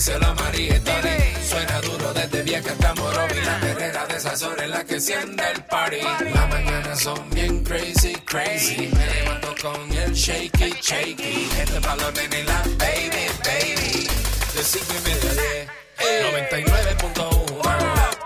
[0.00, 1.34] díselo a.
[1.46, 3.40] Suena duro desde vieja hasta Morovi.
[3.44, 6.00] La perrera de esas horas en la que enciende el party.
[6.32, 8.88] Las mañanas son bien crazy, crazy.
[8.96, 11.50] Me levanto con el shaky, shaky.
[11.60, 14.08] Este palo nene y la baby, baby.
[14.54, 15.68] De cinco y media a diez.
[16.48, 18.19] 99.1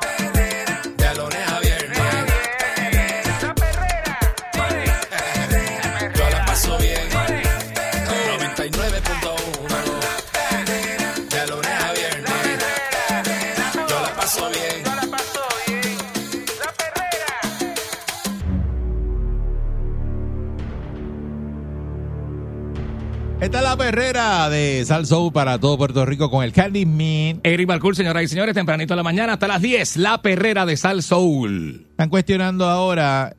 [23.45, 27.43] Esta es la perrera de Sal Soul para todo Puerto Rico con el Candy Man.
[27.43, 30.79] Eric Balcour, señoras y señores, tempranito de la mañana hasta las 10, la perrera de
[30.79, 31.85] Sal Soul.
[31.91, 33.37] Están cuestionando ahora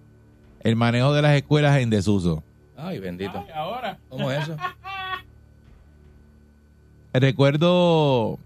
[0.60, 2.42] el manejo de las escuelas en desuso.
[2.74, 3.44] Ay, bendito.
[3.54, 3.98] ahora.
[4.08, 4.56] ¿Cómo es eso?
[7.12, 8.38] Recuerdo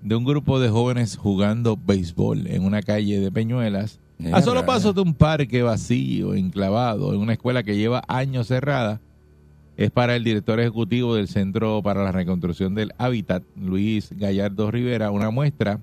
[0.00, 4.00] de un grupo de jóvenes jugando béisbol en una calle de Peñuelas,
[4.32, 8.98] a solo paso de un parque vacío, enclavado, en una escuela que lleva años cerrada.
[9.78, 15.10] Es para el director ejecutivo del Centro para la Reconstrucción del Hábitat, Luis Gallardo Rivera,
[15.12, 15.78] una muestra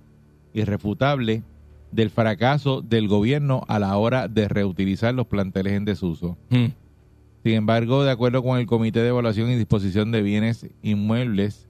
[0.53, 1.43] irrefutable
[1.91, 6.37] del fracaso del gobierno a la hora de reutilizar los planteles en desuso.
[6.49, 6.65] Hmm.
[7.43, 11.67] Sin embargo, de acuerdo con el Comité de Evaluación y Disposición de Bienes Inmuebles,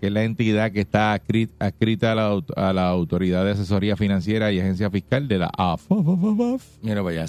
[0.00, 3.96] que es la entidad que está adscri- adscrita a la, a la Autoridad de Asesoría
[3.96, 5.86] Financiera y Agencia Fiscal de la AF,
[6.82, 7.26] Mira, vaya.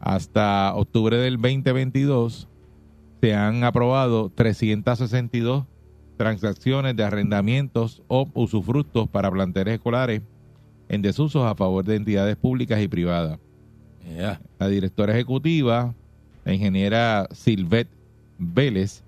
[0.00, 2.46] hasta octubre del 2022
[3.20, 5.64] se han aprobado 362
[6.16, 10.22] transacciones de arrendamientos o usufructos para planteles escolares
[10.88, 13.38] en desusos a favor de entidades públicas y privadas.
[14.04, 14.40] Yeah.
[14.58, 15.94] La directora ejecutiva,
[16.44, 17.88] la ingeniera Silvet
[18.38, 19.04] Vélez,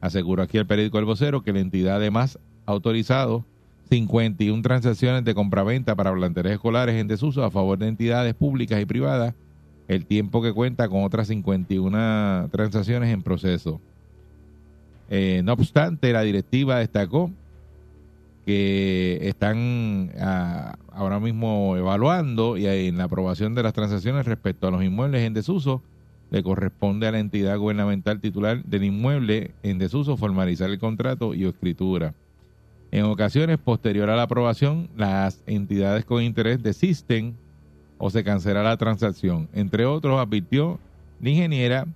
[0.00, 3.44] aseguró aquí al periódico El Vocero que la entidad además ha autorizado
[3.90, 8.86] 51 transacciones de compraventa para planteles escolares en desuso a favor de entidades públicas y
[8.86, 9.34] privadas,
[9.88, 13.80] el tiempo que cuenta con otras 51 transacciones en proceso.
[15.10, 17.30] Eh, no obstante, la directiva destacó
[18.46, 24.70] que están ah, ahora mismo evaluando y en la aprobación de las transacciones respecto a
[24.70, 25.82] los inmuebles en desuso
[26.30, 31.44] le corresponde a la entidad gubernamental titular del inmueble en desuso formalizar el contrato y
[31.44, 32.14] escritura.
[32.90, 37.36] En ocasiones, posterior a la aprobación, las entidades con interés desisten
[37.98, 39.48] o se cancela la transacción.
[39.52, 40.78] Entre otros, advirtió
[41.20, 41.86] la ingeniera,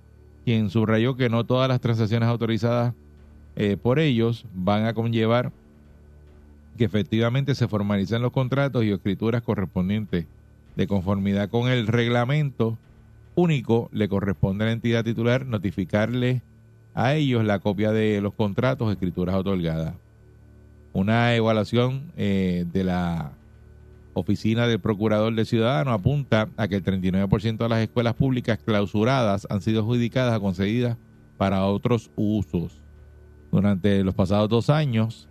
[0.45, 2.93] quien subrayó que no todas las transacciones autorizadas
[3.55, 5.51] eh, por ellos van a conllevar
[6.77, 10.25] que efectivamente se formalicen los contratos y escrituras correspondientes.
[10.77, 12.77] De conformidad con el reglamento
[13.35, 16.41] único, le corresponde a la entidad titular notificarle
[16.93, 19.95] a ellos la copia de los contratos, escrituras otorgadas.
[20.93, 23.33] Una evaluación eh, de la
[24.19, 29.47] Oficina del Procurador de Ciudadanos apunta a que el 39% de las escuelas públicas clausuradas
[29.49, 30.97] han sido adjudicadas o concedidas
[31.37, 32.81] para otros usos.
[33.51, 35.27] Durante los pasados dos años,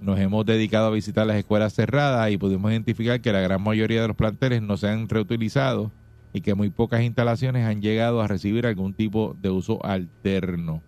[0.00, 4.02] nos hemos dedicado a visitar las escuelas cerradas y pudimos identificar que la gran mayoría
[4.02, 5.90] de los planteles no se han reutilizado
[6.32, 10.82] y que muy pocas instalaciones han llegado a recibir algún tipo de uso alterno.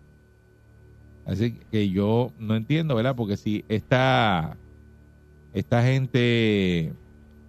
[1.27, 3.17] Así que yo no entiendo, ¿verdad?
[3.17, 4.57] Porque si esta,
[5.55, 6.93] esta gente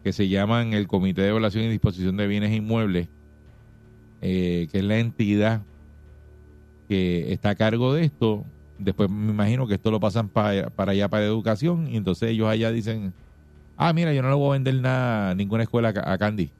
[0.03, 3.07] que se llaman el Comité de Evaluación y Disposición de Bienes Inmuebles,
[4.21, 5.61] eh, que es la entidad
[6.87, 8.43] que está a cargo de esto,
[8.77, 12.47] después me imagino que esto lo pasan pa- para allá para educación y entonces ellos
[12.47, 13.13] allá dicen,
[13.77, 16.51] ah, mira, yo no le voy a vender nada, ninguna escuela a, Candy.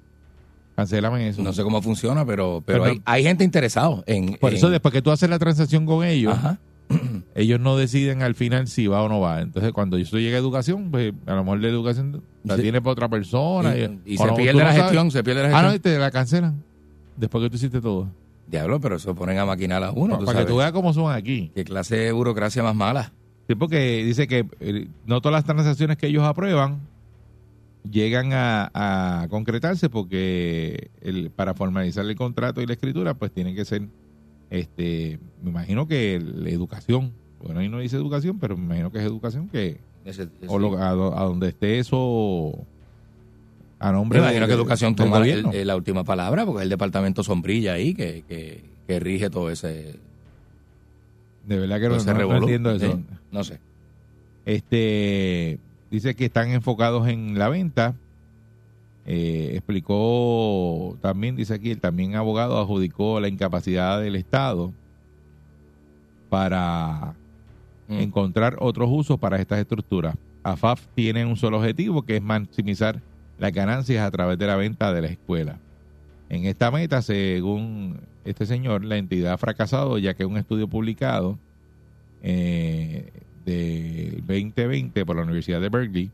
[0.75, 1.41] Cancélame eso.
[1.41, 4.33] No sé cómo funciona, pero, pero, Pero- hay, hay gente interesado en.
[4.35, 6.57] Por en- eso después que tú haces la transacción con ellos, Ajá.
[7.35, 9.41] ellos no deciden al final si va o no va.
[9.41, 12.61] Entonces, cuando eso llega a educación, pues a lo mejor la educación la Sí.
[12.63, 13.75] tiene para otra persona.
[14.05, 15.67] Y, se no, pierde la no gestión, se pierde la Ah, gestión.
[15.71, 16.63] no, y te la cancelan.
[17.17, 18.09] Después que tú hiciste todo.
[18.47, 20.19] Diablo, pero eso ponen a maquinar a uno.
[20.23, 21.51] para que tú veas cómo son aquí.
[21.55, 23.11] Qué clase de burocracia más mala.
[23.47, 26.79] Sí, porque dice que eh, no todas las transacciones que ellos aprueban
[27.89, 33.53] llegan a, a concretarse porque el, para formalizar el contrato y la escritura, pues tiene
[33.53, 33.83] que ser,
[34.49, 37.11] este, me imagino que la educación,
[37.41, 39.79] bueno, ahí no dice educación, pero me imagino que es educación que,
[40.47, 42.53] o lo- a, a donde esté eso
[43.79, 46.63] a Me nombre imagino de- que educación toma el- el- la última palabra, porque es
[46.63, 49.95] el departamento sombrilla ahí que, que, que rige todo ese,
[51.47, 52.93] de verdad que no, no- no entiendo eso.
[52.97, 53.59] Sí, No sé.
[54.45, 55.59] Este
[55.91, 57.95] dice que están enfocados en la venta.
[59.05, 64.73] Eh, explicó también, dice aquí, el también abogado adjudicó la incapacidad del Estado
[66.29, 67.15] para
[67.87, 67.99] Mm.
[67.99, 70.15] encontrar otros usos para estas estructuras.
[70.43, 73.01] AFAF tiene un solo objetivo, que es maximizar
[73.37, 75.57] las ganancias a través de la venta de la escuela.
[76.29, 81.37] En esta meta, según este señor, la entidad ha fracasado, ya que un estudio publicado
[82.23, 83.11] eh,
[83.45, 86.11] del 2020 por la Universidad de Berkeley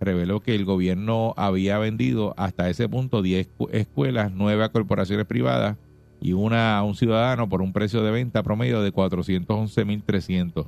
[0.00, 5.26] reveló que el gobierno había vendido hasta ese punto 10 escu- escuelas, 9 a corporaciones
[5.26, 5.76] privadas
[6.20, 10.66] y una a un ciudadano por un precio de venta promedio de 411.300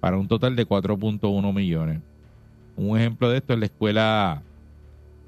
[0.00, 2.00] para un total de 4.1 millones.
[2.76, 4.42] Un ejemplo de esto es la escuela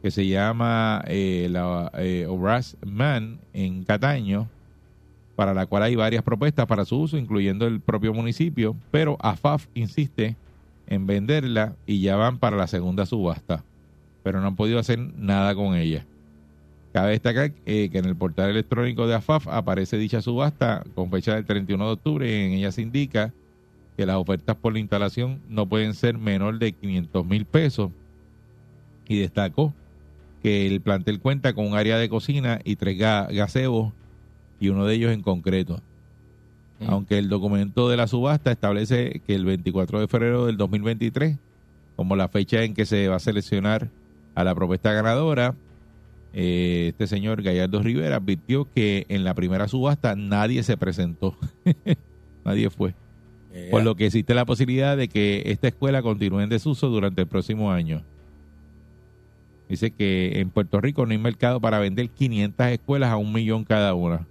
[0.02, 4.48] que se llama eh, la eh, Obras Man en Cataño,
[5.36, 9.66] para la cual hay varias propuestas para su uso, incluyendo el propio municipio, pero AFAF
[9.74, 10.36] insiste
[10.86, 13.64] en venderla y ya van para la segunda subasta,
[14.22, 16.06] pero no han podido hacer nada con ella.
[16.92, 21.34] Cabe destacar eh, que en el portal electrónico de AFAF aparece dicha subasta con fecha
[21.34, 23.32] del 31 de octubre y en ella se indica
[23.96, 27.90] que las ofertas por la instalación no pueden ser menor de 500 mil pesos
[29.08, 29.74] y destacó
[30.42, 33.92] que el plantel cuenta con un área de cocina y tres ga- gazebos
[34.60, 35.80] y uno de ellos en concreto.
[36.82, 36.90] Mm.
[36.90, 41.38] Aunque el documento de la subasta establece que el 24 de febrero del 2023,
[41.96, 43.88] como la fecha en que se va a seleccionar
[44.34, 45.54] a la propuesta ganadora,
[46.32, 51.36] eh, este señor Gallardo Rivera advirtió que en la primera subasta nadie se presentó.
[52.44, 52.94] nadie fue.
[53.52, 57.22] Eh, Por lo que existe la posibilidad de que esta escuela continúe en desuso durante
[57.22, 58.02] el próximo año.
[59.68, 63.64] Dice que en Puerto Rico no hay mercado para vender 500 escuelas a un millón
[63.64, 64.26] cada una.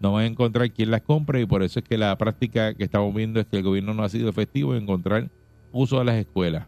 [0.00, 2.84] No van a encontrar quien las compre y por eso es que la práctica que
[2.84, 5.30] estamos viendo es que el gobierno no ha sido efectivo en encontrar
[5.72, 6.66] uso a las escuelas.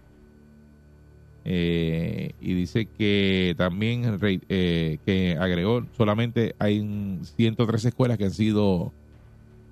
[1.44, 4.16] Eh, y dice que también
[4.48, 8.92] eh, que agregó solamente hay un 103 escuelas que han sido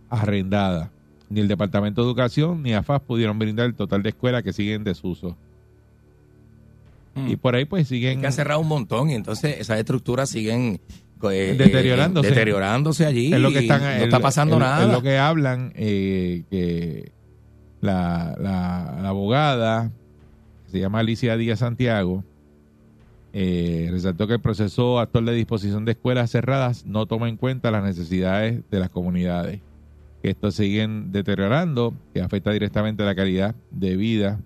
[0.08, 0.90] arrendadas.
[1.28, 4.76] Ni el Departamento de Educación ni AFAS pudieron brindar el total de escuelas que siguen
[4.76, 5.36] en desuso.
[7.14, 7.28] Mm.
[7.28, 10.80] Y por ahí pues siguen que han cerrado un montón y entonces esas estructuras siguen
[11.30, 12.28] eh, Deteriorándose.
[12.28, 13.32] eh, deteriorándose allí.
[13.32, 14.84] es lo que están no es- está pasando nada.
[14.86, 17.12] es lo que hablan eh, que
[17.80, 19.90] la, la, la abogada
[20.66, 22.24] que se llama Alicia Díaz Santiago
[23.32, 27.84] resaltó que el proceso actual de disposición de escuelas cerradas no toma en cuenta las
[27.84, 29.60] necesidades de las comunidades
[30.22, 34.40] que estos siguen deteriorando que afecta directamente la calidad de vida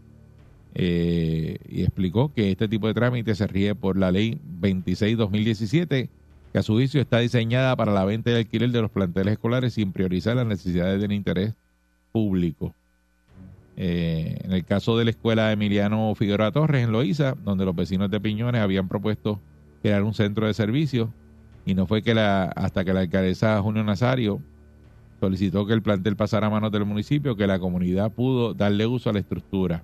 [0.74, 6.08] eh, y explicó que este tipo de trámite se rige por la ley 26-2017
[6.54, 9.74] que a su juicio está diseñada para la venta y alquiler de los planteles escolares
[9.74, 11.52] sin priorizar las necesidades del interés
[12.12, 12.72] público.
[13.76, 18.08] Eh, en el caso de la escuela Emiliano Figueroa Torres en Loíza, donde los vecinos
[18.08, 19.40] de Piñones habían propuesto
[19.82, 21.12] crear un centro de servicio
[21.66, 24.40] y no fue que la hasta que la alcaldesa Junio Nazario
[25.18, 29.10] solicitó que el plantel pasara a manos del municipio que la comunidad pudo darle uso
[29.10, 29.82] a la estructura.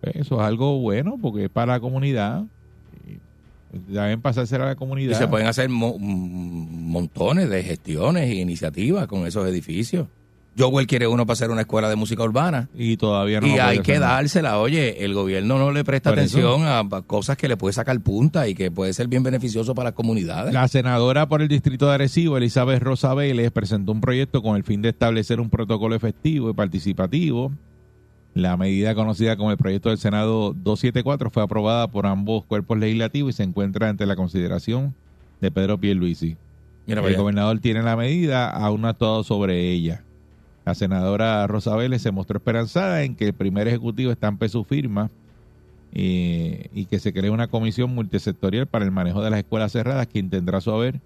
[0.00, 2.44] Pues Eso es algo bueno porque es para la comunidad.
[3.88, 5.18] Y Deben pasarse a la y comunidad.
[5.18, 10.06] se pueden hacer mo- mm, montones de gestiones e iniciativas con esos edificios.
[10.56, 12.68] Jowell quiere uno para hacer una escuela de música urbana.
[12.76, 14.14] y todavía no y hay que nada.
[14.14, 14.60] dársela.
[14.60, 16.20] Oye, el gobierno no le presta eso.
[16.20, 19.74] atención a a cosas que le puede sacar punta y que puede ser bien beneficioso
[19.74, 20.54] para las comunidades.
[20.54, 24.62] La senadora por el distrito de Arecibo, Elizabeth Rosa Vélez, presentó un proyecto con el
[24.62, 27.50] fin de establecer un protocolo efectivo y participativo.
[28.34, 33.30] La medida conocida como el proyecto del Senado 274 fue aprobada por ambos cuerpos legislativos
[33.30, 34.92] y se encuentra ante la consideración
[35.40, 36.36] de Pedro Pierluisi.
[36.86, 40.02] Mira el gobernador tiene la medida, aún no ha actuado sobre ella.
[40.66, 45.10] La senadora Rosa Vélez se mostró esperanzada en que el primer ejecutivo estampe su firma
[45.92, 50.08] eh, y que se cree una comisión multisectorial para el manejo de las escuelas cerradas,
[50.08, 51.00] quien tendrá su haber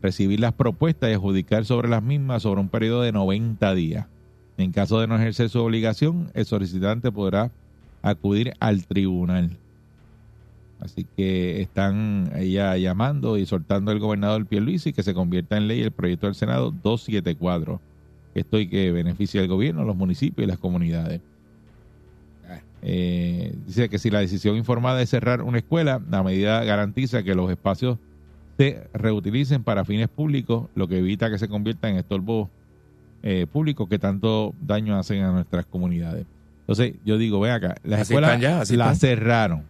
[0.00, 4.06] recibir las propuestas y adjudicar sobre las mismas sobre un periodo de 90 días.
[4.58, 7.52] En caso de no ejercer su obligación, el solicitante podrá
[8.02, 9.56] acudir al tribunal.
[10.80, 15.80] Así que están ella llamando y soltando al gobernador Pierluisi que se convierta en ley
[15.80, 17.80] el proyecto del Senado 274.
[18.34, 21.20] Esto y que beneficia al gobierno, los municipios y las comunidades.
[22.82, 27.34] Eh, dice que si la decisión informada es cerrar una escuela, la medida garantiza que
[27.34, 27.98] los espacios
[28.56, 32.48] se reutilicen para fines públicos, lo que evita que se convierta en estorbos
[33.22, 36.26] eh, públicos que tanto daño hacen a nuestras comunidades.
[36.60, 38.96] Entonces, yo digo, ve acá, las Así escuelas ya, las están.
[38.96, 39.64] cerraron.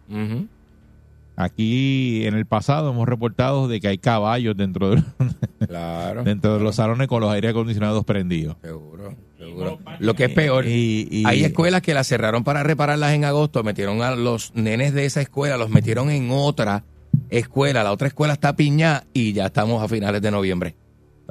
[1.35, 5.03] Aquí en el pasado hemos reportado de que hay caballos dentro de,
[5.67, 6.23] Claro.
[6.25, 8.57] dentro de los salones con los aire acondicionados prendidos.
[8.61, 9.79] Seguro, seguro.
[9.99, 13.63] Lo que es peor, Y- y- hay escuelas que las cerraron para repararlas en agosto,
[13.63, 16.83] metieron a los nenes de esa escuela, los metieron en otra
[17.29, 20.75] escuela, la otra escuela está piñada y ya estamos a finales de noviembre.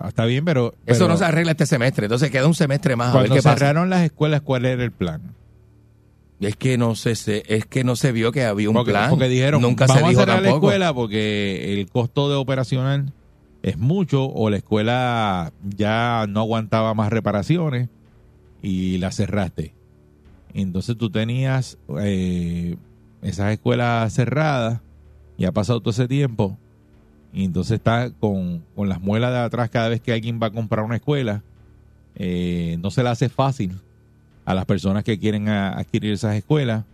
[0.07, 3.19] Está bien, pero, Eso no se arregla este semestre, entonces queda un semestre más a
[3.19, 3.57] ver cuando pasa.
[3.59, 5.21] cerraron las escuelas, ¿cuál era el plan?
[6.40, 9.11] Es que no se, se- es que no se vio que había un porque, plan.
[9.11, 13.12] porque dijeron, nunca vamos se dijo a cerrar la escuela porque el costo de operacional
[13.62, 17.88] es mucho o la escuela ya no aguantaba más reparaciones
[18.62, 19.75] y la cerraste.
[20.55, 22.76] Entonces tú tenías eh,
[23.23, 24.81] esas escuelas cerradas
[25.37, 26.57] y ha pasado todo ese tiempo
[27.32, 30.50] y entonces está con, con las muelas de atrás cada vez que alguien va a
[30.50, 31.42] comprar una escuela.
[32.16, 33.78] eh, no se le hace fácil
[34.44, 36.85] a las personas que quieren a- adquirir esas escuelas.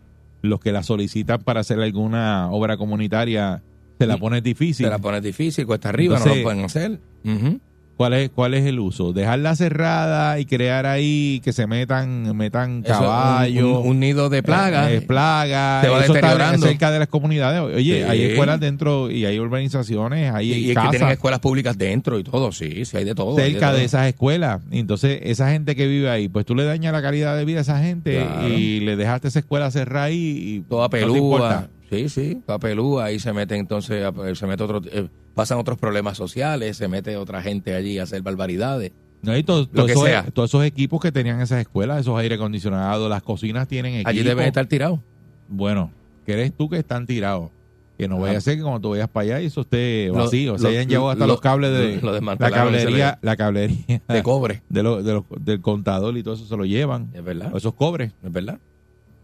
[0.42, 3.62] Los que las solicitan para hacer alguna obra comunitaria
[3.98, 4.84] se la pone difícil.
[4.86, 7.00] Se la pones difícil, cuesta arriba, no lo pueden hacer.
[7.24, 7.60] Ujú.
[7.96, 9.12] ¿Cuál es, ¿Cuál es el uso?
[9.12, 13.82] Dejarla cerrada y crear ahí que se metan metan un- caballos.
[13.84, 14.90] Un, un nido de plagas.
[14.90, 15.84] eh, plagas.
[15.84, 16.66] Se va Eso está deteriorando.
[16.66, 17.60] cerca de las comunidades.
[17.60, 18.10] Oye, Sí.
[18.10, 22.18] hay escuelas dentro y hay urbanizaciones, hay y, y es que tienen escuelas públicas dentro
[22.18, 23.36] y todo, sí, sí hay de todo.
[23.36, 23.84] cerca de todo.
[23.84, 24.60] esas escuelas.
[24.72, 27.62] Entonces, esa gente que vive ahí, pues tú le dañas la calidad de vida a
[27.62, 28.48] esa gente Claro.
[28.48, 30.16] y le dejaste esa escuela cerrada ahí
[30.56, 31.16] y Toda no te pelúa.
[31.18, 31.68] importa.
[31.90, 33.04] sí, sí, toda pelúa.
[33.04, 37.42] Ahí se mete entonces, se mete otro, eh, pasan otros problemas sociales, se mete otra
[37.42, 38.92] gente allí a hacer barbaridades.
[39.22, 40.24] No hay todo- que esos, sea.
[40.32, 44.10] todos esos equipos que tenían esas escuelas, esos aire acondicionados, las cocinas tienen equipos.
[44.10, 45.00] Allí deben estar tirados.
[45.48, 45.90] Bueno,
[46.26, 47.50] ¿crees tú que están tirados?
[47.96, 48.24] Que no Ajá.
[48.24, 50.58] vaya a ser que cuando tú vayas para allá y eso esté Lo- vacío.
[50.58, 54.22] se lo- hayan llevado hasta lo- los cables de la y cablería, la cablería De
[54.24, 54.62] cobre.
[54.68, 57.08] de lo- de del contador y todo eso se lo llevan.
[57.14, 57.54] Es verdad.
[57.54, 58.12] O esos cobres.
[58.22, 58.58] Es verdad.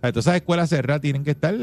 [0.02, 1.54] Entonces esas escuelas cerradas tienen que estar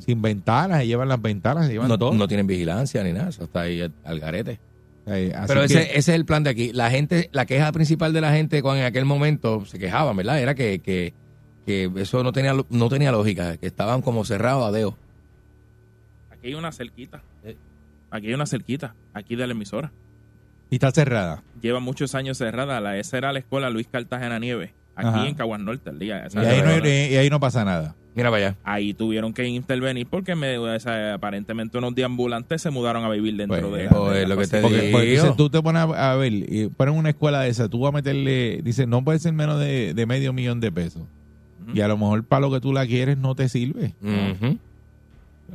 [0.00, 2.12] sin ventanas, se llevan las ventanas, se llevan No, todo.
[2.14, 4.58] no tienen vigilancia ni nada, eso está ahí al- al garete.
[5.06, 6.72] Eh, así Pero que- ese, ese es el plan de aquí.
[6.72, 10.38] La gente, la queja principal de la gente cuando en aquel momento se quejaban, ¿verdad?
[10.40, 11.14] Era que, que,
[11.64, 14.96] que eso no tenía, no tenía lógica, que estaban como cerrados a dedo.
[16.30, 17.22] Aquí hay una cerquita.
[18.10, 19.92] Aquí hay una cerquita, aquí de la emisora.
[20.70, 21.42] y está cerrada.
[21.62, 22.80] Lleva muchos años cerrada.
[22.80, 25.26] La, esa era la escuela Luis Cartagena Nieves, aquí Ajá.
[25.28, 26.22] en Caguas Norte, el día.
[26.24, 26.88] Y esa ahí, no, escuela.
[26.88, 27.94] y ahí no pasa nada.
[28.18, 28.56] Mira para allá.
[28.64, 33.36] Ahí tuvieron que intervenir porque me, o sea, aparentemente unos deambulantes se mudaron a vivir
[33.36, 34.60] dentro Pues, de la, pues, de la lo que te.
[34.60, 34.92] Porque, digo.
[34.98, 37.78] porque dice, tú te pones a, a ver, y ponen una escuela de esa, tú
[37.78, 41.02] vas a meterle, dice, no puede ser menos de, de medio millón de pesos.
[41.72, 43.94] Y a lo mejor para lo que tú la quieres no te sirve.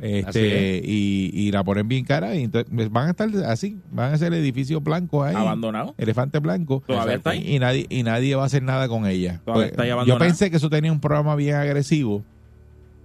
[0.00, 4.18] Este, y, y la ponen bien cara y entonces van a estar así, van a
[4.18, 5.36] ser edificios blancos ahí.
[5.36, 5.94] Abandonado.
[5.98, 6.82] Elefante blanco.
[6.86, 7.44] Todavía está ahí.
[7.54, 9.40] Y nadie, y nadie va a hacer nada con ella.
[9.44, 12.33] Todavía Pues, está ahí yo pensé que eso tenía un programa bien agresivo eh,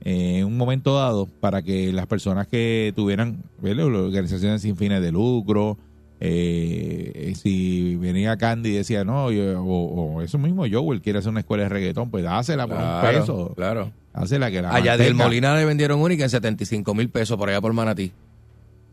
[0.02, 3.86] en un momento dado para que las personas que tuvieran ¿verdad?
[3.86, 5.78] organizaciones sin fines de lucro,
[6.22, 11.20] eh, eh, si venía Candy y decía, no, yo- o, o eso mismo, Joel quiere
[11.20, 13.54] hacer una escuela de reggaetón, pues dásela por un peso.
[13.56, 13.92] claro.
[14.12, 15.24] Hacela que la Allá del mantenga.
[15.26, 18.12] Molina le vendieron única en 75 mil pesos por allá por Manatí.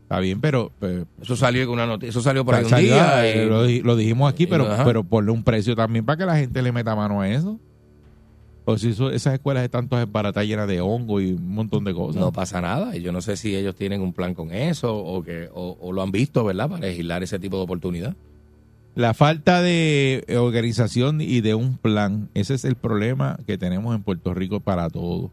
[0.03, 0.71] Está bien, pero...
[0.79, 3.27] pero Eso salió una noticia, eso salió por ahí un salió, día.
[3.27, 4.85] eh, y- lo, di- lo dijimos aquí, pero, Ajá.
[4.85, 7.59] pero ponle un precio también para que la gente le meta mano a eso.
[8.69, 11.93] O si eso- esas escuelas están todas baratadas llenas de hongo y un montón de
[11.93, 12.19] cosas.
[12.21, 12.95] no pasa nada.
[12.97, 15.93] Y yo no sé si ellos tienen un plan con eso o que o, o
[15.93, 16.67] lo han visto, ¿verdad?
[16.69, 18.13] Para legislar ese tipo de oportunidad.
[18.93, 24.03] La falta de organización y de un plan, ese es el problema que tenemos en
[24.03, 25.31] Puerto Rico para todo.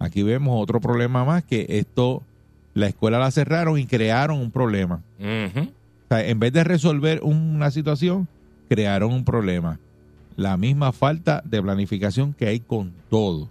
[0.00, 2.22] Aquí vemos otro problema más que esto,
[2.74, 5.02] la escuela la cerraron y crearon un problema.
[5.20, 8.26] O sea, en vez de resolver una situación,
[8.68, 9.78] crearon un problema.
[10.36, 13.48] La misma falta de planificación que hay con todo.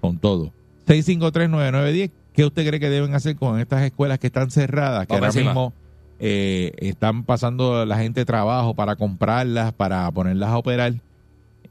[0.00, 0.52] Con todo.
[0.86, 5.06] 6539910, ¿qué usted cree que deben hacer con estas escuelas que están cerradas?
[5.06, 5.50] Que Vamos ahora encima.
[5.50, 5.72] mismo
[6.20, 10.94] eh, están pasando la gente trabajo para comprarlas, para ponerlas a operar.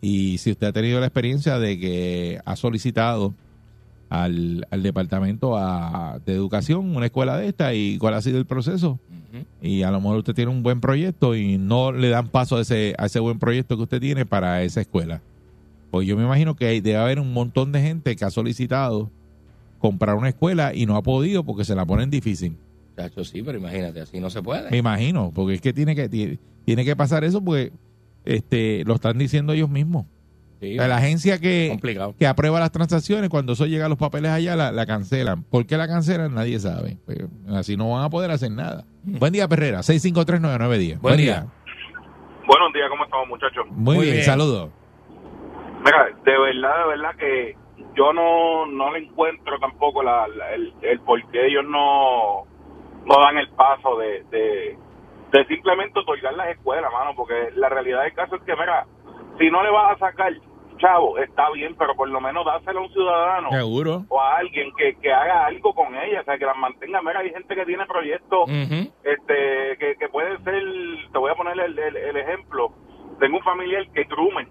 [0.01, 3.34] Y si usted ha tenido la experiencia de que ha solicitado
[4.10, 8.46] al, al departamento a- de educación una escuela de esta y cuál ha sido el
[8.46, 9.00] proceso,
[9.62, 12.62] y a lo mejor usted tiene un buen proyecto y no le dan paso a
[12.62, 15.22] ese, a ese buen proyecto que usted tiene para esa escuela.
[15.92, 19.10] Pues yo me imagino que debe haber un montón de gente que ha solicitado
[19.80, 22.58] comprar una escuela y no ha podido porque se la ponen difícil.
[22.96, 24.72] Chacho, sí, pero imagínate, así no se puede.
[24.72, 27.72] Me imagino, porque es que tiene que tiene, tiene que pasar eso porque
[28.26, 30.06] este lo están diciendo ellos mismos.
[30.60, 31.78] Sí, la agencia que,
[32.18, 35.44] que aprueba las transacciones, cuando eso llega a los papeles allá, la, la cancelan.
[35.44, 36.34] ¿Por qué la cancelan?
[36.34, 36.98] Nadie sabe.
[37.06, 37.20] Pues,
[37.54, 38.84] así no van a poder hacer nada.
[39.04, 39.80] Buen día, Perrera.
[39.80, 41.00] 6539910.
[41.00, 41.46] Buen día.
[42.48, 43.66] Buenos días, ¿cómo estamos, muchachos?
[43.70, 44.26] Muy, Muy bien, bien.
[44.26, 44.70] saludos.
[45.86, 47.56] Mira, de verdad, de verdad que
[47.96, 52.46] yo no, no le encuentro tampoco la, la- el, el por qué ellos no,
[53.06, 54.78] no dan el paso de, de,
[55.34, 58.86] de simplemente otorgar las escuelas, mano, porque la realidad del caso es que, mira,
[59.40, 60.34] si no le vas a sacar,
[60.77, 64.03] chavo, está bien, pero por lo menos dáselo a un ciudadano Seguro.
[64.10, 67.01] o a alguien que, que haga algo con ella, o sea, que las mantenga.
[67.01, 68.50] Mira, hay gente que tiene proyectos
[69.03, 70.63] este que, que puede ser,
[71.12, 72.72] te voy a poner el, el- el ejemplo,
[73.19, 74.48] tengo un familiar que trumen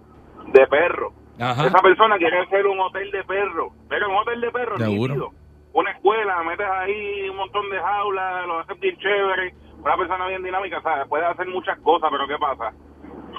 [0.53, 1.13] de perro.
[1.39, 1.67] Ajá.
[1.67, 5.31] Esa persona quiere hacer un hotel de perro, pero un hotel de perro, Seguro.
[5.75, 10.43] una escuela, metes ahí un montón de jaulas, lo haces bien chévere, una persona bien
[10.43, 11.07] dinámica, ¿sabes?
[11.09, 12.73] puede hacer muchas cosas, pero ¿qué pasa?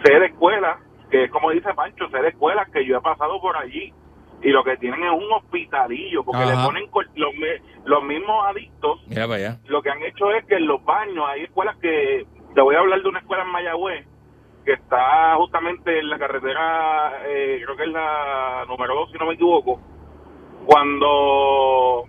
[0.03, 0.77] Sé de escuelas,
[1.09, 3.93] que es como dice Pancho, de escuelas que yo he pasado por allí
[4.41, 6.55] y lo que tienen es un hospitalillo, porque Ajá.
[6.55, 7.33] le ponen los,
[7.85, 9.57] los mismos adictos Mira para allá.
[9.65, 12.79] lo que han hecho es que en los baños hay escuelas que te voy a
[12.79, 14.05] hablar de una escuela en Mayagüez
[14.65, 19.25] que está justamente en la carretera eh, creo que es la número 2 si no
[19.25, 19.79] me equivoco
[20.65, 22.03] cuando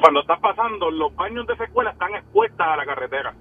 [0.00, 3.34] cuando estás pasando los baños de esa escuela están expuestas a la carretera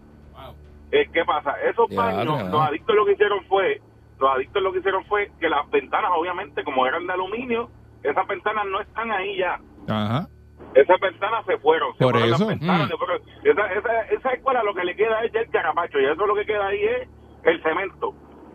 [0.92, 1.56] Eh, ¿qué pasa?
[1.70, 2.50] esos Ya, baños ya.
[2.50, 3.82] los adictos lo que hicieron fue
[4.22, 7.70] los adictos lo que hicieron fue que las ventanas obviamente como eran de aluminio
[8.04, 9.60] esas ventanas no están ahí ya
[9.90, 10.28] Ajá.
[10.76, 11.92] esas ventanas se fueron.
[11.98, 12.40] Se Por fueron eso.
[12.40, 12.90] Las ventanas, Mm.
[12.92, 13.22] se fueron.
[13.44, 16.36] Esa, esa, esa escuela lo que le queda es ya el carapacho y eso lo
[16.36, 17.10] que queda ahí es
[17.44, 18.14] el cemento.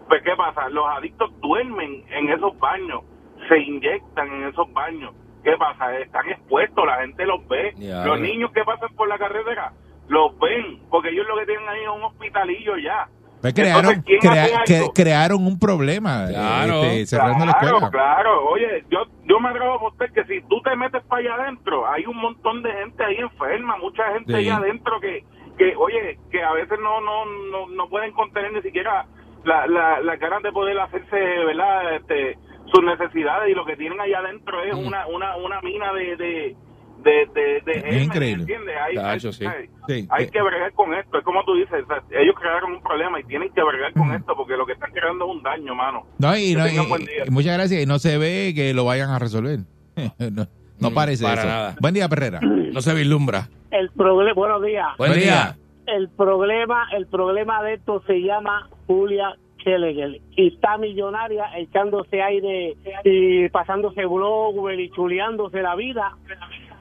[0.09, 0.69] Pues, ¿qué pasa?
[0.71, 3.03] Los adictos duermen en esos baños,
[3.49, 5.15] se inyectan en esos baños.
[5.45, 5.99] ¿Qué pasa?
[5.99, 7.75] Están expuestos, la gente los ve.
[7.77, 9.73] Ya, los niños que pasan por la carretera
[10.09, 13.09] los ven, porque ellos lo que tienen ahí es un hospitalillo ya.
[13.41, 14.03] Pues crearon,
[14.95, 16.83] crearon un problema Claro.
[16.85, 17.91] este, cerrando la claro, escuela.
[17.91, 18.49] claro.
[18.49, 21.87] Oye, yo, yo me atrevo a apostar que si tú te metes para allá adentro,
[21.91, 24.39] hay un montón de gente ahí enferma, mucha gente Sí.
[24.39, 25.25] ahí adentro que,
[25.59, 29.07] que, oye, que a veces no, no, no, no pueden contener ni siquiera
[29.45, 31.95] la, la, las ganas de poder hacerse, ¿verdad?
[31.97, 32.39] Este,
[32.73, 34.87] sus necesidades y lo que tienen ahí adentro es Mm.
[34.87, 36.57] una, una, una mina de, de,
[37.11, 38.43] de, de, de Es increíble.
[38.43, 38.75] ¿entiendes?
[38.85, 39.47] Hay, Tacho, hay- sí.
[39.47, 40.09] hay- Sí.
[40.11, 42.83] hay Eh, que bregar con esto, es como tú dices, o sea, ellos crearon un
[42.83, 45.75] problema y tienen que bregar con esto porque lo que están creando es un daño,
[45.77, 46.07] mano.
[46.19, 47.83] No, y, no, y- muchas gracias.
[47.83, 49.61] Y no se ve que lo vayan a resolver.
[50.19, 50.47] no
[50.79, 51.47] no Mm, parece para eso.
[51.49, 51.77] nada.
[51.81, 52.41] Buen día, Perrera.
[52.77, 53.49] No se vislumbra.
[53.71, 54.87] El problema, buenos días.
[54.99, 55.57] Buen, Buen día.
[55.87, 55.95] día.
[55.95, 59.35] El problema, el problema de esto se llama Julia
[60.37, 66.17] Y está millonaria echándose aire y pasándose blogger y chuleándose la vida.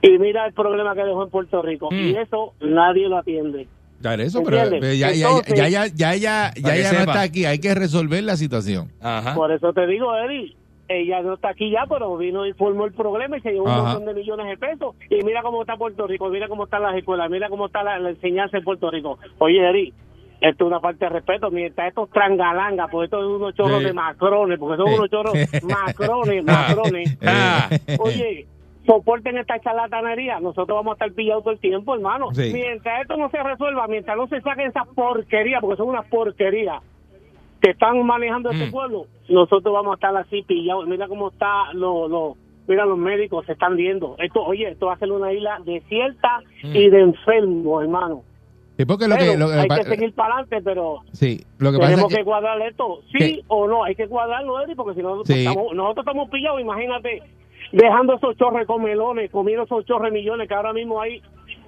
[0.02, 1.90] Y mira el problema que dejó en Puerto Rico.
[1.92, 1.96] Mm.
[1.96, 3.68] Y eso nadie lo atiende.
[4.02, 4.94] Claro, eso, pero ¿Entiendes?
[4.94, 7.46] eh, ya, ya, Entonces- ya, ya, ya, ya, ya, ya no está aquí.
[7.46, 8.92] Hay que resolver la situación.
[9.02, 9.34] Ajá.
[9.34, 10.56] Por eso te digo, Eddie,
[10.88, 13.80] ella no está aquí ya, pero vino y formó el problema y se llevó Ajá.
[13.80, 14.96] un montón de millones de pesos.
[15.10, 17.98] Y mira cómo está Puerto Rico, mira cómo están las escuelas, mira cómo está la,
[17.98, 19.18] la enseñanza en Puerto Rico.
[19.40, 19.94] Oye, Eddie,
[20.42, 21.50] esto es una parte de respeto.
[21.52, 23.86] Mientras estos trangalangas, porque estos son unos chorros Sí.
[23.86, 27.18] de macrones, porque son unos chorros macrones, macrones.
[27.26, 27.70] Ah.
[28.00, 28.46] Oye,
[28.86, 30.40] soporten esta charlatanería.
[30.40, 32.30] Nosotros vamos a estar pillados todo el tiempo, hermano.
[32.34, 32.52] Sí.
[32.54, 36.82] Mientras esto no se resuelva, mientras no se saquen esas porquerías, porque son unas porquerías
[37.62, 38.72] que están manejando este Mm.
[38.72, 40.86] pueblo, nosotros vamos a estar así pillados.
[40.88, 42.36] Mira cómo está lo, lo,
[42.68, 44.16] mira los médicos se están viendo.
[44.20, 46.76] Esto, oye, esto va a ser una isla desierta Mm.
[46.76, 48.22] y de enfermos, hermano.
[48.78, 51.72] Sí, porque lo Pero que, lo que hay que seguir para adelante, pero sí, lo
[51.72, 54.62] que pasa tenemos es que, que, cuadrar esto, sí que- o no, hay que cuadrarlo,
[54.62, 55.46] Eddie, porque si no, Sí.
[55.46, 57.22] estamos- nosotros estamos pillados, imagínate,
[57.72, 61.22] dejando esos chorres con melones, comiendo esos chorres millones, que ahora mismo hay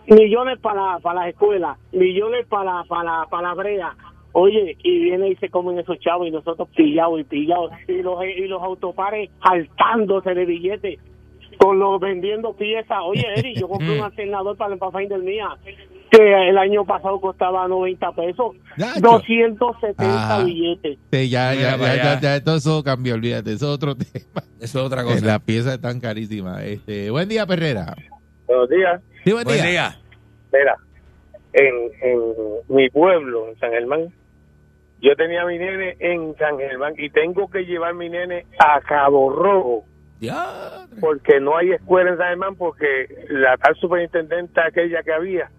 [0.08, 3.96] millones para, para las escuelas, millones para, para, para la brea.
[4.34, 8.24] Oye, y viene y se comen esos chavos y nosotros pillados y pillados, y los,
[8.24, 11.00] y los autopares saltándose de billetes
[11.58, 13.00] con los vendiendo piezas.
[13.04, 15.48] Oye, Eri, yo compré un alternador para el Pathfinder mía
[16.12, 19.00] que el año pasado costaba 90 pesos, Nacho.
[19.02, 20.44] 270 Ajá.
[20.44, 20.98] billetes.
[21.12, 24.44] sí, ya, ya, ya, ya, ya, todo eso cambió, olvídate, eso es otro tema.
[24.60, 25.26] Eso es otra cosa.
[25.26, 26.62] Las piezas están carísimas.
[26.64, 27.96] Este, buen día, Perrera.
[28.48, 29.02] Buenos días.
[29.24, 29.70] Sí, buen, Buen día.
[29.70, 30.00] día.
[30.54, 30.76] Mira,
[31.54, 32.20] en, en
[32.70, 34.08] mi pueblo, en San Germán,
[35.02, 38.80] yo tenía a mi nene en San Germán y tengo que llevar mi nene a
[38.82, 39.84] Cabo Rojo
[40.20, 40.86] Ya.
[41.00, 45.52] porque no hay escuela en San Germán porque la tal superintendente aquella que había,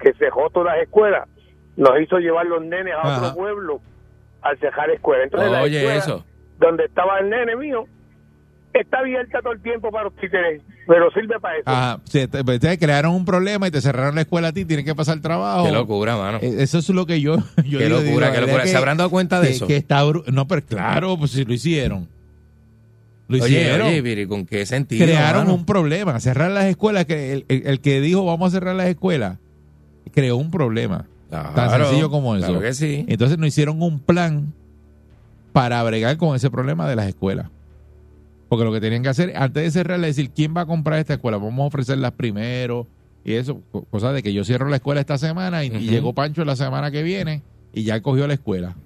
[0.00, 1.28] que cejó todas las escuelas,
[1.76, 3.18] nos hizo llevar los nenes a Ajá.
[3.28, 3.80] otro pueblo
[4.42, 5.24] al cejar escuela.
[5.24, 6.24] Entonces la Oye, escuela eso.
[6.58, 7.84] donde estaba el nene mío
[8.72, 11.62] está abierta todo el tiempo para los títeres, pero sirve para eso.
[11.66, 14.66] Ajá, sí, te- pues, te crearon un problema y te cerraron la escuela a ti,
[14.66, 15.64] tienes que pasar trabajo.
[15.64, 16.38] Qué locura, mano.
[16.42, 18.62] Eh, Eso es lo que yo, yo Qué digo, locura, digo, qué la locura.
[18.64, 19.66] que- ¿Se habrán dado cuenta de que- eso?
[19.66, 22.06] que está bru- no, pero claro, pues si lo hicieron.
[23.28, 23.88] Lo Oye, hicieron.
[23.88, 25.04] oye, Viri, ¿con qué sentido?
[25.04, 25.54] crearon mano?
[25.54, 26.20] un problema.
[26.20, 29.38] Cerrar las escuelas, que el, el- el que dijo vamos a cerrar las escuelas,
[30.12, 31.06] creó un problema.
[31.30, 32.46] Tan sencillo como eso.
[32.46, 33.04] Claro que sí.
[33.08, 34.52] Entonces no hicieron un plan
[35.52, 37.48] para bregar con ese problema de las escuelas.
[38.48, 40.98] Porque lo que tenían que hacer, antes de cerrar, es decir, ¿quién va a comprar
[41.00, 41.36] esta escuela?
[41.38, 42.86] Vamos a ofrecerlas primero
[43.24, 43.60] y eso.
[43.72, 45.78] co- Cosa de que yo cierro la escuela esta semana y, y Ujú.
[45.80, 47.42] llegó Pancho la semana que viene
[47.74, 48.76] y ya cogió la escuela.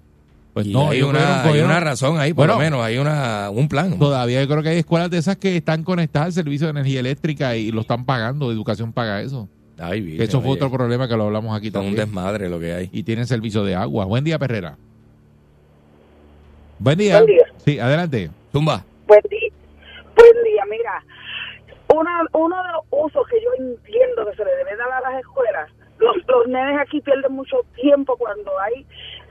[0.55, 2.83] Pues Y no, hay, una, cogieron- hay cogieron- una razón ahí, por Bueno, lo menos,
[2.83, 3.99] hay una, un plan.
[3.99, 7.01] Todavía yo creo que hay escuelas de esas que están conectadas al servicio de energía
[7.01, 8.51] eléctrica y lo están pagando.
[8.51, 9.47] Educación paga eso.
[9.81, 12.07] Ay, Que virgen, eso fue oye, otro problema que lo hablamos aquí son un también.
[12.07, 12.91] desmadre lo que hay.
[12.93, 14.05] Y tienen servicio de agua.
[14.05, 14.77] Buen día, Perrera.
[16.79, 17.17] Buen día.
[17.17, 17.45] Buen día.
[17.59, 18.31] Sí, adelante.
[18.53, 18.85] Zumba.
[19.07, 19.51] Buen día.
[20.17, 21.05] Buen día, mira.
[21.95, 25.21] Una, uno de los usos que yo entiendo que se le debe dar a las
[25.21, 28.87] escuelas, los, los nenes aquí pierden mucho tiempo cuando hay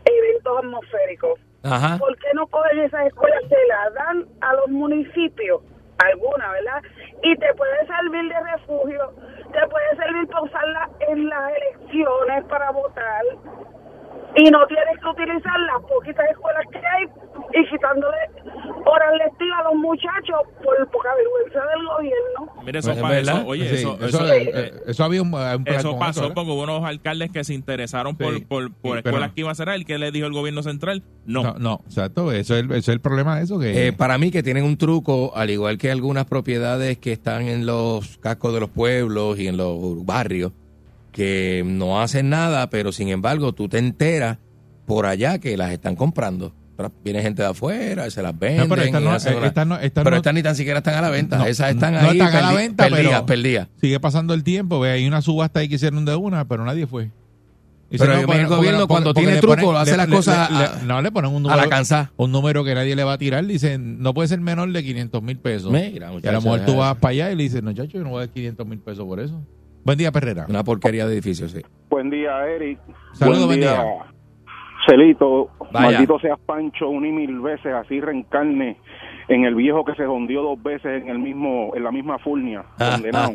[0.06, 1.40] eventos atmosféricos.
[1.64, 1.98] Ajá.
[1.98, 5.62] ¿Por qué no cogen esas escuelas, se las dan a los municipios,
[6.00, 6.82] alguna, ¿verdad?
[7.24, 9.14] Y te puede servir de refugio,
[9.52, 13.24] te puede servir para usarla en las elecciones para votar.
[14.36, 17.06] Y no tienes que utilizar las poquitas escuelas que hay
[17.62, 18.16] y quitándole
[18.86, 22.64] horas lectivas a los muchachos por poca vergüenza del gobierno.
[22.64, 25.80] Mire, eso, Pues, oye, Sí, eso, eso, eso- eh, eh, eso había un, un plan
[25.80, 28.42] eso pasó porque hubo unos alcaldes que se interesaron por, Sí.
[28.42, 29.76] por, por Sí, escuelas pero- que iban a cerrar.
[29.76, 31.04] ¿El que le dijo el gobierno central?
[31.26, 31.44] No.
[31.44, 32.32] No, no, exacto.
[32.32, 33.60] Eso es, el, eso es el problema de eso.
[33.60, 37.48] Que, Eh, para mí que tienen un truco, al igual que algunas propiedades que están
[37.48, 40.52] en los cascos de los pueblos y en los barrios,
[41.20, 44.38] que no hacen nada, pero sin embargo tú te enteras
[44.86, 46.54] por allá que las están comprando.
[47.04, 48.70] Viene gente de afuera, se las venden.
[48.70, 51.02] No, pero estas no- hacen eh, estas no- pero no- ni tan siquiera están a
[51.02, 51.38] la venta.
[51.38, 52.18] No, Esas están no ahí.
[52.18, 53.68] están a la venta, perdidas, pero- perdidas.
[53.82, 54.80] sigue pasando el tiempo.
[54.80, 57.12] Ve, hay una subasta ahí que hicieron de una, pero nadie fue.
[57.92, 60.58] Pero el gobierno porque- cuando porque tiene truco, ponen- hace le- las le- cosas le-
[60.64, 62.14] a- no, le ponen un a número, la cansada.
[62.16, 63.46] un número que nadie le va a tirar.
[63.46, 65.72] Dicen, no puede ser menor de 500 mil pesos.
[65.74, 68.04] Mira, y a lo mejor tú vas para allá y le dices, no, chacho, yo
[68.06, 69.42] no voy a dar 500 mil pesos por eso.
[69.90, 70.46] Buen día, Perrera.
[70.48, 71.64] Una porquería de edificio, sí.
[71.90, 72.78] Buen día, Eric.
[73.14, 73.84] Saludos, buen día.
[74.88, 75.88] Celito, Vaya.
[75.98, 78.78] maldito seas Pancho, un y mil veces, así reencarne
[79.30, 82.66] en el viejo que se hundió dos veces en el mismo, en la misma furnia,
[82.78, 83.34] condenado.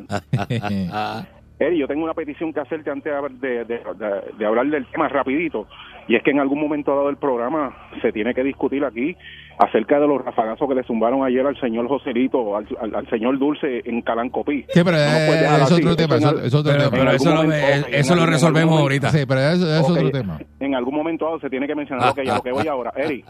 [0.92, 1.26] Ah,
[1.58, 5.08] Eric, yo tengo una petición que hacerte antes de, de- de- de hablar del tema
[5.08, 5.66] rapidito,
[6.06, 9.16] y es que en algún momento dado del programa se tiene que discutir aquí
[9.58, 13.38] acerca de los rafagazos que le zumbaron ayer al señor Joselito, al, al- al señor
[13.38, 14.62] Dulce en Calancopí.
[14.68, 16.16] Sí, pero No eh, es así, otro tema.
[16.16, 16.90] eso en eso- al- Es otro pero tema.
[16.90, 19.10] pero en eso, algún lo, momento, en eso lo algún resolvemos ahorita.
[19.10, 20.38] Sí, pero eso es otro tema.
[20.60, 22.92] En algún momento dado se tiene que mencionar lo que, lo que voy ahora.
[22.96, 23.24] Eric,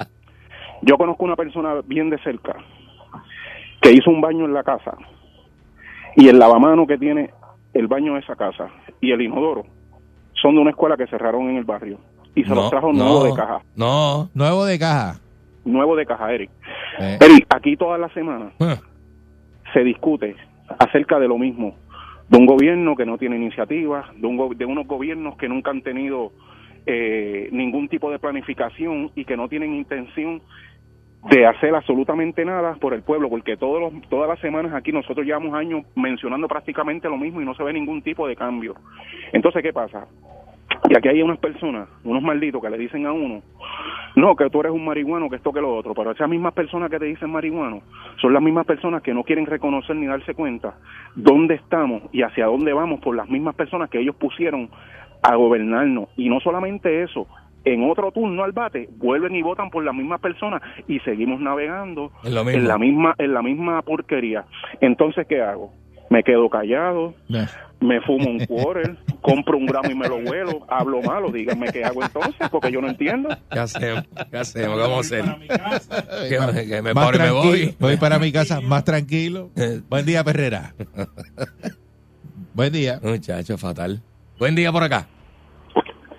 [0.83, 2.57] yo conozco una persona bien de cerca
[3.83, 4.97] que hizo un baño en la casa
[6.17, 7.31] y el lavamano que tiene
[7.75, 8.69] el baño de esa casa
[9.01, 9.65] y el inodoro
[10.41, 11.99] son de una escuela que cerraron en el barrio
[12.35, 13.61] y se los trajo nuevo de caja.
[13.77, 14.31] No.
[14.35, 15.17] Nuevo de caja.
[15.65, 16.51] Nuevo de caja, Eric.
[16.99, 18.77] Eh, Eric, aquí todas las semanas Ah.
[19.73, 20.37] se discute
[20.79, 21.75] acerca de lo mismo,
[22.29, 25.83] de un gobierno que no tiene iniciativa, de, un de unos gobiernos que nunca han
[25.83, 26.33] tenido
[26.87, 30.43] eh, ningún tipo de planificación y que no tienen intención
[31.31, 35.25] de hacer absolutamente nada por el pueblo, porque todos los, todas las semanas aquí nosotros
[35.25, 38.75] llevamos años mencionando prácticamente lo mismo y no se ve ningún tipo de cambio.
[39.33, 40.07] Entonces, ¿qué pasa?
[40.89, 43.43] Y aquí hay unas personas, unos malditos que le dicen a uno,
[44.17, 46.91] no, que tú eres un marihuano, que esto, que lo otro, pero esas mismas personas
[46.91, 47.83] que te dicen marihuano
[48.21, 50.75] son las mismas personas que no quieren reconocer ni darse cuenta
[51.17, 54.69] dónde estamos y hacia dónde vamos por las mismas personas que ellos pusieron
[55.23, 56.11] a gobernarnos.
[56.17, 57.27] Y no solamente eso,
[57.65, 62.13] en otro turno al bate vuelven y votan por las mismas personas y seguimos navegando
[62.23, 64.45] en la misma en la misma porquería.
[64.81, 65.73] Entonces, ¿qué hago?
[66.11, 67.15] Me quedo callado.
[67.85, 71.85] Me fumo un quarter, compro un gramo y me lo vuelo, hablo malo, díganme qué
[71.85, 73.29] hago entonces, porque yo no entiendo.
[73.51, 74.05] ¿Qué hacemos?
[74.31, 74.77] ¿Qué hacemos?
[74.77, 75.25] ¿Qué vamos a hacer?
[76.29, 77.75] Que, me- que me, más pare- me voy.
[77.79, 79.51] Voy para mi casa más tranquilo.
[79.57, 79.81] Eh.
[79.89, 80.75] Buen día, Perrera.
[82.55, 83.01] Buen día.
[83.03, 84.01] Muchacho, fatal.
[84.39, 85.07] Buen día por acá.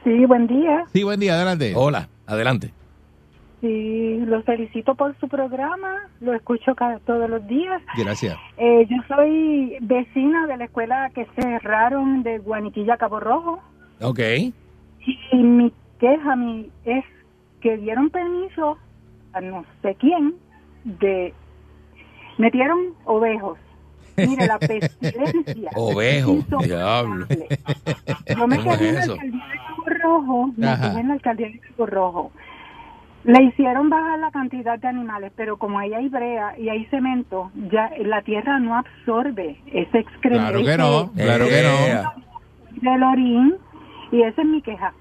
[0.03, 0.83] Sí, buen día.
[0.93, 1.73] Sí, buen día, adelante.
[1.75, 2.71] Hola, adelante.
[3.61, 6.09] Sí, los felicito por su programa.
[6.19, 7.81] Lo escucho cada, todos los días.
[7.97, 8.37] Gracias.
[8.57, 13.59] Eh, yo soy vecina de la escuela que cerraron de Guaniquilla Cabo Rojo.
[14.01, 14.19] Ok.
[15.31, 17.05] Y mi queja mi, es
[17.61, 18.77] que dieron permiso
[19.33, 20.35] a no sé quién
[20.83, 21.33] de...
[22.37, 23.57] Metieron ovejos.
[24.17, 25.71] Mire, la pestilencia.
[25.75, 27.27] Ovejo, diablo.
[28.37, 31.13] Yo me ¿Cómo es quedé en la alcaldía de Cabo Rojo, me quedé en la
[31.13, 32.31] alcaldía de Cabo Rojo.
[33.25, 37.51] Le hicieron bajar la cantidad de animales, pero como ahí hay brea y hay cemento,
[37.71, 40.61] ya la tierra no absorbe ese excremento.
[40.61, 42.91] Claro que no, claro que no.
[42.91, 43.55] Del orín,
[44.11, 44.93] y esa es mi queja.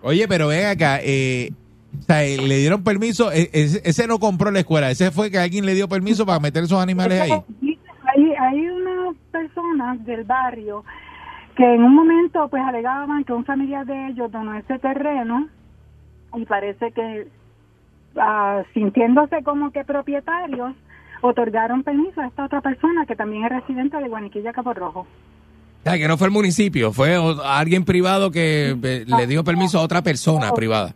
[0.00, 1.50] Oye, pero ven acá, eh,
[1.98, 5.38] o sea, eh, le dieron permiso, ese, ese no compró la escuela, ese fue que
[5.38, 7.30] alguien le dio permiso para meter esos animales ahí.
[7.30, 10.82] Hay, hay unas personas del barrio
[11.56, 15.48] que en un momento pues alegaban que un familiar de ellos donó ese terreno
[16.34, 17.28] y parece que
[18.20, 20.72] ah, sintiéndose como que propietarios
[21.22, 25.00] otorgaron permiso a esta otra persona que también es residente de Guaniquilla, Cabo Rojo.
[25.00, 29.78] O sea, que no fue el municipio, fue alguien privado que eh, le dio permiso
[29.78, 30.94] a otra persona privada.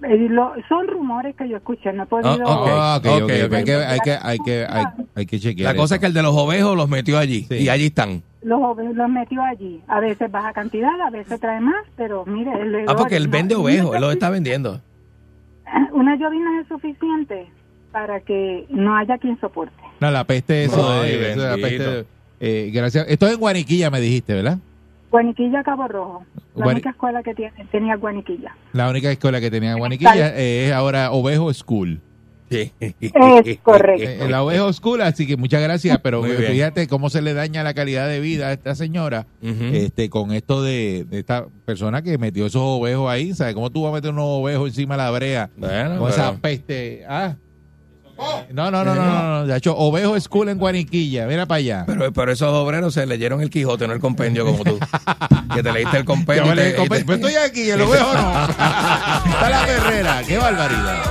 [0.00, 2.30] Eh, lo- son rumores que yo escuché, no he podido...
[2.46, 3.46] Ah, ok, ok, ok, ok.
[3.46, 3.52] ok.
[3.54, 4.84] Hay que, hay que, hay que, hay,
[5.16, 5.72] hay que chequear.
[5.74, 5.94] La cosa eso.
[5.96, 7.56] es que el de los ovejos los metió allí Sí.
[7.56, 8.22] y allí están.
[8.42, 8.60] Los,
[8.94, 9.80] los metió allí.
[9.88, 12.52] A veces baja cantidad, a veces trae más, pero mire...
[12.62, 14.80] él- Ah, porque él vende ovejos, él los está vendiendo.
[15.92, 17.46] Una llovizna es suficiente
[17.92, 19.74] para que no haya quien soporte.
[20.00, 22.06] No, la peste, eso Ay, de, eso de la peste.
[22.40, 23.06] eh, gracias.
[23.08, 24.58] Esto es en Guaniquilla, me dijiste, ¿verdad?
[25.10, 26.24] Guaniquilla, Cabo Rojo.
[26.54, 28.54] La Guani- única escuela que tiene, tenía Guaniquilla.
[28.72, 32.00] La única escuela que tenía en Guaniquilla eh, es ahora Ovejo School.
[32.50, 32.72] Sí.
[32.80, 34.24] Es correcto.
[34.24, 36.52] Eh, la Ovejo School, así que muchas gracias, pero Muy bien.
[36.52, 40.62] fíjate cómo se le daña la calidad de vida a esta señora este con esto
[40.62, 43.54] de, de esta persona que metió esos ovejos ahí, ¿sabes?
[43.54, 47.04] ¿Cómo tú vas a meter unos ovejos encima de la brea Bueno, con esa peste?
[47.08, 47.34] Ah.
[48.50, 51.84] No, no, no, no, no, no, de hecho, Ovejo School en Guaniquilla, mira para allá.
[51.86, 54.76] Pero, pero esos obreros se leyeron el Quijote, no el compendio como tú.
[55.54, 56.46] que te leíste el compendio.
[56.46, 58.42] Yo te- te- Pues estoy aquí, el ovejo no.
[58.48, 61.02] Está la perrera, qué barbaridad.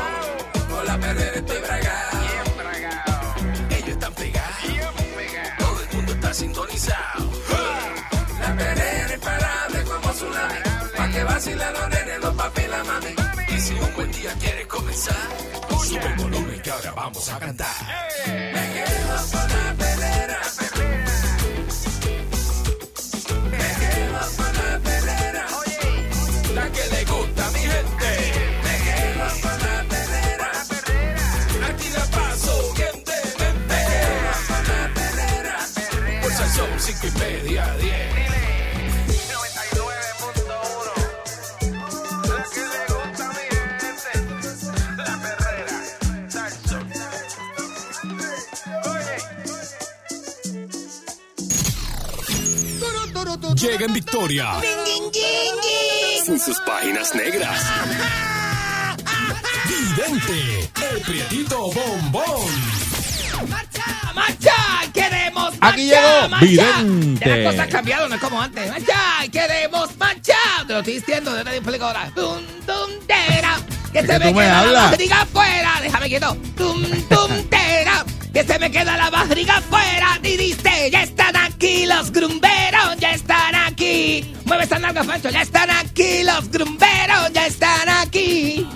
[11.38, 13.56] Que vacilen los nenes, los papi la mami.
[13.56, 15.16] Y si un buen día quieres comenzar,
[15.86, 17.76] sube el volumen que ahora vamos a cantar.
[18.26, 19.87] Me quedo con
[53.58, 54.54] Llega en victoria.
[56.24, 57.60] Sin sus páginas negras.
[59.66, 62.52] Vidente, el prietito bombón.
[63.50, 64.12] ¡Marcha!
[64.14, 64.54] ¡Marcha!
[64.94, 65.68] ¡Queremos marcha!
[65.70, 66.46] Aquí llegó marcha!
[66.46, 67.26] Vidente.
[67.26, 68.70] Ya las cosas cambiaron, no es como antes.
[68.70, 69.28] ¡Marcha!
[69.32, 70.38] ¡Queremos marcha!
[70.68, 72.12] Te lo estoy diciendo, de nadie explico ahora.
[72.14, 73.60] ¡Tum, tum, tera!
[73.92, 75.80] ¡Que se me queda la afuera!
[75.82, 76.38] ¡Déjame quieto!
[76.56, 78.06] ¡Tum, tum, tera!
[78.38, 80.20] ¡Que se me queda la barriga afuera!
[80.22, 84.32] Y dice, ya están aquí los grumberos, ya están aquí.
[84.46, 88.70] Mueve esa nalga, Pancho, ya están aquí los grumberos, ya están aquí.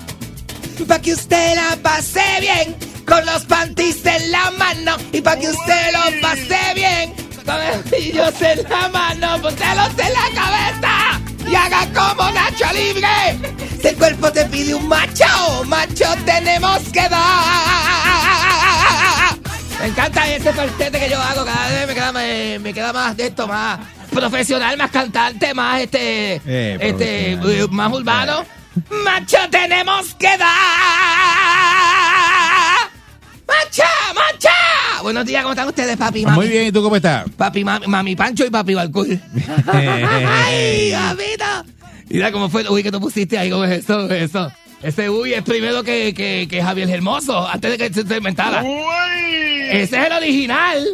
[0.87, 5.49] Pa' que usted la pase bien con los panties en la mano y pa' que
[5.49, 7.13] usted lo pase bien
[7.45, 13.37] con los pillos en la mano, póntelos en la cabeza y haga como Nacho Libre.
[13.79, 18.30] Si el cuerpo te pide un macho, macho tenemos que dar.
[19.81, 23.17] Me encanta ese falsete que yo hago, cada vez me queda, me, me queda más
[23.17, 23.79] de esto, más
[24.11, 28.45] profesional, más cantante, más este, Eh, este, eh, más urbano.
[29.03, 30.51] Macho tenemos que dar.
[33.47, 34.51] Macha, macha.
[35.01, 36.37] Buenos días, ¿cómo están ustedes, papi, mami?
[36.37, 37.25] Muy bien, ¿y tú cómo estás?
[37.35, 39.07] Papi, mami, mami Pancho y papi Balcour.
[39.67, 41.45] ¡Ay, papito!
[42.07, 44.07] Mira cómo fue el uy que tú pusiste ahí, ¿cómo es eso?
[44.11, 44.51] eso?
[44.83, 48.63] Ese uy es primero que, que, que Javier Hermoso, antes de que se se inventara.
[49.71, 50.85] Ese es el original.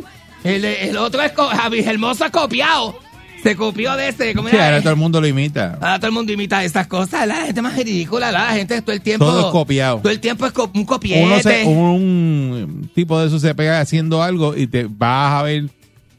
[0.43, 2.99] El, el otro es Javier Hermoso es copiado.
[3.43, 4.33] Se copió de ese.
[4.33, 5.77] ¿cómo Sí, ahora todo el mundo lo imita.
[5.79, 7.27] Ahora todo el mundo imita esas cosas.
[7.27, 9.25] La gente más ridícula, la gente todo el tiempo.
[9.25, 9.99] Todo es copiado.
[9.99, 11.23] Todo el tiempo es co- un copiete.
[11.23, 15.65] Uno se- un tipo de eso se pega haciendo algo y te vas a ver,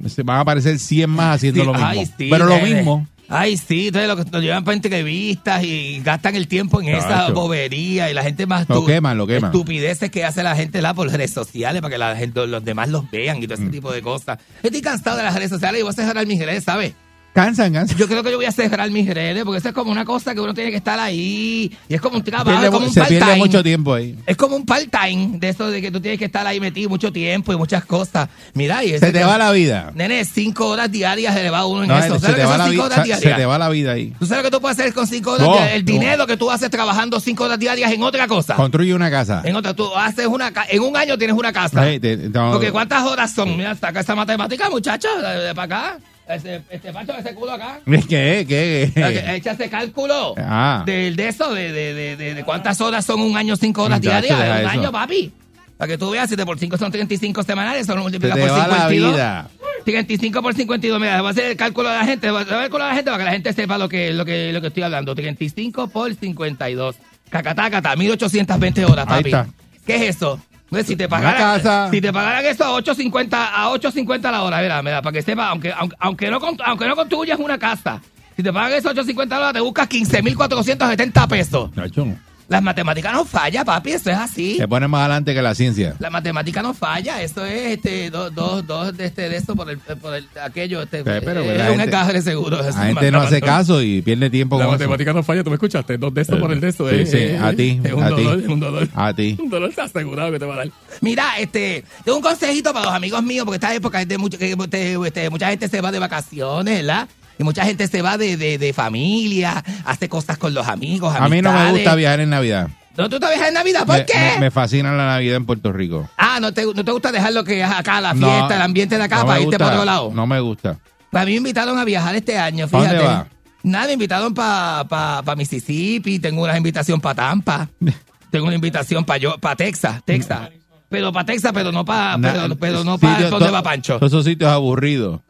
[0.07, 1.87] se van a aparecer 100 más haciendo Sí, lo mismo.
[1.89, 3.07] ay, sí, Pero lo mismo.
[3.31, 7.09] Ay, sí, entonces lo que nos llevan para entrevistas y gastan el tiempo en esa
[7.09, 7.35] Chacho.
[7.35, 9.51] bobería y la gente más Lo queman, lo queman.
[9.53, 12.89] estupideces que hace la gente la por redes sociales para que la gente, los demás
[12.89, 13.63] los vean y todo Mm.
[13.63, 14.39] ese tipo de cosas.
[14.63, 16.95] Estoy cansado de las redes sociales y voy a cerrar mis redes, ¿sabes?
[17.39, 17.97] Cansan, cansan.
[17.97, 20.35] Yo creo que yo voy a cerrar mis redes porque eso es como una cosa
[20.35, 22.93] que uno tiene que estar ahí y es como un trabajo, Pierde es como un
[22.93, 24.17] se pierde mucho tiempo ahí.
[24.27, 27.13] Es como un part-time de eso de que tú tienes que estar ahí metido mucho
[27.13, 28.29] tiempo y muchas cosas.
[28.55, 29.93] Mira, y Se te va la vida.
[29.95, 32.15] Nene, cinco horas diarias se le va a uno en No, eso.
[32.15, 34.13] se, ¿Sabes te va la vida, horas se- te va la vida ahí.
[34.19, 35.75] ¿Tú sabes lo que tú puedes hacer con cinco horas No, diarias?
[35.77, 35.93] El no.
[35.93, 38.57] dinero que tú haces trabajando cinco horas diarias en otra cosa.
[38.57, 39.43] Construye una casa.
[39.45, 41.83] En otra, tú haces una en un año tienes una casa.
[42.01, 42.31] Te-.
[42.33, 43.57] Porque ¿cuántas horas son?
[43.57, 45.99] Mira, saca esa matemática, muchachos, de, de para acá.
[46.29, 47.81] Este, este Pancho, ese culo acá.
[47.87, 48.45] ¿Qué?
[48.47, 48.93] ¿Qué?
[49.37, 50.83] Echa ese cálculo Ah.
[50.85, 54.27] de, de eso, de, de, de, de- cuántas horas son un año, cinco horas Muchacho,
[54.27, 54.51] diarias.
[54.51, 54.69] Un eso.
[54.81, 55.33] año, papi.
[55.79, 58.67] Para que tú veas, 7 por 5 son 35 semanales, eso lo multiplica por va
[58.67, 59.13] la 52.
[59.13, 59.49] vida.
[59.85, 62.55] 35 por 52, mira, voy a hacer el cálculo de la gente, voy a hacer
[62.55, 64.61] el cálculo de la gente para que la gente sepa lo que, lo que, lo
[64.61, 65.15] que estoy hablando.
[65.15, 66.97] 35 por 52.
[67.31, 69.29] Cacatácata, 1820 horas, Ahí papi.
[69.29, 69.47] está.
[69.87, 70.41] ¿Qué es eso?
[70.85, 75.01] Si te pagaran, si te pagaran eso a 8.50 a 8.50 la hora, mira, mira,
[75.01, 78.01] para que sepa, aunque, aunque, aunque no, aunque no construyas una casa,
[78.37, 81.71] si te pagan eso a 8.50 la hora, te buscas 15.470 pesos.
[81.75, 82.07] Chacho,
[82.49, 84.57] Las matemáticas no falla, papi, eso es así.
[84.57, 85.95] Se pone más adelante que la ciencia.
[85.99, 89.69] La matemática no falla, eso es este dos dos dos de este de esto por
[89.69, 92.63] el por el aquello este pero, pues, es la un encaje de seguro.
[92.63, 94.79] La gente no hace caso y pierde tiempo La con eso.
[94.81, 95.99] matemática no falla, tú me escuchaste.
[95.99, 96.89] Dos de esto por el de esto.
[96.89, 98.23] Sí, eh, sí, eh, a ti, Es un a ti.
[98.23, 98.89] dolor, es un dolor.
[98.95, 99.37] A ti.
[99.39, 100.69] Un dolor está asegurado que te va a dar.
[101.03, 104.39] Mira, este, tengo un consejito para los amigos míos, porque esta época es de mucho,
[104.39, 104.57] que
[105.05, 107.09] este, mucha gente se va de vacaciones, ¿verdad?
[107.39, 111.15] Y mucha gente se va de, de, de familia, hace cosas con los amigos.
[111.15, 111.73] A mí no me amistades.
[111.73, 112.69] gusta viajar en Navidad.
[112.97, 113.87] ¿No tú te viajas en Navidad?
[113.87, 114.15] ¿Por Me, qué?
[114.35, 116.11] me- me fascina la Navidad en Puerto Rico.
[116.17, 118.63] Ah, ¿no te, ¿no te gusta dejar lo que es acá, la No, fiesta, el
[118.63, 120.11] ambiente de acá, no para me irte gusta, para otro lado?
[120.13, 120.77] No me gusta.
[121.11, 123.09] Pues a mí me invitaron a viajar este año, ¿Pa' dónde fíjate.
[123.15, 123.27] va?
[123.63, 127.69] Nada, me invitaron para pa, pa Mississippi, tengo una invitación para Tampa,
[128.33, 130.49] tengo una invitación para yo, para Texas, Texas.
[130.89, 133.63] Pero para Texas, pero no para, Na- pero, pero no para sitios- donde to- va
[133.63, 133.99] Pancho.
[133.99, 135.21] Todos esos sitios aburridos.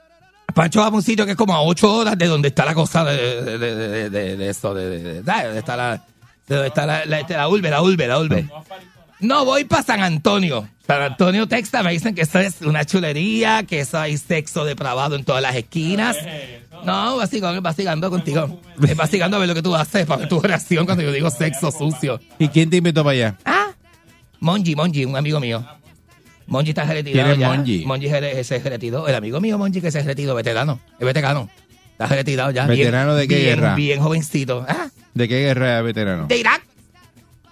[0.55, 2.75] Pancho va a un sitio que es como a ocho horas de donde está la
[2.75, 3.75] cosa de, de, de,
[4.11, 5.97] de, de- donde está la,
[6.47, 8.49] de donde está la, la, este, la urbe, la urbe, la urbe.
[9.21, 10.69] No, voy para San Antonio.
[10.87, 15.17] San Antonio, Texas, me dicen que eso es una chulería, que eso hay sexo depravado
[15.17, 16.17] en todas las esquinas.
[16.85, 18.61] No, vacilando, vacilando contigo.
[18.87, 21.31] Es vacilando a ver lo que tú haces, para ver tu reacción cuando yo digo
[21.31, 22.21] sexo sucio.
[22.39, 23.37] ¿Y quién te invitó para allá?
[23.45, 23.69] Ah,
[24.41, 25.65] Monji, Monji, un amigo mío.
[26.49, 27.49] Monji está retirado ¿Quién es ya.
[27.55, 27.85] Monji?
[27.87, 28.09] Monji
[28.45, 29.07] se retiró.
[29.07, 30.81] El amigo mío Monji que se retiró, veterano.
[30.99, 31.49] Es veterano.
[31.93, 32.67] Está retirado ya.
[32.67, 33.75] ¿Veterano Bien- de qué bien- guerra?
[33.75, 34.65] Bien jovencito.
[34.69, 36.27] Ah, ¿De qué guerra veterano?
[36.27, 36.63] de Irak.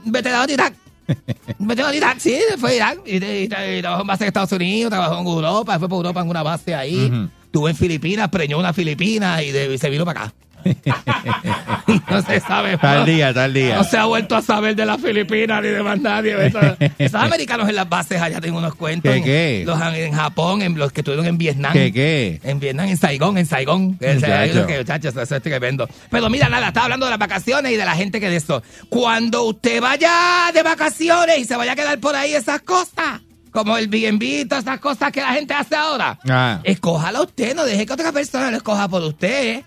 [0.05, 0.75] Veterano de Irak.
[1.59, 3.01] veterano de Irak, sí, fue de Irak.
[3.07, 5.89] Y, de- y tra- y trabajó en base en Estados Unidos, trabajó en Europa, fue
[5.89, 7.07] por Europa en una base ahí.
[7.07, 7.29] Ujú.
[7.45, 10.35] Estuvo en Filipinas, preñó una Filipina y, de- y se vino para acá.
[12.11, 12.77] no se sabe.
[12.79, 13.77] Tal día, tal día.
[13.77, 16.47] No se ha vuelto a saber de las Filipinas ni de más nadie.
[16.47, 16.59] Eso-
[16.99, 19.13] Esos americanos en las bases allá tengo unos cuentos.
[19.13, 19.63] ¿Qué, qué?
[19.67, 21.73] Los en, Japón, en los que estuvieron en Vietnam.
[21.73, 22.41] ¿Qué, qué?
[22.43, 23.97] En Vietnam, en Saigón, en Saigón.
[23.99, 24.67] Que, Muchacho.
[24.67, 25.89] que, muchachos, eso es tremendo.
[26.11, 28.63] Pero mira, nada, estaba hablando de las vacaciones y de la gente que de eso.
[28.89, 33.77] Cuando usted vaya de vacaciones y se vaya a quedar por ahí esas cosas, como
[33.79, 36.61] el y todas esas cosas que la gente hace ahora, Ah.
[36.65, 39.63] escójala usted, no deje que otra persona lo escoja por usted.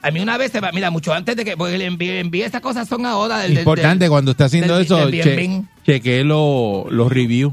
[0.00, 2.60] A mí una vez, se va- mira, mucho antes de que, porque el envíe, esas
[2.60, 6.86] cosas son ahora del, Importante del- cuando esté haciendo del- eso, del che- chequee lo-
[6.90, 7.52] los reviews.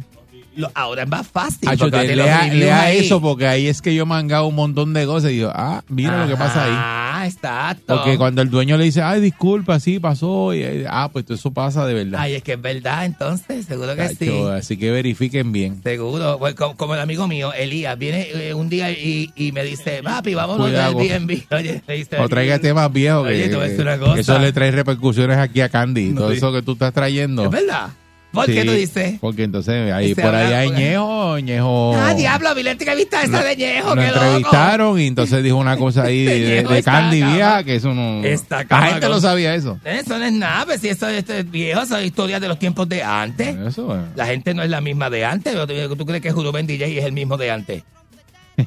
[0.56, 1.70] Lo- ahora es más fácil.
[1.78, 5.32] Porque te- lea, lea eso porque ahí es que yo mangado un montón de cosas
[5.32, 6.72] y digo, ah, mira lo que pasa ahí.
[6.76, 7.96] Ah, exacto.
[7.96, 11.52] Porque cuando el dueño le dice, ay, disculpa, sí, pasó, y, eh, ah, pues eso
[11.52, 12.20] pasa de verdad.
[12.22, 14.32] Ay, es que es verdad, entonces, seguro que Acho, sí.
[14.52, 15.82] Así que verifiquen bien.
[15.84, 19.64] Seguro, Pues, como, como el amigo mío, Elías, viene eh, un día y, y me
[19.64, 20.98] dice, papi, vámonos Cuidado.
[21.00, 21.48] del B&B.
[21.56, 24.20] Oye, dice, O traiga temas viejos Oye, que, te voy a decir una cosa.
[24.20, 26.06] eso le trae repercusiones aquí a Candy.
[26.16, 26.38] No, Todo sí.
[26.38, 27.44] eso que tú estás trayendo.
[27.46, 27.90] ¿Es verdad?
[28.36, 29.16] ¿Por qué Sí, tú dices?
[29.20, 31.96] Porque entonces ahí por ahí hay Ñejo, Ñejo.
[31.98, 34.20] Ah, diablo, Vilente, que viste esa de Ñejo, lo qué loco.
[34.26, 38.24] entrevistaron y entonces dijo una cosa ahí de, Candy acá, vieja que eso no.
[38.24, 39.80] Está La gente ma, lo sabía eso.
[39.84, 42.60] Eso no es nada, pues si eso es este, viejo, eso es historia de los
[42.60, 43.56] tiempos de antes.
[43.58, 44.02] Eso, eh.
[44.16, 45.56] La gente no es la misma de antes.
[45.56, 47.84] ¿o ¿Tú, crees que Juruben DJ es el mismo de antes?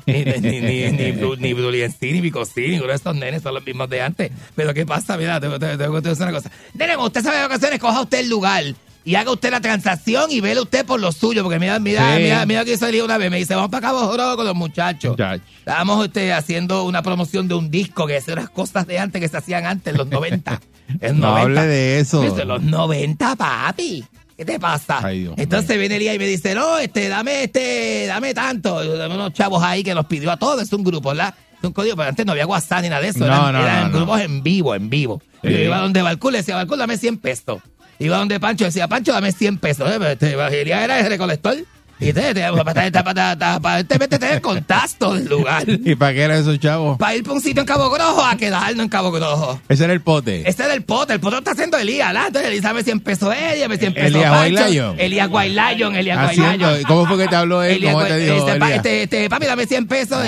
[0.07, 3.89] ni, ni, ni, ni, ni, Bru- ni Vicosí, ninguno de estos nenes son los mismos
[3.89, 4.31] de antes.
[4.55, 5.17] Pero ¿qué pasa?
[5.17, 6.51] Mira, te, te, te, te decir una cosa.
[6.75, 8.65] Nene, usted sabe de vacaciones, coja usted el lugar
[9.09, 11.43] y haga usted la transacción y vele usted por lo suyo.
[11.43, 12.25] Porque mira, mira, Sí.
[12.25, 13.31] mira, mira que Elías una vez.
[13.31, 15.13] Me dice, vamos para Cabo Joro con los muchachos.
[15.13, 15.43] Muchacho.
[15.61, 19.27] Estábamos este, haciendo una promoción de un disco que es unas cosas de antes que
[19.27, 20.61] se hacían antes, en los 90.
[21.01, 22.21] En No hable de eso.
[22.21, 24.05] Desde los 90, papi.
[24.37, 25.01] ¿Qué te pasa?
[25.03, 28.85] Ay, Entonces viene Elías y me dice, no, este, dame, este, dame tanto.
[28.99, 30.61] Dame unos chavos ahí que nos pidió a todos.
[30.61, 31.35] Es un grupo, ¿verdad?
[31.59, 33.21] Es un código, pero antes no había WhatsApp ni nada de eso.
[33.21, 33.97] No, eran eran no.
[33.99, 35.23] grupos en vivo, en vivo.
[35.43, 35.51] Sí.
[35.51, 37.63] Yo iba donde Balcú, le decía, Balcú, dame 100 pesos.
[37.99, 39.91] Iba donde Pancho, decía, Pancho, dame 100 pesos.
[39.91, 41.57] Eh, este, era el recolector.
[42.01, 45.65] Y te, te, te metes el contacto del lugar.
[45.67, 46.97] ¿Y para qué eran esos chavos?
[46.97, 49.61] Para ir para un sitio en Cabo Grojo a quedarnos en Cabo Grojo.
[49.69, 50.49] Ese era el pote.
[50.49, 52.15] Ese era el pote, el pote está haciendo Elías.
[52.15, 54.31] Entonces Elías dame 100 pesos ella, 100 pesos Elías.
[54.31, 55.01] Guaylayon.
[55.01, 56.83] Elías Guaylayon, Elías Guaylayon.
[56.85, 57.77] ¿Cómo fue que te habló él?
[57.77, 58.77] Elías ¿Cómo te dijo este, Elías?
[58.77, 60.25] este, este, papi, dame 100 pesos.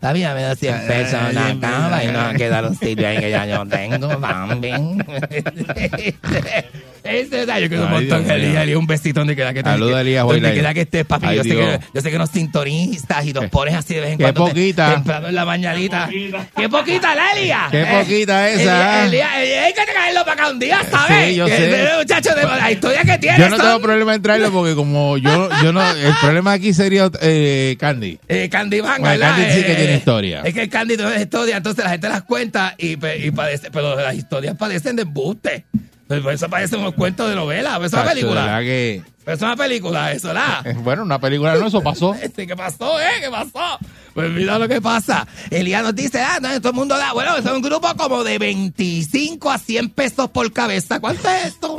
[0.00, 3.08] Papi, dame los 100 pesos en la cama y no va a quedar un sitio
[3.08, 4.70] ahí que ya yo tengo, papi.
[7.02, 8.46] Ese, yo quiero un Ay, montón, Dios mío.
[8.46, 9.72] Elías, Elías, un besito donde quiera que estés.
[9.72, 11.26] Saluda Elías Donde quiera que estés, papi.
[11.28, 14.10] Ay, Yo sé, que, yo sé que nos sintonistas y nos pones así de vez
[14.12, 14.44] en Qué cuando.
[14.44, 14.94] te- poquita.
[14.94, 16.08] Temprano en la mañanita.
[16.56, 17.70] Qué poquita, la Elías.
[17.70, 19.06] Qué Eh, poquita esa, Elías.
[19.06, 21.28] Elías, Elías, hay que traerlo para acá un día, ¿sabes?
[21.28, 21.82] Sí, yo Que sé.
[21.84, 24.74] ese muchacho de la historia que tiene Yo no son- tengo problema en traerlo porque
[24.74, 28.18] como yo, yo no, el problema aquí sería eh, Candy.
[28.28, 29.36] Eh, Candy Van, Bueno, ¿verdad?
[29.36, 30.42] Candy sí que Eh, tiene historia.
[30.44, 33.70] Es que el Candy tiene historia, entonces la gente las cuenta y, pe- y padece,
[33.70, 35.64] pero las historias padecen de embuste.
[36.10, 38.58] Pues, pues eso parece un cuento de novela, pues es una película.
[38.62, 40.60] que- es una película, eso, ¿la?
[40.82, 42.14] Bueno, una película no, eso pasó.
[42.20, 43.20] Este, ¿Qué pasó, eh?
[43.20, 43.78] ¿Qué pasó?
[44.12, 45.24] Pues mira lo que pasa.
[45.50, 47.12] Elías nos dice, ah, no, todo el mundo da.
[47.12, 50.98] Bueno, es un grupo como de 25 a 100 pesos por cabeza.
[50.98, 51.76] ¿Cuánto es esto?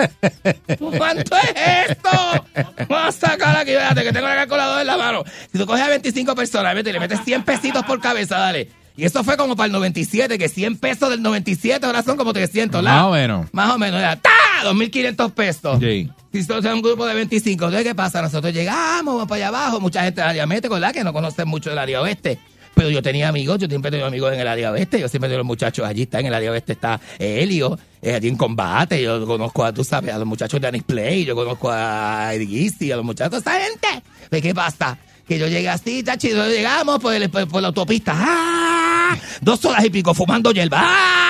[0.98, 2.46] ¿Cuánto es esto?
[2.88, 5.24] Vamos a sacar aquí, fíjate que tengo la calculadora en la mano.
[5.52, 8.70] Si tú coges a 25 personas vete, y le metes 100 pesitos por cabeza, dale.
[8.98, 12.34] Y eso fue como para el 97, que 100 pesos del 97 ahora son como
[12.34, 12.94] 300, ¿la?
[12.94, 13.48] Más o menos.
[13.54, 14.16] Más o menos, ya.
[14.16, 14.30] ¡Ta!
[14.64, 15.80] 2.500 pesos.
[15.80, 16.10] Sí.
[16.32, 18.22] Si sos un grupo de 25, entonces ¿qué pasa?
[18.22, 20.94] Nosotros llegamos, vamos para allá abajo, mucha gente del área mete, ¿verdad?
[20.94, 22.40] Que no conocen mucho del área oeste.
[22.74, 25.40] Pero yo tenía amigos, yo siempre tengo amigos en el área oeste, yo siempre tengo
[25.40, 29.26] los muchachos allí, está en el área oeste, está Helio, eh, allí en combate, yo
[29.26, 32.92] conozco a, tú sabes, a los muchachos de Anis Play, yo conozco a Eddie Gisti,
[32.94, 33.88] a los muchachos, esa gente.
[34.30, 34.98] ¿Pues qué pasa?
[35.32, 39.16] Que yo llegué así, tachido, llegamos por, el- por, por la autopista, ¡ah!
[39.40, 41.28] Dos horas y pico fumando hierba, ¡ah!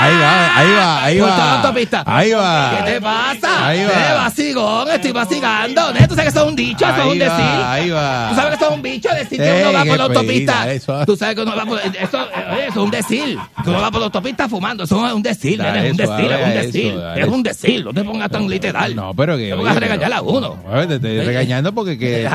[0.00, 1.60] Ahí va, ahí va, ahí Por toda la va.
[1.60, 2.02] autopista.
[2.06, 2.74] Ahí va.
[2.84, 3.66] ¿Qué te pasa?
[3.68, 3.90] Ahí va.
[3.90, 5.82] Eh, vacigón, estoy vacigando.
[5.92, 6.84] ¿Tú sabes que eso es un dicho?
[6.84, 7.64] Eso es un va, decir.
[7.64, 8.26] ahí va.
[8.30, 9.08] ¿Tú sabes que eso es un bicho?
[9.14, 10.72] Decir que uno va por la autopista.
[10.72, 11.04] eso.
[11.06, 11.80] Tú sabes que uno va por...
[11.80, 12.18] Eso,
[12.52, 13.38] oye, eso es un decir.
[13.64, 14.84] Que uno va por la autopista fumando.
[14.84, 17.00] Eso es un decir, nene, es un decir, es un decir.
[17.16, 17.84] Es un decir.
[17.84, 18.94] No te pongas tan literal.
[18.94, 19.48] No, pero que.
[19.50, 20.56] Te pongas a regañar a uno.
[20.64, 22.26] No, te estoy regañando porque que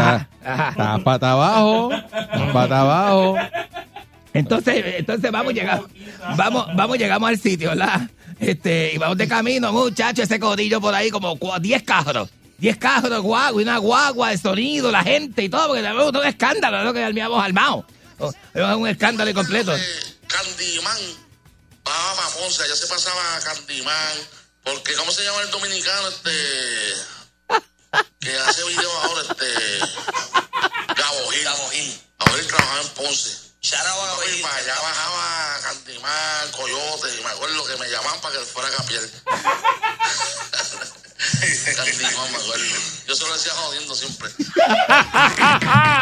[0.45, 1.89] Ajá, pata abajo,
[2.52, 3.36] pata abajo.
[4.34, 5.88] Entonces, entonces vamos, llegamos,
[6.36, 8.02] vamos, vamos, llegamos al sitio, ¿verdad?
[8.39, 12.30] Este, y vamos de camino, muchachos, ese codillo por ahí, como cua- 10 carros.
[12.58, 16.22] 10 carros, guagua, y una guagua, el sonido, la gente y todo, porque tenemos todo
[16.22, 17.86] un escándalo, es lo que habíamos armado.
[18.20, 19.74] Oh, Es un escándalo completo.
[20.28, 20.98] Candyman.
[21.84, 24.18] Bajaba Ponce, ya se pasaba a Candyman.
[24.64, 26.08] Porque, ¿cómo se llama el dominicano?
[26.08, 26.32] Este.
[28.20, 29.80] Que hace video ahora, este.
[30.96, 31.44] Gabo Gil.
[31.44, 32.02] Gabo Gil.
[32.20, 33.38] Gabo Gil trabajaba en Ponce.
[33.62, 34.41] Charaba Gabo Gil.
[34.41, 37.16] Para allá bajaba Candyman, Coyote.
[37.20, 39.12] Y me acuerdo que me llamaban para que fuera a capiel.
[41.76, 42.66] Candyman, me acuerdo.
[43.08, 44.30] Yo se lo decía jodiendo siempre.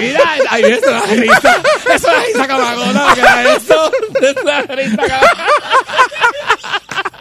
[0.00, 1.62] Mira, eso es la risa.
[1.94, 3.92] Es la risa camagona, ¿qué era eso?
[4.20, 5.20] Es la risa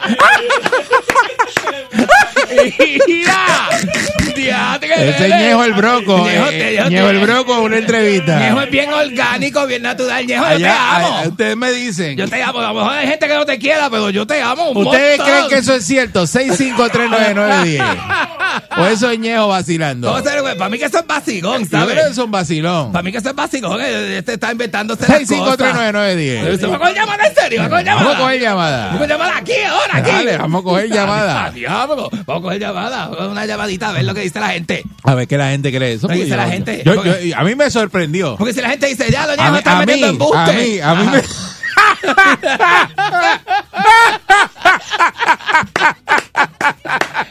[3.07, 5.29] Mira, diate que Ese.
[5.29, 6.25] Ñejo el Broco.
[6.27, 8.39] Ñejo, eh, Ñejo el Broco, una entrevista.
[8.39, 10.25] Ñejo es bien orgánico, bien natural.
[10.25, 11.21] Ñejo, yo te amo.
[11.27, 12.17] ustedes me dicen.
[12.17, 12.59] Yo te amo.
[12.59, 15.17] A lo mejor hay gente que no te quiera, pero yo te amo un ¿Ustedes
[15.17, 15.33] montón.
[15.35, 16.23] creen que eso es cierto?
[16.23, 17.83] 6539910.
[18.77, 20.11] O eso es Ñejo vacilando.
[20.11, 22.03] No, serio, güey, para mí que eso es vacilón, Yo creo que ¿sabes?
[22.05, 22.91] eso es un vacilón.
[22.91, 23.79] Para mí que eso es vacilón.
[23.81, 25.59] eh, Este está inventándose las cosas.
[25.59, 26.57] 6539910.
[26.59, 27.59] ¿Se va a coger llamada en serio?
[27.61, 28.03] ¿Va a coger llamada?
[28.05, 28.77] Vamos a coger llamada.
[28.87, 30.11] Vamos a coger llamada aquí, ahora, aquí.
[30.11, 31.51] Dale, vamos a coger llamada.
[31.51, 32.09] Diablo.
[32.25, 33.09] Vamos a coger llamada.
[33.29, 34.83] Una llamadita a ver lo que dice la gente.
[35.03, 36.07] A ver qué la gente cree eso.
[36.07, 36.81] ¿Qué dice porque la yo- gente?
[36.85, 38.35] yo- Porque- yo- a mí me sorprendió.
[38.37, 40.37] Porque si la gente dice, ya, doña, mí, está metiendo embuste.
[40.37, 41.11] a mí, a mí Ajá.
[41.11, 41.23] me...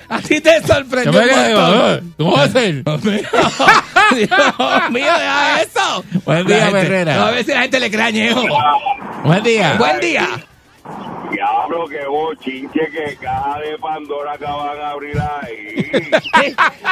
[0.09, 1.81] A ti te Yo sorprendió me quedé, montón.
[1.81, 2.85] "Ah, ¿Cómo va a ser?
[4.15, 6.05] Dios mío, deja eso.
[6.25, 7.27] Buen La día, Herrera.
[7.27, 8.45] A ver si la gente le crea Ñejo.
[9.25, 9.75] Buen día.
[9.79, 10.29] Buen día.
[11.31, 15.91] Diablo, que bochinche, que caja de Pandora acaban de abrir ahí.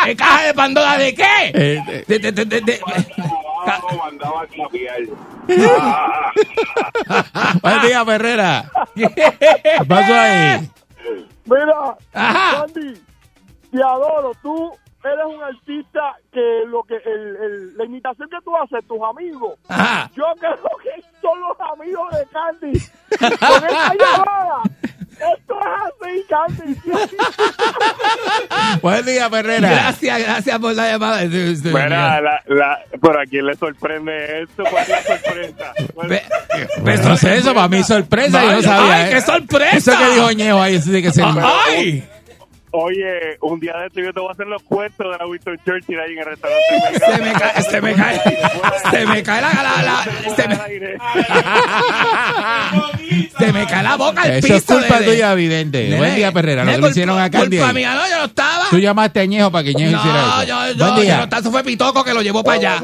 [0.04, 1.24] ¿Qué caja de Pandora de qué?
[1.54, 2.80] Eh, De, de, de, de, de-
[3.66, 4.46] Abajo mandaba a.
[7.62, 8.70] Buen día, Ferrera.
[8.94, 9.08] ¿Qué
[9.88, 10.70] pasó ahí?
[11.46, 12.66] Mira, Ajá.
[12.66, 12.94] Sandy,
[13.70, 14.32] te adoro.
[14.42, 14.72] Tú
[15.04, 16.00] eres un artista
[16.32, 20.10] que lo que el, el- la imitación que tú haces, tus amigos, Ajá.
[20.16, 22.80] yo creo que son los amigos de Candy.
[23.18, 24.62] Con esta llamada,
[25.12, 26.80] esto es así, Candy.
[28.82, 29.70] Buen día, Ferrera.
[29.70, 31.22] Gracias, gracias por la llamada.
[31.24, 34.64] Mira, la, la, ¿por a quién le sorprende esto?
[34.70, 35.72] ¿Cuál es la sorpresa?
[35.94, 36.22] ¿Cuál- Ve-
[36.82, 38.94] Pues no sé eso, para mí sorpresa, yo no sabía.
[38.96, 39.14] ay, ¿eh?
[39.14, 39.76] qué sorpresa.
[39.76, 41.24] Eso que dijo Ñejo ahí, eso tiene que ser...
[41.24, 42.08] ¡Ay!
[42.76, 45.56] Oye, un día de esto yo te voy a hacer los cuentos de la Winston
[45.64, 46.98] Churchill ahí en el restaurante.
[46.98, 48.20] Se me cae, se me cae,
[48.90, 50.04] se me cae la, la, la-
[50.34, 50.56] se me,
[53.38, 54.56] se me cae la boca al Eso piso.
[54.56, 55.84] es culpa de- tuya, evidente.
[55.84, 56.64] Nene, Buen día, Ferrera.
[56.64, 58.64] Lo que le hicieron a Candy Culpa mía, no, yo no estaba.
[58.70, 60.48] Tú llamaste a Ñejo para que Ñejo hiciera No, eso.
[60.48, 61.16] yo, yo, Buen yo día.
[61.18, 62.82] no estaba, eso fue Pitoco que lo llevó para allá.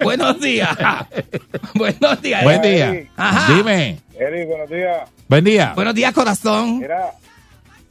[0.00, 0.76] Buenos días.
[1.74, 2.42] Buenos días.
[2.42, 3.04] Buen día.
[3.16, 3.54] Ajá.
[3.54, 4.00] Dime.
[4.18, 4.98] Eri, buenos días.
[5.28, 5.72] Buen día.
[5.76, 6.80] Buenos días, corazón.
[6.80, 7.12] Mira,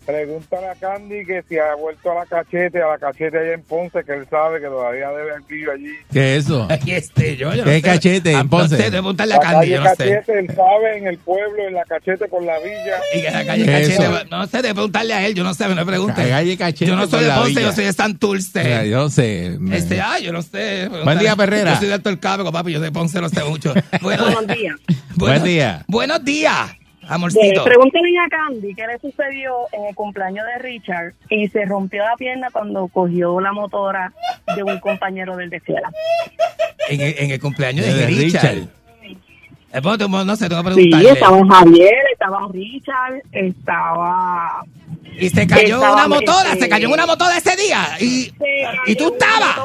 [0.06, 3.62] Pregúntale a Candy que si ha vuelto a la cachete, a la cachete allá en
[3.62, 5.94] Ponce, que él sabe que todavía debe el allí.
[6.12, 6.68] ¿Qué es eso?
[6.70, 7.82] Ay, este, yo, yo no ¿Qué sé.
[7.84, 8.78] cachete Ah, en Ponce?
[8.78, 9.96] No sé, pregúntale a La Candy, calle yo no sé.
[9.98, 13.00] cachete, él sabe, en el pueblo, en la cachete con la villa.
[13.14, 14.26] Y que la calle ¿Qué es Cachete, eso?
[14.32, 16.30] no sé, de preguntarle a él, yo no sé, no le pregunte.
[16.30, 18.90] Calle Cachete Yo no soy de la Ponce, yo soy de O sea, Santurce.
[18.90, 19.58] yo no sé.
[19.72, 20.90] Este, ah, yo no sé.
[21.04, 21.74] Buen día, Perrera.
[21.74, 23.74] Yo soy de Alto el Cabro, papi, yo de Ponce no sé mucho.
[24.02, 24.76] Bueno, Buenos días.
[25.16, 25.86] Buen día.
[25.88, 26.72] buenos días,
[27.14, 27.64] amorcito.
[27.64, 32.16] pregúntale a Candy qué le sucedió en el cumpleaños de Richard y se rompió la
[32.16, 34.14] pierna cuando cogió la motora
[34.56, 35.92] de un compañero del de escuela.
[36.90, 38.56] En el, en el cumpleaños de, De Richard.
[38.56, 38.68] Richard.
[39.74, 41.10] Eh, no sé, tengo que Sí, preguntarle.
[41.12, 44.66] estaba Javier, estaba Richard, estaba...
[45.18, 47.88] y se cayó en estaba, una motora, este, se cayó en una motora ese día.
[48.02, 48.34] Y,
[48.88, 49.58] ¿Y tú estabas?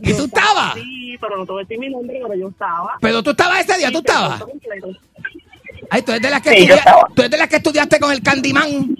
[0.00, 0.10] Y.
[0.10, 0.74] ¿Y tú estaba, estabas?
[0.74, 2.96] Sí, pero no te voy a decir mi nombre, pero yo estaba.
[3.00, 4.44] pero tú estabas ese día, tú Sí, estabas.
[5.90, 7.08] Ay, tú eres de las que, Sí, yo estudia- estaba.
[7.14, 8.96] tú eres de las que estudiaste con el Candyman.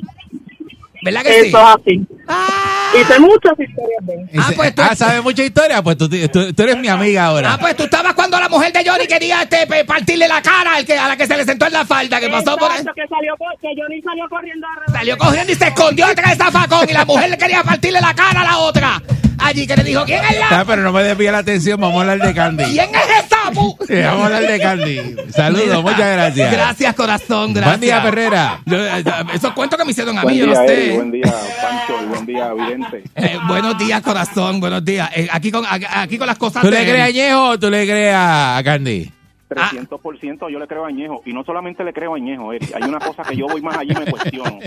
[1.03, 1.49] ¿Verdad que sí?
[1.49, 2.07] Eso es así.
[2.27, 4.21] Ah, Y sé muchas historias de él.
[4.39, 5.83] Ah, pues tú- ah, ¿sabes mucha historia?
[5.83, 7.53] Pues tú, tú- tú eres mi amiga ahora.
[7.53, 10.87] ah, pues tú estabas cuando la mujer de Johnny quería este, partirle la cara al
[10.87, 12.79] que, a la que se le sentó en la falda, que pasó por ahí.
[12.79, 14.67] Que salió, que Johnny salió corriendo.
[14.93, 18.15] Salió corriendo y se escondió detrás del zafacón y la mujer le quería partirle la
[18.15, 19.03] cara a la otra.
[19.39, 20.65] Allí que le dijo, ¿quién es Ah, la?
[20.65, 22.65] pero no me desvíe la atención, vamos a hablar de Candy.
[22.65, 23.35] ¿Quién es esa?
[23.87, 25.17] Sí, vamos a hablar de Candy.
[25.35, 26.51] Saludos, muchas gracias.
[26.53, 27.67] Gracias, corazón, gracias.
[27.79, 28.61] Buen día, Perrera.
[28.71, 29.05] Eh,
[29.35, 30.85] Esos cuentos que me hicieron a mí, Buen yo no día, sé.
[30.87, 31.23] Eri, buen día,
[31.63, 33.05] Pancho, buen día, Vidente.
[33.15, 35.11] Eh, buenos días, corazón, buenos días.
[35.15, 37.71] Eh, aquí, con, aquí- con las cosas ¿Tú de le crees a Ñejo o tú
[37.71, 39.11] le crees a Candy?
[39.49, 41.23] 300% yo le creo a Añejo.
[41.25, 42.69] Y no solamente le creo a Añejo, Eri.
[42.75, 44.59] Hay una cosa que yo voy más allí y me cuestiono.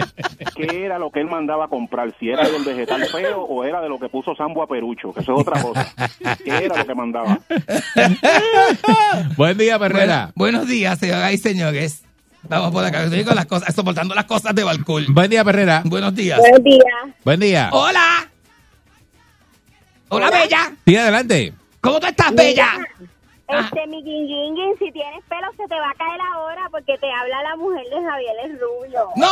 [0.55, 2.13] ¿Qué era lo que él mandaba a comprar?
[2.19, 5.13] ¿Si era del vegetal feo o era de lo que puso Sambo a Perucho?
[5.13, 5.93] Que eso es otra cosa.
[6.43, 7.39] ¿Qué era lo que mandaba?
[9.36, 10.32] Buen día, Perrera.
[10.36, 12.03] Bueno, buenos días, señoras y señores.
[12.43, 15.05] Vamos por acá, estoy con las cosas, soportando las cosas de Balcool.
[15.09, 15.82] Buen día, Perrera.
[15.86, 16.39] Buenos días.
[16.39, 16.84] Buen día.
[17.25, 17.69] Buen día.
[17.73, 18.30] Hola.
[20.09, 20.71] Hola, Bella.
[20.86, 21.53] Sí, adelante.
[21.82, 22.69] ¿Cómo tú estás, Bella?
[23.47, 27.41] Este, mi guinguinguin, si tienes pelo se te va a caer ahora porque te habla
[27.43, 29.09] la mujer de Javier el Rubio.
[29.15, 29.29] ¡No!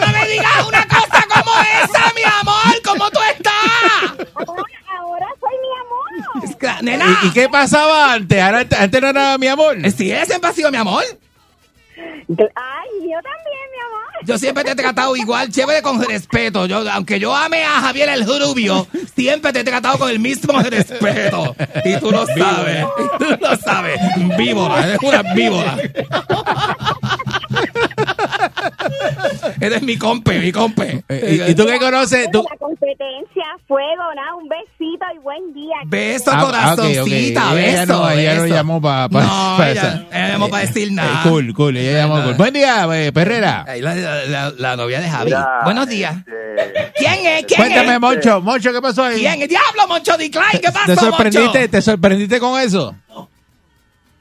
[0.00, 2.82] ¡No me digas una cosa como esa, mi amor!
[2.84, 4.26] ¿Cómo tú estás?
[4.34, 4.62] Ahora,
[4.98, 6.44] ahora soy mi amor.
[6.44, 7.04] Es que, Nena.
[7.22, 8.42] ¿Y, y qué pasaba antes?
[8.42, 9.76] Ahora- Antes no era mi amor.
[9.90, 11.04] Sí, ese siempre ha sido mi amor.
[11.96, 14.04] Ay, yo también, mi amor.
[14.24, 16.66] Yo siempre te he tratado igual, chévere con respeto.
[16.66, 20.60] Yo, aunque yo ame a Javier el Rubio, siempre te he tratado con el mismo
[20.60, 21.54] respeto.
[21.84, 22.86] Y tú lo sabes.
[22.98, 24.00] Y tú lo sabes.
[24.36, 25.76] Víbora, eres una víbora.
[29.60, 31.04] Eres mi compe, mi compe.
[31.08, 32.30] Eh, ¿Y, y tú qué conoces?
[32.30, 35.76] Tú, La competencia, fuego, nada, un besito y buen día.
[35.86, 37.92] Beso, Ah, corazoncita, Ella beso.
[37.92, 38.54] no, ella no beso.
[38.54, 41.22] llamó pa- pa- No, pa- ella, ella llamó para decir nada.
[41.24, 41.76] Eh, cool, cool.
[41.76, 42.34] Ella llamó cool.
[42.34, 43.64] Buen día, eh, Perrera.
[43.80, 45.24] La, la- la- la novia de Javi.
[45.26, 46.16] Mira, Buenos días.
[46.16, 47.44] este, ¿Quién es?
[47.46, 48.00] ¿Quién Cuéntame, es?
[48.00, 48.40] Moncho.
[48.40, 49.20] Moncho, ¿qué pasó ahí?
[49.20, 49.48] ¿Quién es?
[49.48, 50.60] Diablo, Moncho Decline.
[50.60, 51.70] ¿Qué pasó, ¿Te sorprendiste, Moncho?
[51.70, 52.94] ¿Te sorprendiste con eso?
[53.08, 53.28] No,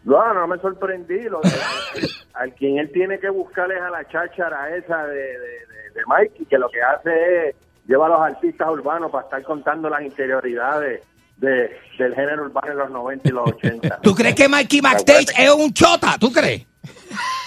[0.05, 1.23] no me sorprendí.
[1.23, 1.41] Lo
[2.33, 6.01] al quien él tiene que buscar es a la cháchara esa de, de, de, de
[6.07, 7.55] Mikey, que lo que hace es
[7.87, 11.01] lleva a los artistas urbanos para estar contando las interioridades
[11.37, 13.99] de, del género urbano en los 90 y los 80.
[14.01, 16.15] ¿Tú crees que Mikey Backstage es un chota?
[16.19, 16.65] ¿Tú crees?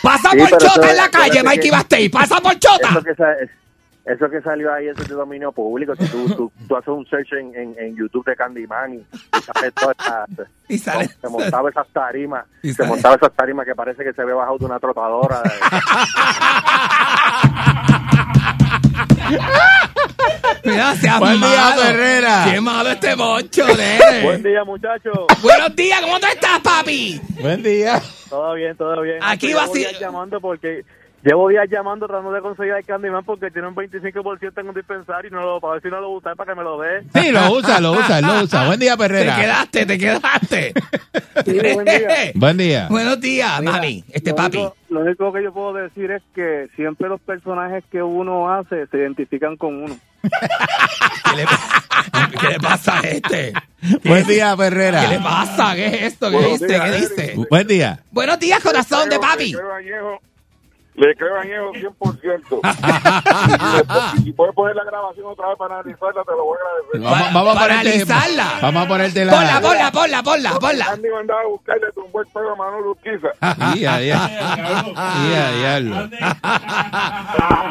[0.02, 2.10] Pasa Sí, por chota en la calle, Mikey que- Backstage.
[2.10, 2.88] Pasa por chota.
[2.90, 3.34] Eso que, sa-
[4.06, 5.94] eso que salió ahí eso es de dominio público.
[5.96, 9.40] Si tú, tú, tú haces un search en, en, en YouTube de Candyman y, y
[9.42, 10.26] sale toda esta-
[10.68, 14.12] Y sale- se montaba esas tarimas, Y se sale- montaba esas tarimas que parece que
[14.12, 15.42] se ve bajado de una trotadora.
[20.64, 21.82] Mira, seas Buen día, malo.
[21.82, 22.44] Herrera.
[22.50, 24.22] Qué malo este Moncho, nene.
[24.24, 25.26] Buen día, muchachos.
[25.42, 27.20] Buenos días, ¿cómo tú estás, papi?
[27.40, 28.00] Buen día.
[28.28, 29.18] Todo bien, todo bien.
[29.22, 30.84] Aquí va días llamando porque
[31.26, 35.28] llevo días llamando tratando de conseguir el Candyman porque tiene un 25% en un dispensario
[35.28, 37.02] y no lo para ver si no lo usa para que me lo dé.
[37.14, 38.66] Sí, lo usa, lo usa, lo usa.
[38.66, 39.36] Buen día, Te Perrera.
[39.36, 40.72] quedaste, te quedaste.
[41.44, 42.08] Sí, buen día.
[42.34, 42.86] Buen día.
[42.88, 44.04] Buenos días, Mira, mami.
[44.10, 44.56] Este lo papi.
[44.58, 48.86] único- lo único que yo puedo decir es que siempre los personajes que uno hace
[48.86, 49.96] se identifican con uno.
[50.22, 51.44] ¿Qué le,
[52.40, 53.52] qué le pasa a este?
[54.04, 55.02] Buen día, Perrera.
[55.02, 55.74] ¿Qué le pasa?
[55.74, 56.30] ¿Qué es esto?
[56.30, 57.34] ¿Qué días, ¿Qué dice?
[57.50, 58.00] Buen día.
[58.10, 59.54] Buenos días, corazón de papi.
[60.96, 64.24] Le creo a Añejo 100%.
[64.24, 67.00] y, y puedes poner la grabación otra vez para analizarla, te lo voy a agradecer.
[67.02, 68.58] Vamos, vamos a para ponerte, analizarla.
[68.62, 69.32] Vamos a ponerte la.
[69.32, 70.86] Ponla, ponla, ponla, ponla, ponla.
[70.92, 73.28] Andy mandaba a buscarle tu buen pelo a Manolo Urquiza.
[73.76, 74.30] Ya, ya.
[75.60, 76.08] Ya.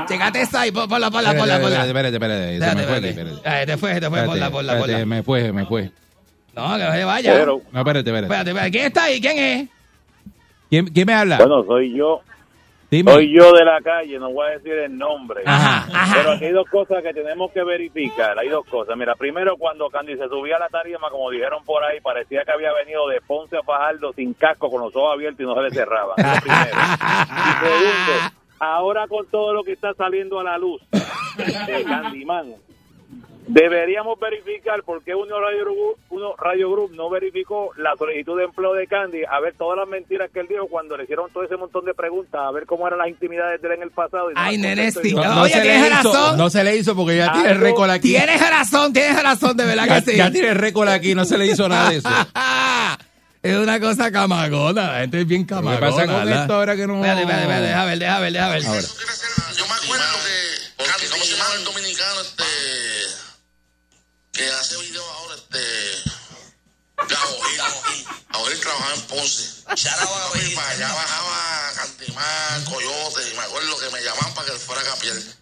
[0.07, 1.86] Checate esa ahí, pon- ponla, ponla, ponla, ponla.
[1.86, 2.59] Espérate, espérate, espérate.
[2.59, 3.61] Se me Espérate, fue espérate.
[3.61, 5.05] Eh, te fue, te fue, ponla, ponla.
[5.05, 5.91] Me fue, me fue.
[6.55, 7.45] No, que no se vaya.
[7.45, 8.26] No, espérate, espérate.
[8.26, 8.71] Espérate, espérate.
[8.71, 9.19] ¿Quién está ahí?
[9.21, 9.67] ¿Quién es?
[10.69, 11.38] ¿Quién, quién me habla?
[11.38, 12.21] Bueno, soy yo.
[12.90, 13.12] Dime.
[13.12, 15.42] Soy yo de la calle, no voy a decir el nombre.
[15.46, 18.38] Ajá, Pero aquí hay dos cosas que tenemos que verificar.
[18.38, 18.96] Hay dos cosas.
[18.96, 22.52] Mira, primero, cuando Candy se subía a la tarima, como dijeron por ahí, parecía que
[22.52, 25.62] había venido de Ponce a Fajardo sin casco, con los ojos abiertos y no se
[25.62, 26.16] le cerraba.
[26.16, 26.72] Primero.
[26.72, 32.56] Y segundo, ahora con todo lo que está saliendo a la luz de Candyman,
[33.48, 38.46] deberíamos verificar por qué uno Radio, Group, uno Radio Group no verificó la solicitud de
[38.46, 41.43] empleo de Candy, a ver todas las mentiras que él dijo cuando le hicieron todo
[41.43, 44.32] ese montón de preguntas, a ver cómo eran las intimidades de él en el pasado.
[44.32, 45.16] y Ay, las nene, contestó y sí.
[45.16, 46.38] no- No, se le hizo, razón.
[46.38, 48.10] no se le hizo porque ya tiene récord aquí.
[48.10, 50.18] Tienes razón, tienes razón, de verdad ya, que sí.
[50.18, 52.10] ya tiene récord aquí, no se le hizo nada de eso.
[53.43, 54.91] es una cosa camagona.
[54.93, 55.80] La gente es bien ¿Qué camagona.
[55.80, 56.41] pasa con ¿verdad?
[56.41, 56.96] esto ahora que no...?
[56.96, 58.66] Espérate, espérate, espérate, deja ver, deja ver, deja ver.
[58.66, 58.82] Ahora.
[58.82, 62.43] Yo me acuerdo que, Candy, ¿cómo se llama el dominicano este
[64.36, 65.60] que hace video ahora este
[66.98, 68.06] Gabo Gil, Gabo Gil.
[68.32, 69.44] Gabo Gil trabajaba en Ponce.
[69.76, 74.60] Gil para allá bajaba Cantimán, Coyote, y me acuerdo que me llamaban para que él
[74.60, 75.36] fuera a capiel.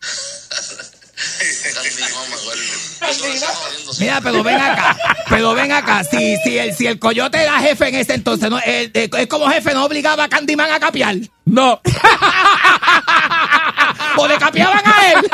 [1.74, 2.62] Cantimán, me acuerdo.
[3.08, 4.00] Eso lo estaba sí.
[4.00, 4.96] Mira, pero ven acá,
[5.28, 6.02] pero ven acá.
[6.04, 9.28] Si, si, el, si el coyote era jefe en ese entonces, no, él, él- él
[9.28, 11.16] como jefe no obligaba a Candyman a capiar.
[11.44, 11.80] No.
[14.16, 15.30] o le capiaban a él.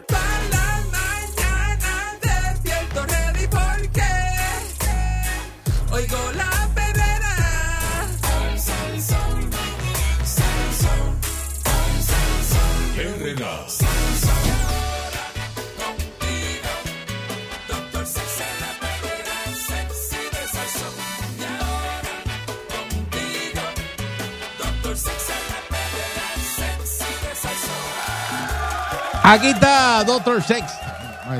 [29.31, 30.77] Aquí está Doctor Sex.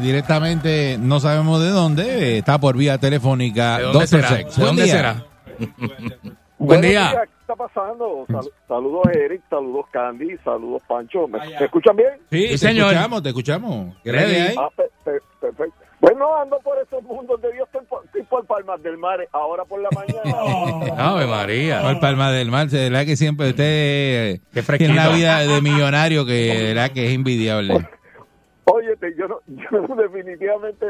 [0.01, 2.03] Directamente, no sabemos de dónde,
[2.35, 3.77] eh, está por vía telefónica.
[3.79, 4.27] ¿De dónde Doctor será?
[4.29, 4.55] Sex.
[4.55, 4.93] ¿De Buen dónde día.
[4.93, 5.25] será?
[6.57, 7.11] Buen día.
[7.25, 8.25] ¿Qué está pasando?
[8.31, 11.27] Sal- saludos Eric, saludos Candy, saludos Pancho.
[11.27, 12.11] ¿Me, ¿me escuchan bien?
[12.29, 12.91] Sí, Sí, te señor.
[12.93, 13.87] escuchamos, te escuchamos.
[13.97, 15.75] Ah, pe- pe- perfecto.
[15.99, 17.85] Bueno, ando por esos mundos de Dios, estoy
[18.23, 20.95] por, por Palmas del Mar, ahora por la mañana.
[20.97, 21.81] Ave María.
[21.81, 24.39] No, el Palma del Mar, de verdad que siempre usted eh,
[24.77, 27.87] tiene una vida de millonario que de verdad que es envidiable.
[28.65, 30.85] Óyete, yo no, yo definitivamente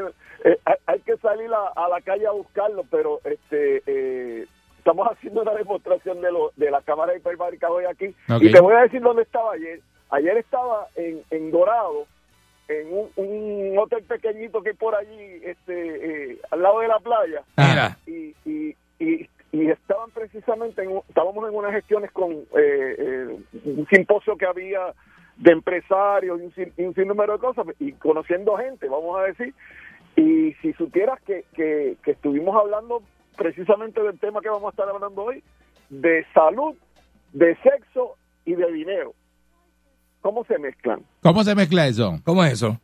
[0.45, 4.45] eh, hay, hay que salir a, a la calle a buscarlo, pero este eh,
[4.81, 8.15] estamos haciendo una demostración de, lo, de la cámara hiperbárica hoy aquí.
[8.39, 9.79] Y te voy a decir dónde estaba ayer.
[10.09, 12.07] Ayer estaba en, en Dorado,
[12.79, 16.99] en un, un hotel pequeñito que hay por allí, este, eh, al lado de la
[16.99, 17.43] playa.
[17.57, 17.97] Mira.
[18.07, 23.37] y, y, y, y estaban precisamente, en un- estábamos en unas gestiones con eh, eh,
[23.65, 24.93] un simposio que había
[25.37, 29.23] de empresarios y un, sin- y un sinnúmero de cosas y conociendo gente, vamos a
[29.23, 29.53] decir.
[30.15, 33.01] Y si supieras que, que, que estuvimos hablando
[33.37, 35.41] precisamente del tema que vamos a estar hablando hoy,
[35.89, 36.75] de salud,
[37.33, 38.15] de sexo
[38.45, 39.13] y de dinero.
[40.21, 41.03] ¿Cómo se mezclan?
[41.21, 42.19] ¿Cómo se mezcla eso?
[42.23, 42.79] ¿Cómo es eso?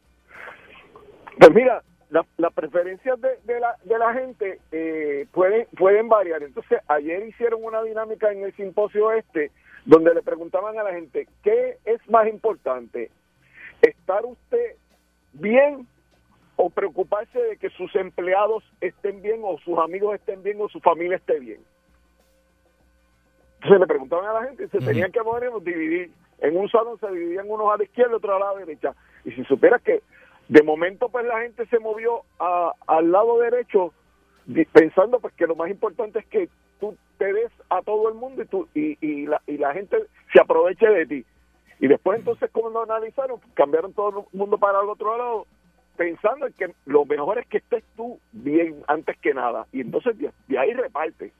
[1.39, 6.41] Pues mira, la- las preferencias de, de la, de la gente eh, pueden, pueden variar.
[6.43, 9.51] Entonces, ayer hicieron una dinámica en el simposio este,
[9.85, 13.11] donde le preguntaban a la gente, ¿qué es más importante?
[13.81, 14.75] ¿Estar usted
[15.33, 15.87] bien
[16.55, 20.79] o preocuparse de que sus empleados estén bien o sus amigos estén bien o su
[20.79, 21.59] familia esté bien?
[23.55, 26.11] Entonces le preguntaban a la gente y se tenían que poner dividir.
[26.39, 28.93] En un salón se dividían unos a la izquierda y otros a la derecha.
[29.25, 30.01] Y si supieras que
[30.47, 33.93] de momento pues la gente se movió a- al lado derecho
[34.71, 38.43] pensando pues que lo más importante es que tú te des a todo el mundo
[38.43, 39.97] y, tú, y, y, la, y la gente
[40.31, 41.25] se aproveche de ti.
[41.79, 45.45] Y después entonces cuando analizaron, cambiaron todo el mundo para el otro lado,
[45.97, 49.65] pensando en que lo mejor es que estés tú bien antes que nada.
[49.73, 50.15] Y entonces
[50.47, 51.33] de ahí reparte.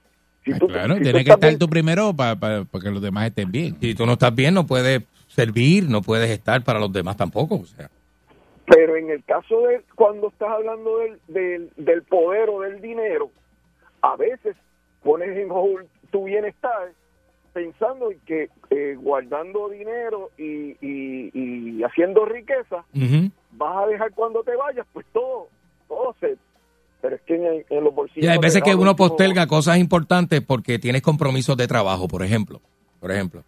[0.52, 2.36] Si tú- Claro, si tienes que estar bien- tú primero para
[2.80, 3.76] que los demás estén bien.
[3.80, 7.56] Si tú no estás bien, no puedes servir, no puedes estar para los demás tampoco.
[7.56, 7.90] O sea,
[8.66, 13.30] Pero en el caso de cuando estás hablando del, del, del poder o del dinero,
[14.02, 14.56] a veces
[15.02, 16.92] pones en hold tu bienestar
[17.52, 22.84] pensando en que eh, guardando dinero y, y, y haciendo riqueza,
[23.52, 25.48] vas a dejar cuando te vayas, pues todo,
[25.88, 26.36] todo se...
[27.00, 28.24] Pero es que en, en los bolsillos...
[28.24, 32.60] y hay veces que uno posterga cosas importantes porque tienes compromisos de trabajo, por ejemplo.
[33.00, 33.42] Por ejemplo.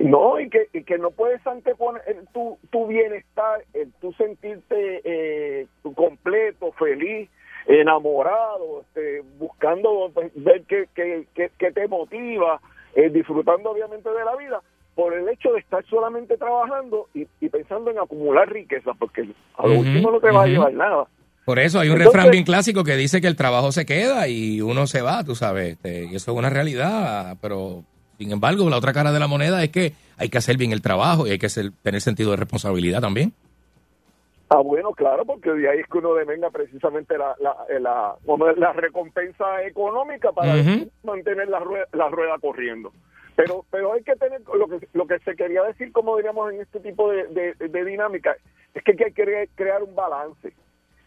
[0.00, 5.00] No, y que, y que no puedes anteponer el- tu, tu bienestar, el tu sentirte
[5.04, 7.28] eh, completo, feliz,
[7.66, 12.60] enamorado, este, bus- buscando pues, ver qué, qué, qué- qué te motiva,
[12.94, 14.60] eh, disfrutando obviamente de la vida,
[14.94, 19.66] por el hecho de estar solamente trabajando y, y pensando en acumular riqueza, porque a
[19.66, 21.06] lo último no te va a llevar nada.
[21.48, 24.28] Por eso hay un Entonces- refrán bien clásico que dice que el trabajo se queda
[24.28, 25.72] y uno se va, tú sabes.
[25.72, 27.84] este, y eso es una realidad, pero
[28.18, 30.82] sin embargo, la otra cara de la moneda es que hay que hacer bien el
[30.82, 31.48] trabajo y hay que
[31.82, 33.32] tener sentido de responsabilidad también.
[34.50, 38.72] Ah, bueno, claro, porque de ahí es que uno devenga precisamente la, la, eh, la,
[38.74, 40.54] recompensa económica para
[41.02, 42.92] mantener la rueda, la rueda corriendo.
[43.36, 46.60] Pero pero hay que tener, lo que, lo que se quería decir, como diríamos en
[46.60, 48.36] este tipo de, de, de dinámica,
[48.74, 50.52] es que hay que cre- crear un balance.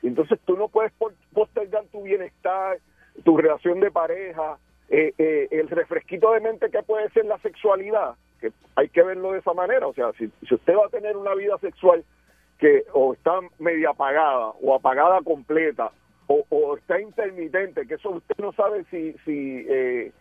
[0.03, 0.91] Entonces tú no puedes
[1.33, 2.79] postergar tu bienestar,
[3.23, 4.57] tu relación de pareja,
[4.89, 9.31] eh, eh, el refresquito de mente que puede ser la sexualidad, que hay que verlo
[9.31, 9.87] de esa manera.
[9.87, 12.03] O sea, si, si usted va a tener una vida sexual
[12.57, 15.91] que o está media apagada o apagada completa
[16.27, 20.11] o, o está intermitente, que eso usted no sabe si, si eh,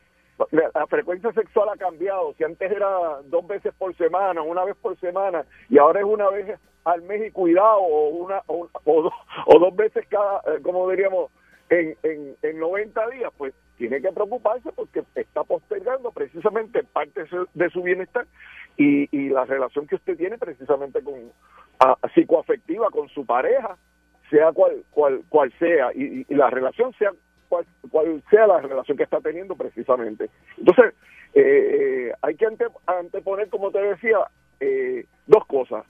[0.51, 4.99] la, frecuencia sexual ha cambiado, si antes era dos veces por semana, una vez por
[5.01, 9.13] semana y ahora es una vez al mes y cuidado o una o, o dos,
[9.47, 11.31] o dos veces cada, eh, como diríamos,
[11.69, 17.25] en, en, en 90 días, pues tiene que preocuparse porque está postergando precisamente parte
[17.55, 18.27] de su- bienestar
[18.77, 21.15] y, y la relación que usted tiene precisamente con
[22.15, 23.77] psicoafectiva con su pareja,
[24.31, 27.13] sea cual cual cual sea y, y la relación sea
[27.51, 30.31] cual, cual sea la relación que está teniendo precisamente.
[30.57, 30.95] Entonces
[31.35, 34.19] eh, hay que ante- anteponer, como te decía,
[34.61, 35.85] eh, dos cosas: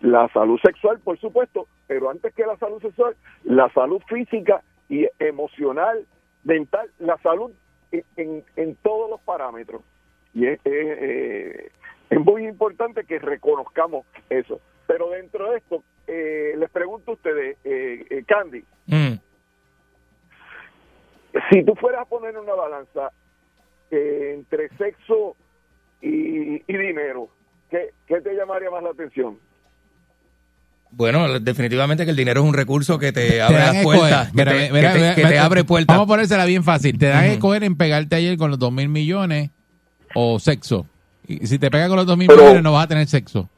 [0.00, 5.06] la salud sexual, por supuesto, pero antes que la salud sexual, la salud física y
[5.20, 6.04] emocional,
[6.44, 7.52] mental, la salud
[7.92, 9.82] en, en- en todos los parámetros.
[10.34, 11.70] Y es, eh,
[12.10, 14.60] es muy importante que reconozcamos eso.
[14.86, 18.64] Pero dentro de esto, eh, les pregunto a ustedes, eh, eh, Candy,
[21.50, 23.10] si tú fueras a poner una balanza
[23.90, 25.36] eh, entre sexo
[26.00, 27.28] y, y dinero,
[27.70, 29.38] ¿qué, ¿qué te llamaría más la atención?
[30.94, 34.52] Bueno, definitivamente que el dinero es un recurso que te abre las puertas, que Mira,
[34.52, 35.96] te, mira, que te- mira, que te mira, abre puertas.
[35.96, 36.98] Vamos a ponérsela bien fácil.
[36.98, 39.50] Te dan a escoger en pegarte ayer con los dos mil millones
[40.14, 40.86] o sexo.
[41.26, 43.48] Y si te pegas con los dos mil Pero- millones, no vas a tener sexo.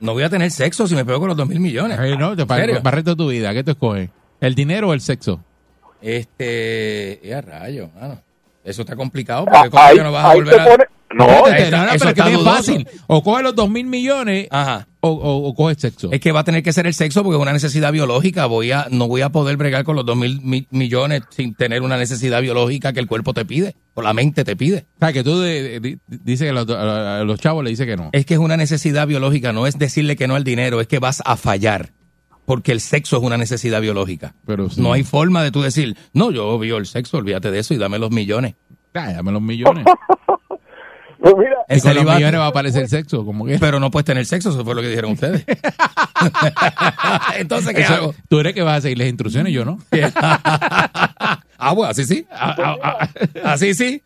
[0.00, 1.96] No voy a tener sexo si me pego con los dos mil millones.
[2.00, 2.82] Ay, no, te ¿En para, serio?
[2.82, 3.52] para el resto de tu vida.
[3.54, 4.10] ¿Qué tú escoges?
[4.40, 5.44] ¿El dinero o el sexo?
[6.02, 8.20] Este, ya rayo, mano.
[8.64, 10.64] Eso está complicado porque como no vas a volver a...
[10.66, 11.32] pone- No, no,
[11.86, 12.88] no, eso pero que es fácil.
[13.08, 14.46] O coge los dos mil millones
[15.00, 16.10] o, o, o coge sexo.
[16.12, 18.46] Es que va a tener que ser el sexo porque es una necesidad biológica.
[18.46, 21.82] Voy a, no voy a poder bregar con los dos mil mi- millones sin tener
[21.82, 24.84] una necesidad biológica que el cuerpo te pide o la mente te pide.
[24.96, 27.96] O sea, que tú de- de- dices que los, a los chavos le dices que
[27.96, 28.10] no.
[28.12, 30.98] Es que es una necesidad biológica, no es decirle que no al dinero, es que
[31.00, 31.90] vas a fallar.
[32.50, 34.34] Porque el sexo es una necesidad biológica.
[34.44, 37.74] Pero No hay forma de tú decir, no, yo vio el sexo, olvídate de eso
[37.74, 38.56] y dame los millones.
[38.92, 39.84] Ah, dame los millones.
[41.20, 43.58] Pues mira, y con los millones va a aparecer sexo, como que.
[43.58, 45.44] Pero no puedes tener sexo, eso fue lo que dijeron ustedes.
[47.36, 48.14] Entonces, ¿qué Eso- hago?
[48.30, 49.78] Tú eres que vas a seguir las instrucciones, yo no.
[50.22, 52.26] ah, bueno, así sí.
[53.44, 54.02] Así sí.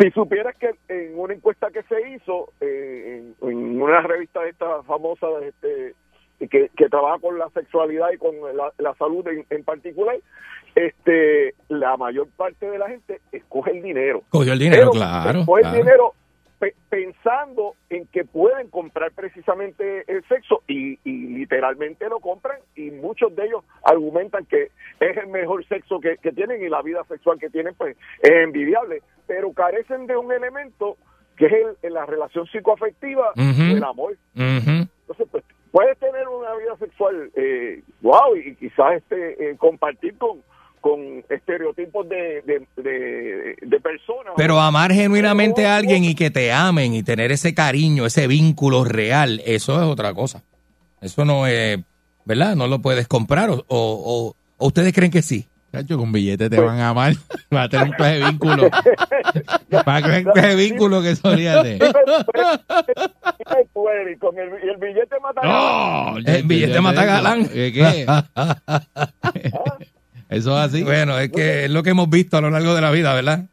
[0.00, 4.48] Si supieras que en una encuesta que se hizo eh, en, en una revista de
[4.48, 5.94] esta famosa este,
[6.38, 10.16] que, que trabaja con la sexualidad y con la, la salud en, en particular,
[10.74, 14.22] este, la mayor parte de la gente escoge el dinero.
[14.30, 15.76] Cogió el dinero, Pero claro, Escoge claro.
[15.76, 16.12] el dinero
[16.58, 22.90] pe- pensando en que pueden comprar precisamente el sexo y, y literalmente lo compran y
[22.90, 24.70] muchos de ellos argumentan que
[25.00, 28.30] es el mejor sexo que, que tienen y la vida sexual que tienen pues es
[28.30, 30.96] envidiable, pero carecen de un elemento
[31.36, 33.72] que es el, la relación psicoafectiva Ujú.
[33.72, 34.16] o el amor.
[34.36, 40.42] Entonces, pues, puedes tener una vida sexual, eh, wow, y quizás este, eh, compartir con,
[40.80, 44.34] con estereotipos de, de, de, de personas.
[44.36, 48.84] Pero amar genuinamente a alguien y que te amen y tener ese cariño, ese vínculo
[48.84, 50.42] real, eso es otra cosa.
[51.00, 51.78] Eso no es,
[52.24, 52.56] ¿verdad?
[52.56, 55.46] No lo puedes comprar o, o, o- ustedes creen que sí.
[55.70, 57.12] Cacho, con billetes te van a amar.
[57.54, 58.62] Va a tener un clase de vínculo.
[59.86, 61.78] Va a tener un clase de vínculo que solíate.
[64.18, 67.48] con el, y el billete mata No, El billete mata galán.
[67.48, 68.06] ¿Qué?
[70.28, 70.82] Eso es así.
[70.84, 73.44] Bueno, es que es lo que hemos visto a lo largo de la vida, ¿verdad?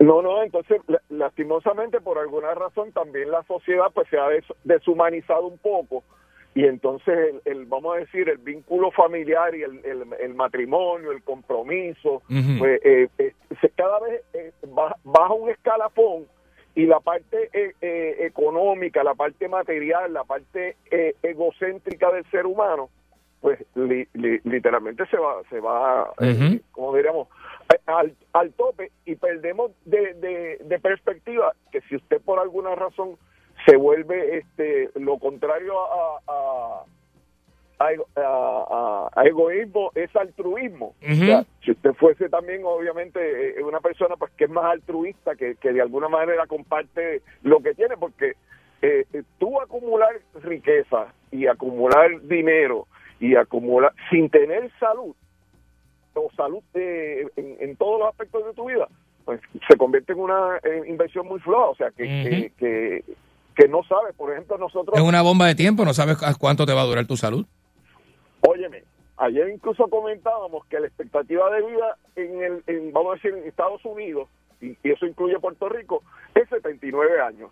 [0.00, 4.44] No, no, entonces la- lastimosamente por alguna razón también la sociedad pues se ha des-
[4.64, 6.02] deshumanizado un poco
[6.54, 11.12] y entonces el, el, vamos a decir el vínculo familiar y el, el, el matrimonio,
[11.12, 12.22] el compromiso,
[12.58, 16.26] pues eh, eh, se- cada vez eh, ba- baja un escalafón
[16.74, 22.46] y la parte eh, eh, económica, la parte material, la parte eh, egocéntrica del ser
[22.46, 22.90] humano,
[23.40, 26.12] pues li- li- literalmente se va, se va,
[26.72, 27.28] como diríamos,
[27.86, 33.16] al, al tope y perdemos de, de, de perspectiva que si usted por alguna razón
[33.66, 36.84] se vuelve este lo contrario a, a,
[37.78, 40.94] a, ego- a- a- a egoísmo es altruismo.
[41.02, 45.34] O sea, si usted fuese también obviamente eh, una persona pues que es más altruista,
[45.36, 48.34] que, que de alguna manera comparte lo que tiene, porque
[48.82, 52.86] eh, eh, tú acumular riqueza y acumular dinero
[53.18, 55.14] y acumular sin tener salud
[56.14, 58.88] o salud eh, en, en todos los aspectos de tu vida,
[59.24, 63.04] pues se convierte en una eh, inversión muy floja, o sea que, que, que,
[63.60, 66.64] que no sabes, por ejemplo nosotros Es una bomba de tiempo, no sabes a cuánto
[66.64, 67.44] te va a durar tu salud.
[68.40, 68.84] Óyeme,
[69.18, 73.46] ayer incluso comentábamos que la expectativa de vida en el, en, vamos a decir, en
[73.46, 74.28] Estados Unidos,
[74.62, 76.02] y, y eso incluye Puerto Rico,
[76.34, 77.50] es 79 años,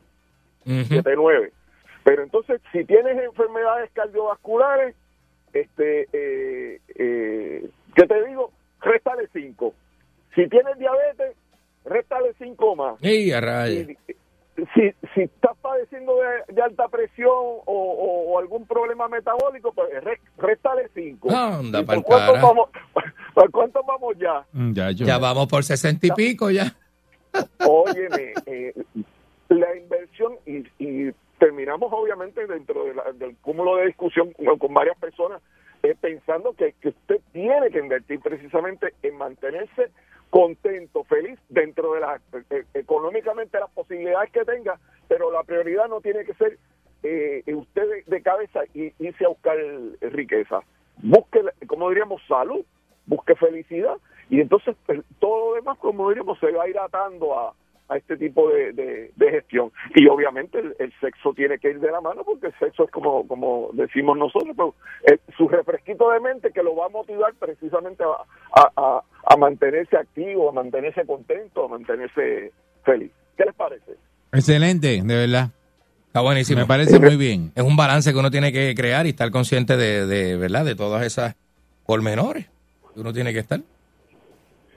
[0.64, 1.52] 79.
[2.04, 4.94] Pero entonces, si tienes enfermedades cardiovasculares,
[5.52, 8.50] este, eh, eh, ¿qué te digo?
[8.80, 9.74] Réstale 5.
[10.34, 11.36] Si tienes diabetes,
[11.84, 13.02] réstale 5 más.
[13.02, 13.40] ¡Ey, a
[15.14, 18.38] si estás padeciendo de, de alta presión o, o-
[19.06, 21.30] metabólico, pues re- réstale 5.
[21.30, 22.70] Anda, pa'l cuánto vamos,
[23.34, 24.44] ¿Por cuánto vamos ya?
[24.72, 25.06] Ya, yo.
[25.06, 26.74] Ya vamos por sesenta y pico ya.
[27.64, 28.72] Óyeme, eh,
[29.48, 34.74] la inversión y, y terminamos obviamente dentro de la- del cúmulo de discusión con, con
[34.74, 35.40] varias personas
[35.82, 39.90] eh, pensando que, que usted tiene que invertir precisamente en mantenerse
[40.30, 42.20] contento, feliz dentro de las
[42.50, 46.58] eh, económicamente las posibilidades que tenga, pero la prioridad no tiene que ser
[47.04, 47.67] eh, usted
[48.08, 49.56] de, cabeza y irse a buscar
[50.00, 50.60] riqueza.
[51.02, 52.64] Busque, como diríamos, salud,
[53.06, 53.94] busque felicidad
[54.30, 57.54] y entonces pues, todo lo demás, como diríamos, se va a ir atando a,
[57.88, 59.70] a este tipo de, de- gestión.
[59.94, 62.90] Y obviamente el, el sexo tiene que ir de la mano porque el sexo es
[62.90, 64.74] como, como decimos nosotros, pues,
[65.12, 69.96] eh, su refresquito de mente que lo va a motivar precisamente a- a- a mantenerse
[69.96, 72.52] activo, a mantenerse contento, a mantenerse
[72.84, 73.12] feliz.
[73.36, 73.92] ¿Qué les parece?
[74.32, 75.48] Excelente, de verdad.
[76.08, 76.60] Está buenísimo.
[76.60, 77.52] Me parece muy bien.
[77.54, 80.64] Es un balance que uno tiene que crear y estar consciente de, de ¿verdad?
[80.64, 81.36] De todas esas
[81.86, 82.46] pormenores
[82.94, 83.60] que uno tiene que estar.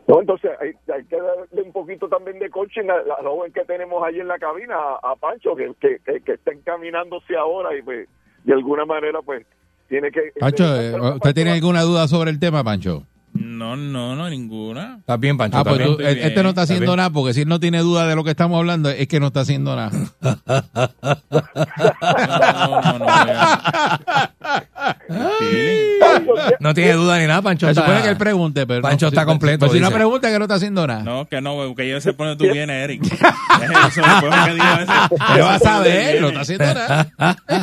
[0.08, 3.64] No, entonces hay, hay que darle un poquito también de coaching a la joven que
[3.64, 7.76] tenemos ahí en la cabina, a, a Pancho, que, que, que, que está encaminándose ahora
[7.78, 8.10] y pues
[8.44, 9.46] de alguna manera pues
[9.88, 10.34] tiene que...
[10.38, 13.04] Pancho, eh, ¿usted tiene alguna duda sobre el tema, Pancho?
[13.34, 14.98] No, no, no, ninguna.
[15.00, 15.58] Estás bien, Pancho.
[15.58, 16.10] Ah, pues estás tú- bien.
[16.18, 16.98] eh, este no está haciendo bien.
[16.98, 19.28] nada, porque si él no tiene duda de lo que estamos hablando, es que no
[19.28, 19.92] está haciendo nada.
[24.42, 24.71] No
[26.74, 27.68] tiene duda ni nada, Pancho.
[27.68, 29.92] Se está- supone que él pregunte, pero Pancho no, está si- completo, Pero si no
[29.92, 31.04] pregunta, que no está haciendo nada.
[31.04, 33.04] No, que no, que yo se pone tú vienes, Eric.
[33.04, 36.22] Es eso, después que digo ese- ¿Qué vas a ver?
[36.22, 37.08] No está haciendo nada.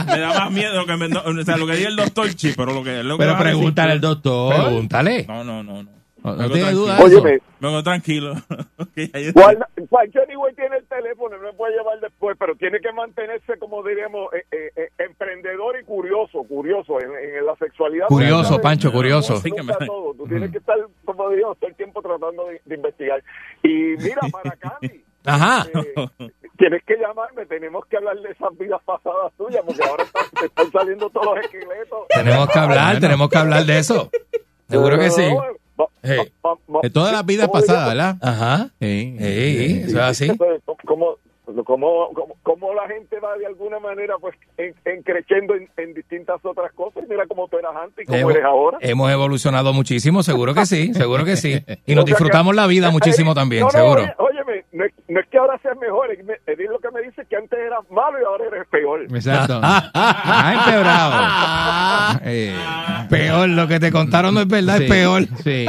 [0.06, 2.52] Me da más miedo que me, no, o sea, lo que diga el doctor, chi,
[2.56, 4.54] pero lo que lo que Pero a pregúntale al doctor.
[4.54, 5.24] Pregúntale.
[5.28, 5.97] No, no, no, no.
[6.36, 6.80] No, tiene tranquilo.
[6.80, 6.98] duda.
[7.02, 7.82] Óyeme.
[7.82, 8.34] Tranquilo.
[8.96, 12.92] Yo- Guarda- Pancho anyway tiene el teléfono, no me puede llevar después, pero tiene que
[12.92, 18.06] mantenerse, como diríamos, eh, eh, eh, emprendedor y curioso, curioso en, en la sexualidad.
[18.08, 19.34] Curioso, Pancho, curioso.
[19.34, 20.14] no, Sí que nunca me- todo.
[20.14, 23.22] Tú tienes que estar, como diríamos, todo el tiempo tratando de, de investigar.
[23.62, 23.68] Y
[23.98, 25.66] mira, para Candy, Ajá.
[25.74, 30.24] eh, tienes que llamarme, tenemos que hablar de esas vidas pasadas tuyas, porque ahora están,
[30.38, 32.00] te están saliendo todos los esqueletos.
[32.08, 34.10] Tenemos que hablar, tenemos que hablar de eso.
[34.68, 35.22] Seguro que sí.
[36.82, 37.88] De todas las vidas ¿cómo pasadas?
[37.88, 38.16] ¿verdad?
[38.20, 38.70] Ajá.
[38.80, 39.16] Sí.
[39.18, 40.32] Sí, eso es así.
[40.32, 40.60] Pues,
[41.64, 45.94] ¿Cómo, cómo, cómo, la gente va de alguna manera pues en, en creciendo en, en
[45.94, 47.04] distintas otras cosas?
[47.08, 48.78] Mira cómo tú eras antes y cómo Hemos, eres ahora.
[48.80, 51.58] hemos evolucionado muchísimo, seguro que sí, seguro que sí.
[51.86, 54.02] Y O nos que- disfrutamos la vida muchísimo también, No, no, seguro.
[54.02, 57.24] oye- óyeme, no es, no es que ahora seas mejor, es, lo que me dice
[57.28, 59.02] que antes eras malo y ahora eres peor.
[59.04, 59.60] Exacto.
[59.62, 62.20] Ha empeorado.
[62.24, 62.54] Eh,
[63.08, 65.22] Peor, lo que te contaron no es verdad, sí, es peor.
[65.42, 65.66] Sí.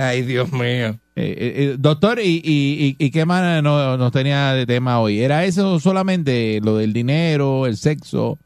[0.00, 0.96] Ay, Dios mío.
[1.20, 5.20] Eh, eh, eh, doctor, ¿y, y, y- qué más no- nos tenía de tema hoy?
[5.20, 8.38] ¿Era eso solamente lo del dinero, el sexo,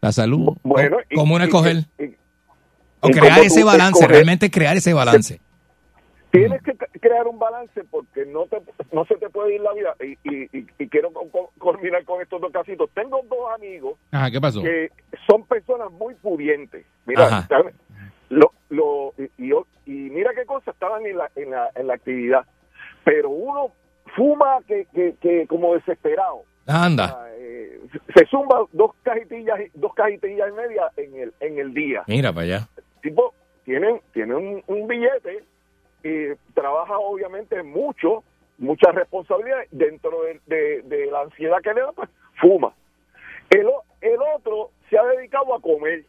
[0.00, 0.56] la salud?
[0.62, 1.84] Bueno, y- ¿Cómo uno escoger?
[1.98, 2.14] y-
[3.00, 5.40] O crear ese balance, realmente crear ese balance.
[6.30, 8.58] Tienes que crear un balance porque no te,
[8.92, 9.96] no se te puede ir la vida.
[10.00, 11.10] Y, y, y- y quiero
[11.58, 12.88] culminar con estos dos casitos.
[12.94, 14.62] Tengo dos amigos Ajá, ¿qué pasó?
[14.62, 14.90] que
[15.28, 16.84] son personas muy pudientes.
[17.06, 17.48] Mira.
[18.30, 19.52] Lo, lo, y,
[19.86, 22.46] y mira qué cosa, estaban en la, en la, en la actividad.
[23.04, 23.72] Pero uno
[24.16, 26.44] fuma que, que, que como desesperado.
[26.66, 27.80] Anda, Eh,
[28.14, 32.04] se zumba dos cajetillas, dos cajetillas y media en el, en el día.
[32.06, 32.68] mira para allá.
[33.02, 35.42] tipo tienen tienen un, un billete
[36.02, 38.22] y trabaja obviamente mucho
[38.58, 42.08] muchas responsabilidades dentro de, de- de la ansiedad que le da pues
[42.40, 42.72] fuma
[43.50, 43.66] el,
[44.00, 46.04] el otro se ha dedicado a comer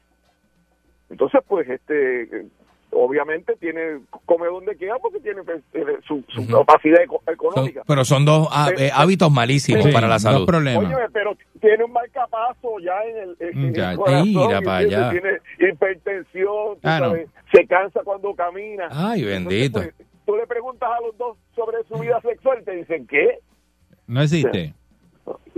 [1.11, 2.45] entonces pues este
[2.93, 7.83] obviamente tiene come donde quiera porque tiene pues, eh, su, su capacidad eco- económica.
[7.87, 10.45] pero son dos ah, eh, hábitos malísimos Sí, para la dos salud.
[10.45, 10.83] problemas.
[10.85, 15.09] Óyeme, pero tiene un marcapazo ya en el, en el Ya, corazón, mira para allá.
[15.11, 17.05] Tiene hipertensión, Ah, no.
[17.09, 18.89] sabes, se cansa cuando camina.
[18.91, 19.79] Ay, bendito.
[19.79, 23.07] Entonces, pues, tú le preguntas a los dos sobre su vida sexual y te dicen,
[23.07, 23.39] ¿qué?
[24.07, 24.73] No existe.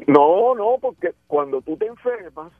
[0.08, 2.52] No, no, porque cuando tú te enfermas,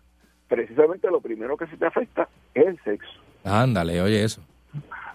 [0.48, 3.12] precisamente lo primero que se te afecta es el sexo.
[3.44, 4.42] Ándale, oye eso.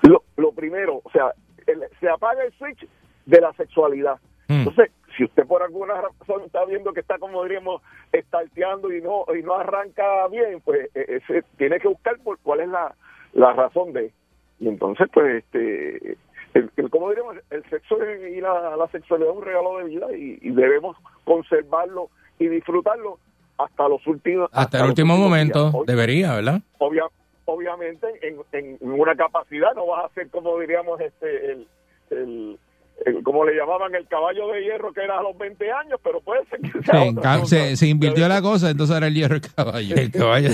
[0.03, 1.33] Lo, lo primero, o sea,
[1.67, 2.87] el- se apaga el switch
[3.27, 4.19] de la sexualidad.
[4.49, 4.61] Mm.
[4.61, 9.25] Entonces, si usted por alguna razón está viendo que está, como diríamos, estarteando y no
[9.37, 12.95] y no arranca bien, pues eh, ese, tiene que buscar por cuál es la,
[13.33, 14.13] la razón de.
[14.61, 16.17] Y entonces, pues, este,
[16.55, 20.07] el, el- como diríamos, el sexo y la, la sexualidad es un regalo de vida
[20.17, 23.19] y, y debemos conservarlo y disfrutarlo
[23.59, 24.49] hasta los últimos.
[24.53, 25.75] Hasta el último momento días.
[25.75, 26.61] Hoy- debería, ¿verdad?
[26.79, 27.05] obvia-
[27.45, 31.69] obviamente en, en una capacidad no vas a ser como diríamos este el,
[32.11, 32.59] el,
[33.07, 36.21] el- como le llamaban el caballo de hierro que era a los 20 años pero
[36.21, 39.37] puede ser que sea Sí, otra se, se invirtió la cosa, entonces ahora el hierro
[39.37, 39.97] el caballo.
[39.97, 40.51] El caballo.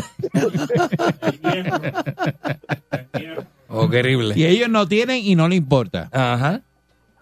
[3.69, 4.35] Oh, qué horrible.
[4.37, 6.09] Y ellos no tienen y no le importa.
[6.13, 6.61] Ajá.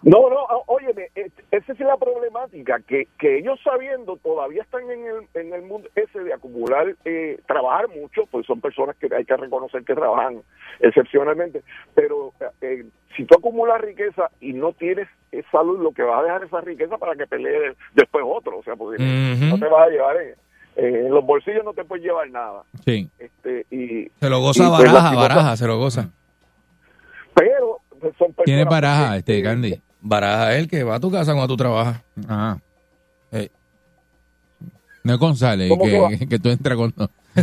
[0.03, 0.37] No no
[0.67, 5.53] óyeme eh, esa es la problemática que, que ellos sabiendo todavía están en el, en
[5.53, 9.83] el mundo ese de acumular eh, trabajar mucho pues son personas que hay que reconocer
[9.85, 10.41] que trabajan
[10.81, 11.61] excepcionalmente
[11.95, 12.85] pero eh,
[13.15, 16.61] si tú acumulas riqueza y no tienes eh, salud lo que vas a dejar esa
[16.61, 20.35] riqueza para que pelee después otro o sea porque no te vas a llevar en,
[20.75, 23.09] en los bolsillos no te puedes llevar nada Sí.
[23.19, 26.09] este y Se lo goza y, pues, baraja, baraja, se lo goza.
[27.33, 29.81] pero pues, son personas Tiene baraja, que- este Candy.
[30.05, 32.01] Baraja él que va a tu casa cuando tú trabajas.
[32.27, 32.59] Ajá.
[33.31, 33.49] Eh.
[35.03, 36.93] No es González, ¿Cómo que que, que tú entras con...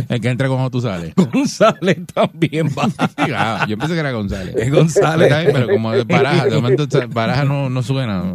[0.07, 1.13] El que entra cuando tú sales.
[1.33, 2.87] González también va.
[3.35, 4.55] Ah, yo pensé que era González.
[4.55, 5.27] Es González.
[5.27, 8.21] Bien, pero como es baraja, de momento baraja no, no suena.
[8.23, 8.33] ¿no?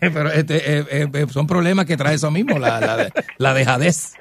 [0.00, 3.54] Pero este, eh, eh, eh, son problemas que trae eso mismo, la, la, de- la
[3.54, 4.14] dejadez.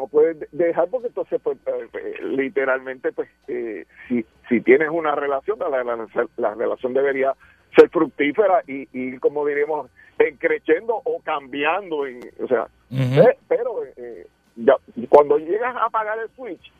[0.00, 4.88] No puedes de- dejar porque entonces, pues, eh, eh, literalmente, pues, eh, si, si tienes
[4.88, 6.06] una relación, la, la-
[6.38, 7.34] la relación debería
[7.76, 9.90] ser fructífera y, y como diríamos,
[10.38, 14.26] creciendo o cambiando, en, o sea, eh, pero eh,
[14.56, 14.74] ya,
[15.10, 16.72] cuando llegas a apagar el switch,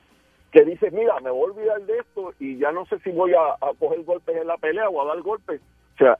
[0.50, 3.34] que dices, mira, me voy a olvidar de esto y ya no sé si voy
[3.34, 5.60] a, a coger golpes en la pelea o a dar golpes,
[5.94, 6.16] o sea,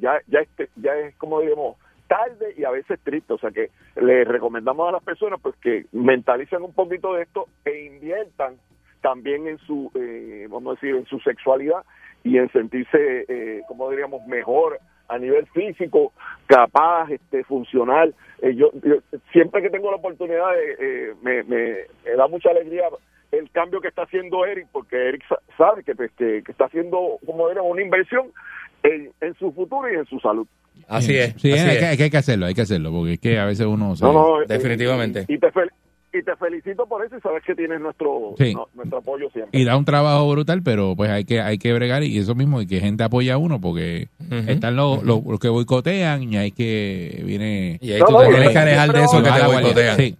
[0.00, 1.76] ya, ya, este, ya es como diríamos,
[2.10, 3.32] tarde y a veces triste.
[3.32, 7.46] O sea que le recomendamos a las personas pues que mentalicen un poquito de esto
[7.64, 8.56] e inviertan
[9.00, 11.82] también en su, eh, vamos a decir, en su sexualidad
[12.24, 16.12] y en sentirse, eh, como diríamos, mejor a nivel físico,
[16.46, 18.14] capaz, este, funcional.
[18.42, 18.96] Eh, yo, yo
[19.32, 21.76] siempre que tengo la oportunidad, de, eh, me, me,
[22.16, 22.88] da mucha alegría
[23.32, 27.18] el cambio que está haciendo Eric, porque Eric sa- sabe que, pues, que, está haciendo,
[27.24, 28.32] como diríamos, una inversión
[28.82, 30.46] en su futuro y en su salud.
[30.88, 31.34] Así es.
[31.38, 31.78] Sí, así hay, es.
[31.78, 33.96] Que, hay que- hay que hacerlo, hay que hacerlo, porque es que a veces uno...
[33.96, 35.24] se- No, no, eh, Definitivamente.
[35.28, 35.70] Y, y te fel-
[36.12, 38.52] y te felicito por eso y sabes que tienes nuestro, Sí.
[38.52, 39.58] no- nuestro apoyo siempre.
[39.60, 42.60] y da un trabajo brutal, pero pues hay que hay que bregar y eso mismo,
[42.60, 44.08] y que gente apoya a uno, porque
[44.48, 47.78] están los, los, los que boicotean y hay que viene...
[47.80, 49.96] Y ahí No, tú no, te y- tienes que alejar de eso que te boicotean.
[49.96, 50.16] Sí.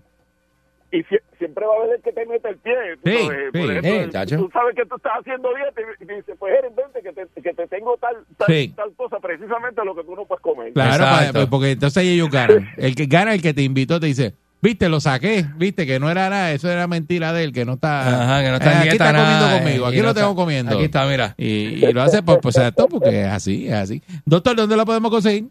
[0.92, 2.74] Y sie- siempre va a haber el que te mete el pie.
[3.02, 3.58] tú Sí, sabes, sí.
[3.60, 6.74] por ejemplo, Eh, tú sabes que tú estás haciendo dieta y y dices, pues eres
[6.74, 8.72] vente que te, que te tengo tal, tal, Sí.
[8.76, 10.72] tal cosa, precisamente lo que tú no puedes comer.
[10.72, 11.44] Claro, Exacto.
[11.44, 12.68] pa- porque entonces ellos ganan.
[12.76, 16.10] El que gana, el que te invitó, te dice, viste, lo saqué, viste, que no
[16.10, 18.74] era nada, eso era mentira de él, que no está, Ajá, que no está Eh,
[18.74, 20.74] aquí dieta está nada, comiendo conmigo, eh, aquí lo no tengo está- comiendo.
[20.74, 21.34] Aquí está, mira.
[21.38, 24.02] Y, y lo hace por, pues, exacto, porque es así, es así.
[24.24, 25.44] Doctor, ¿dónde lo podemos conseguir?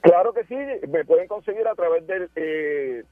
[0.00, 0.56] Claro que sí,
[0.88, 3.02] me pueden conseguir a través del eh,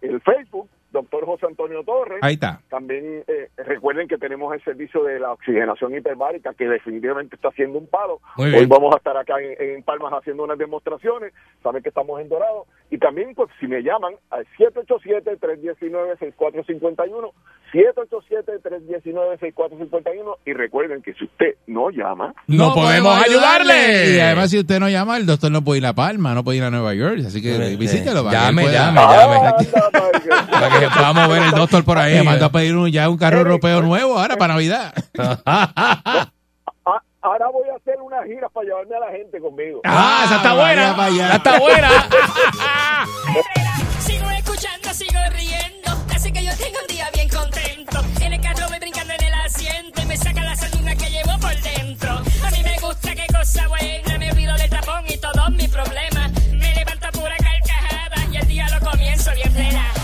[0.00, 2.18] el Facebook, doctor José Antonio Torres.
[2.22, 2.60] Ahí está.
[2.68, 7.78] También eh, recuerden que tenemos el servicio de la oxigenación hiperbárica que definitivamente está haciendo
[7.78, 8.20] un palo.
[8.36, 11.32] Hoy vamos a estar acá en, en Palmas haciendo unas demostraciones.
[11.62, 12.66] Saben que estamos en Dorado.
[12.90, 17.32] Y también, pues, si me llaman al 787-319-6451,
[17.72, 20.36] 787-319-6451.
[20.44, 24.14] Y recuerden que si usted no llama, No podemos ayudarle.
[24.14, 26.58] Y además, si usted no llama, el doctor no puede ir a Palma, no puede
[26.58, 28.22] ir a Nueva York, así que Eh, visítelo.
[28.24, 29.36] para que llame, llame, Ah, llame.
[30.22, 32.14] que- Para que podamos ver el doctor por ahí.
[32.14, 34.94] Me mandó a pedir un, ya un carro europeo nuevo ahora para Navidad.
[37.26, 39.80] Ah, ahora voy a hacer unas giras para llevarme a la gente conmigo.
[39.82, 41.26] Ah, esa está vaya buena.
[41.26, 41.88] Esa está buena.
[43.98, 45.90] Sigo escuchando, sigo riendo.
[46.14, 47.98] Así que yo tengo un día bien contento.
[48.20, 51.36] En el carro voy brincando en el asiento y me saca la sanduna que llevo
[51.40, 52.12] por dentro.
[52.12, 54.18] A mí me gusta qué cosa buena.
[54.18, 56.30] Me olvido del tapón y todos mis problemas.
[56.52, 59.95] Me levanta pura carcajada y el día lo comienzo bien relajado.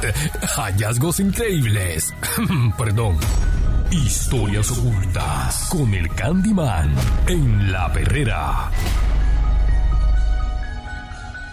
[0.56, 2.14] Hallazgos increíbles.
[2.78, 3.18] Perdón.
[3.90, 6.94] Historias ocultas con el Candyman
[7.26, 8.70] en la perrera.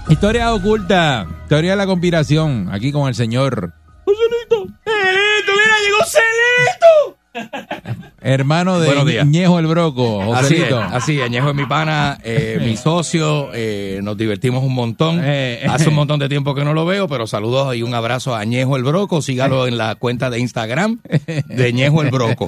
[0.10, 3.74] Historia oculta, teoría de la conspiración, aquí con el señor
[4.48, 5.54] ¡Celito!
[5.54, 7.84] ¡Mira, llegó Celito!
[8.34, 9.24] hermano de.
[9.26, 14.00] Ñejo el Broco, Así es, así es, Añejo es mi pana, eh, mi socio, eh,
[14.04, 15.22] nos divertimos un montón.
[15.24, 18.36] Eh, Hace un montón de tiempo que no lo veo, pero saludos y un abrazo
[18.36, 19.22] a Añejo el Broco.
[19.22, 21.00] Sígalo en la cuenta de Instagram
[21.48, 22.48] de Ñejo el Broco,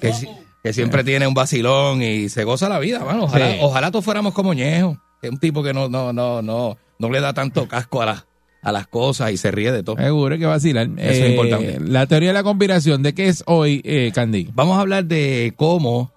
[0.00, 0.28] que, si-
[0.62, 3.24] que siempre tiene un vacilón y se goza la vida, mano.
[3.24, 3.58] Ojalá, Sí.
[3.60, 7.20] ojalá todos fuéramos como Ñejo, es un tipo que no, no, no, no, no le
[7.20, 8.24] da tanto casco a, las
[8.62, 9.96] a las cosas y se ríe de todo.
[9.96, 10.98] Seguro que vacilan.
[10.98, 11.80] Eso es Eh, importante.
[11.80, 14.50] La teoría de la conspiración, ¿de qué es hoy, eh, Candy?
[14.52, 16.12] Vamos a hablar de cómo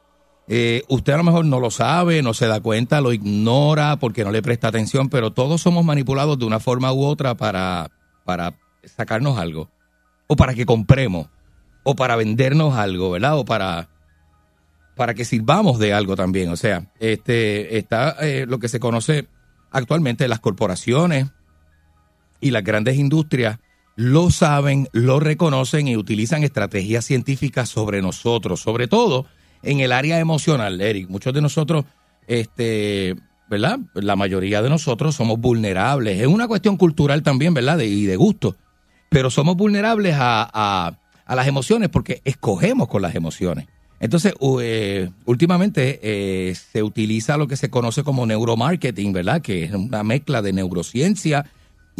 [0.48, 4.24] eh, usted a lo mejor no lo sabe, no se da cuenta, lo ignora porque
[4.24, 7.90] no le presta atención, pero todos somos manipulados de una forma u otra para,
[8.26, 9.70] para sacarnos algo,
[10.28, 11.28] o para que compremos,
[11.84, 13.38] o para vendernos algo, ¿verdad?
[13.38, 13.88] O para,
[14.96, 16.50] para que sirvamos de algo también.
[16.50, 19.28] O sea, este está eh, lo que se conoce
[19.72, 21.28] actualmente las corporaciones
[22.42, 23.60] y las grandes industrias
[23.96, 29.26] lo saben, lo reconocen y utilizan estrategias científicas sobre nosotros, sobre todo
[29.64, 31.08] en el área emocional, Eric.
[31.10, 31.86] Muchos de nosotros,
[32.28, 33.16] este,
[33.50, 33.80] ¿verdad?
[33.94, 36.20] La mayoría de nosotros somos vulnerables.
[36.20, 37.80] Es una cuestión cultural también, ¿verdad?
[37.80, 38.56] Y de gusto.
[39.10, 43.68] Pero somos vulnerables a, a- las emociones porque escogemos con las emociones.
[44.00, 49.42] Entonces, u- eh, últimamente eh, se utiliza lo que se conoce como neuromarketing, ¿verdad?
[49.42, 51.46] Que es una mezcla de neurociencia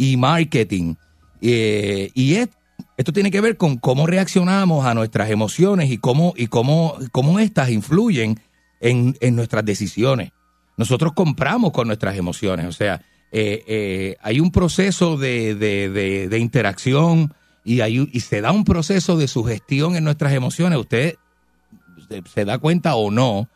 [0.02, 0.94] y marketing.
[1.40, 2.48] Eh, y es-
[2.96, 7.38] esto tiene que ver con cómo reaccionamos a nuestras emociones y cómo, y cómo, cómo
[7.38, 8.40] estas influyen
[8.80, 10.30] en, en nuestras decisiones.
[10.76, 13.00] Nosotros compramos con nuestras emociones, o sea,
[13.30, 17.32] eh, eh, hay un proceso de, de- de- de interacción
[17.64, 20.78] y, hay, y se da un proceso de sugestión en nuestras emociones.
[20.78, 21.14] Usted
[22.34, 23.48] se da cuenta o no,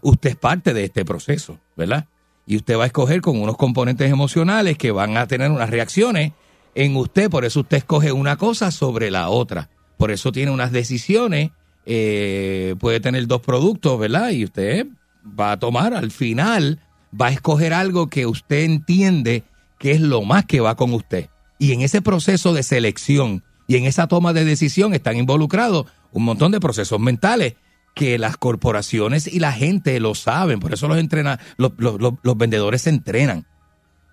[0.00, 2.06] usted es parte de este proceso, ¿verdad?
[2.52, 6.32] Y usted va a escoger con unos componentes emocionales que van a tener unas reacciones
[6.74, 9.70] en usted, por eso usted escoge una cosa sobre la otra.
[9.96, 11.52] Por eso tiene unas decisiones,
[11.86, 14.32] eh, puede tener dos productos, ¿verdad?
[14.32, 14.86] Y usted
[15.24, 16.78] va a tomar, al final,
[17.18, 19.44] va a escoger algo que usted entiende
[19.78, 21.30] que es lo más que va con usted.
[21.58, 26.24] Y en ese proceso de selección y en esa toma de decisión están involucrados un
[26.24, 27.54] montón de procesos mentales
[27.94, 30.60] que las corporaciones y la gente lo saben.
[30.60, 33.44] Por eso los, entrena, los, los- los- vendedores se entrenan.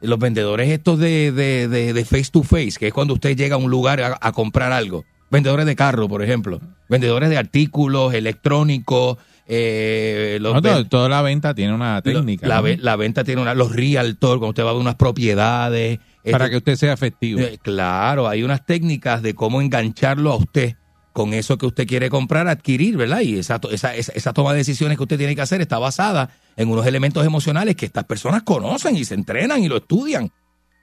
[0.01, 3.55] Los vendedores estos de, de, de- de face to face, que es cuando usted llega
[3.55, 5.05] a un lugar a, a comprar algo.
[5.31, 6.59] Vendedores de carro, por ejemplo.
[6.89, 9.17] Vendedores de artículos electrónicos.
[9.51, 12.47] eh, los No, ven- todo- toda la venta tiene una técnica.
[12.47, 12.63] la, ¿no?
[12.63, 15.99] ve- la venta tiene una, los realtor, cuando usted va a ver unas propiedades.
[16.31, 17.39] Para este- que usted sea efectivo.
[17.41, 20.75] eh, claro, hay unas técnicas de cómo engancharlo a usted
[21.13, 23.21] con eso que usted quiere comprar, adquirir, ¿verdad?
[23.21, 26.69] Y esa, esa, esa, toma de decisiones que usted tiene que hacer está basada en
[26.69, 30.31] unos elementos emocionales que estas personas conocen y se entrenan y lo estudian.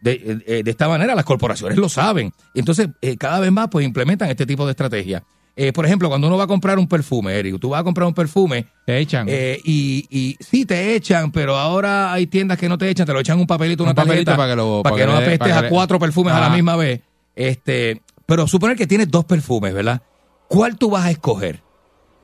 [0.00, 2.32] De, eh, de esta manera las corporaciones lo saben.
[2.54, 5.22] Entonces, eh, cada vez más, pues implementan este tipo de estrategias.
[5.58, 8.06] Eh, por ejemplo, cuando uno va a comprar un perfume, Eric, tú vas a comprar
[8.06, 8.66] un perfume.
[8.84, 9.26] Te echan.
[9.30, 13.14] eh, y, y sí, te echan, pero ahora hay tiendas que no te echan, te
[13.14, 15.06] lo echan un papelito, Un una papelito tarjeta, para que lo- para para que que
[15.12, 17.00] no apestes para a cuatro perfumes a la misma vez.
[17.34, 20.02] Este, pero suponer que tienes dos perfumes, ¿verdad?
[20.48, 21.60] ¿Cuál tú vas a escoger?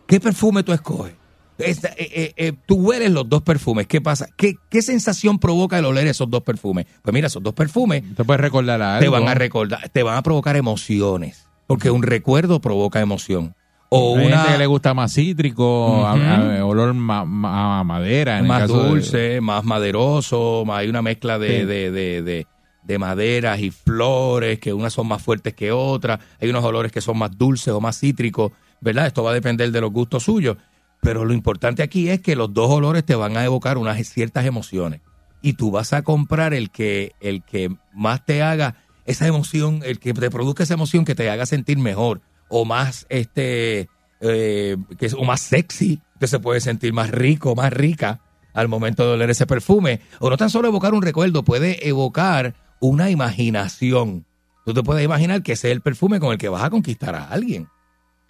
[0.07, 1.15] ¿Qué perfume tú escoges?
[1.59, 3.87] Esta- eh, eh, eh, tú hueles los dos perfumes.
[3.87, 4.27] ¿Qué pasa?
[4.37, 6.87] ¿Qué, ¿Qué sensación provoca el oler esos dos perfumes?
[7.03, 9.01] Pues mira, esos dos perfumes Te puedes recordar algo.
[9.01, 11.47] te van a recordar, te van a provocar emociones.
[11.67, 13.55] Porque un recuerdo provoca emoción.
[13.91, 16.13] O Hay una gente que le gusta más cítrico, a-
[16.59, 18.39] a- olor ma- ma- a madera.
[18.39, 21.65] En el más de- dulce, más maderoso, más- hay una mezcla de, Sí.
[21.67, 21.91] de,
[22.23, 22.47] de,
[22.83, 26.93] de- de maderas y flores, que unas son más fuertes que otras, hay unos olores
[26.93, 29.07] que son más dulces o más cítricos, ¿verdad?
[29.07, 30.57] Esto va a depender de los gustos suyos,
[31.01, 34.47] pero lo importante aquí es que los dos olores te van a evocar unas ciertas
[34.47, 35.01] emociones
[35.41, 39.99] y tú vas a comprar el que, el que más te haga esa emoción, el
[39.99, 43.89] que te produzca esa emoción que te haga sentir mejor o más este
[44.21, 48.21] eh, que o más sexy, que se puede sentir más rico, más rica
[48.55, 50.01] al momento de oler ese perfume.
[50.21, 54.27] O no tan solo evocar un recuerdo, puede evocar una imaginación.
[54.67, 57.15] Tú te puedes imaginar que ese es el perfume con el que vas a conquistar
[57.15, 57.69] a alguien.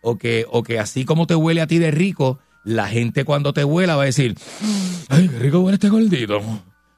[0.03, 3.53] O que, o que así como te huele a ti de rico, la gente cuando
[3.53, 4.37] te huela va a decir,
[5.09, 6.41] ay, qué rico huele este gordito.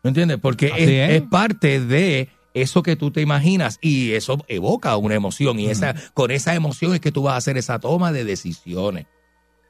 [0.02, 0.38] ¿Me entiendes?
[0.40, 1.22] Porque es, es.
[1.22, 5.94] es parte de eso que tú te imaginas y eso evoca una emoción y esa
[6.14, 9.06] con esa emoción es que tú vas a hacer esa toma de decisiones,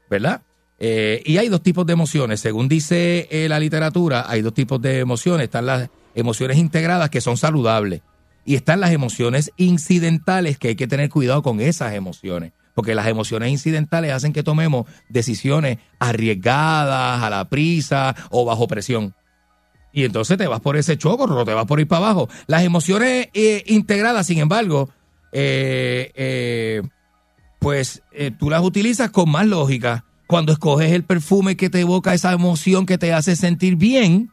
[0.09, 0.43] ¿verdad?
[0.77, 4.79] Eh, y hay dos tipos de emociones, según dice eh, la literatura, hay dos tipos
[4.81, 8.01] de emociones, están las emociones integradas que son saludables
[8.45, 12.53] Y están las emociones incidentales, que hay que tener cuidado con esas emociones.
[12.73, 19.15] Porque las emociones incidentales hacen que tomemos decisiones arriesgadas, a la prisa o bajo presión.
[19.93, 22.29] Y entonces te vas por ese chocorro, te vas por ir para abajo.
[22.47, 24.89] Las emociones eh, integradas, sin embargo,
[25.31, 26.81] eh, eh,
[27.59, 28.03] pues
[28.37, 30.03] tú las utilizas con más lógica.
[30.27, 34.31] Cuando escoges el perfume que te evoca esa emoción que te hace sentir bien,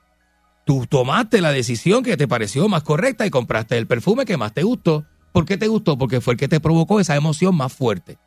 [0.64, 4.52] tú tomaste la decisión que te pareció más correcta y compraste el perfume que más
[4.52, 5.04] te gustó.
[5.32, 5.96] ¿Por qué te gustó?
[5.96, 8.18] Porque fue el que te provocó esa emoción más fuerte.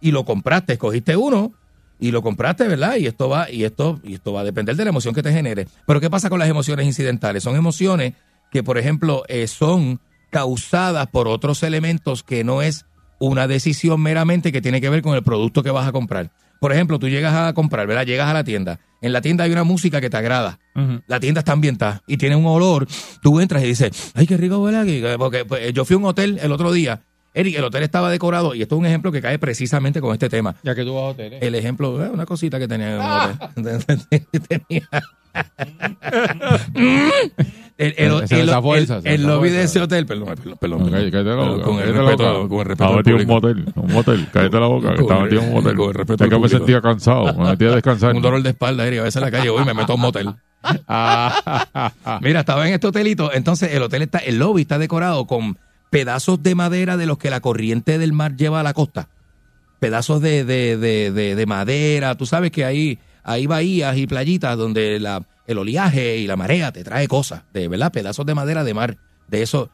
[0.00, 1.52] Y lo compraste, escogiste uno
[1.98, 2.96] y lo compraste, ¿verdad?
[2.96, 5.32] Y esto va y esto y esto va a depender de la emoción que te
[5.32, 5.68] genere.
[5.86, 7.42] Pero ¿qué pasa con las emociones incidentales?
[7.42, 8.14] Son emociones
[8.50, 10.00] que, por ejemplo, eh, son
[10.30, 12.86] causadas por otros elementos que no es
[13.18, 16.30] una decisión meramente que tiene que ver con el producto que vas a comprar.
[16.60, 18.06] Por ejemplo, tú llegas a comprar, ¿verdad?
[18.06, 18.80] Llegas a la tienda.
[19.02, 20.58] En la tienda hay una música que te agrada.
[21.06, 22.86] La tienda está ambientada y tiene un olor.
[23.20, 25.02] Tú entras y dices, ay, qué rico huele aquí.
[25.18, 27.02] Porque pues, yo fui a un hotel el otro día.
[27.34, 30.28] Eric, el hotel estaba decorado y esto es un ejemplo que cae precisamente con este
[30.28, 30.54] tema.
[30.62, 31.42] Ya que tú vas a hoteles.
[31.42, 34.02] El ejemplo, eh, una cosita que tenía en un hotel.
[34.48, 34.88] Tenía-
[37.86, 41.36] el, el, el- el- el lobby de ese hotel, perdón, perdón, perdón, Cállate, cállate la
[41.44, 44.28] boca, con el respeto, con el respeto Estaba metido en un motel, un motel.
[44.32, 45.76] Cállate la boca, estaba metido en un motel.
[45.76, 48.14] con el respeto Es que me sentía cansado, me metí a descansar.
[48.14, 49.94] Un dolor de espalda, Eric, a veces en la calle voy y me meto a
[49.96, 50.28] un motel.
[52.20, 55.58] Mira, estaba en este hotelito, entonces el hotel está, el lobby está decorado con
[55.90, 59.08] pedazos de madera de los que la corriente del mar lleva a la costa.
[59.80, 62.14] Pedazos de, de, de, de, de madera.
[62.16, 66.72] Tú sabes que hay, hay bahías y playitas donde la, el oleaje y la marea
[66.72, 68.96] te trae cosas, de verdad, pedazos de madera de mar,
[69.28, 69.70] de eso.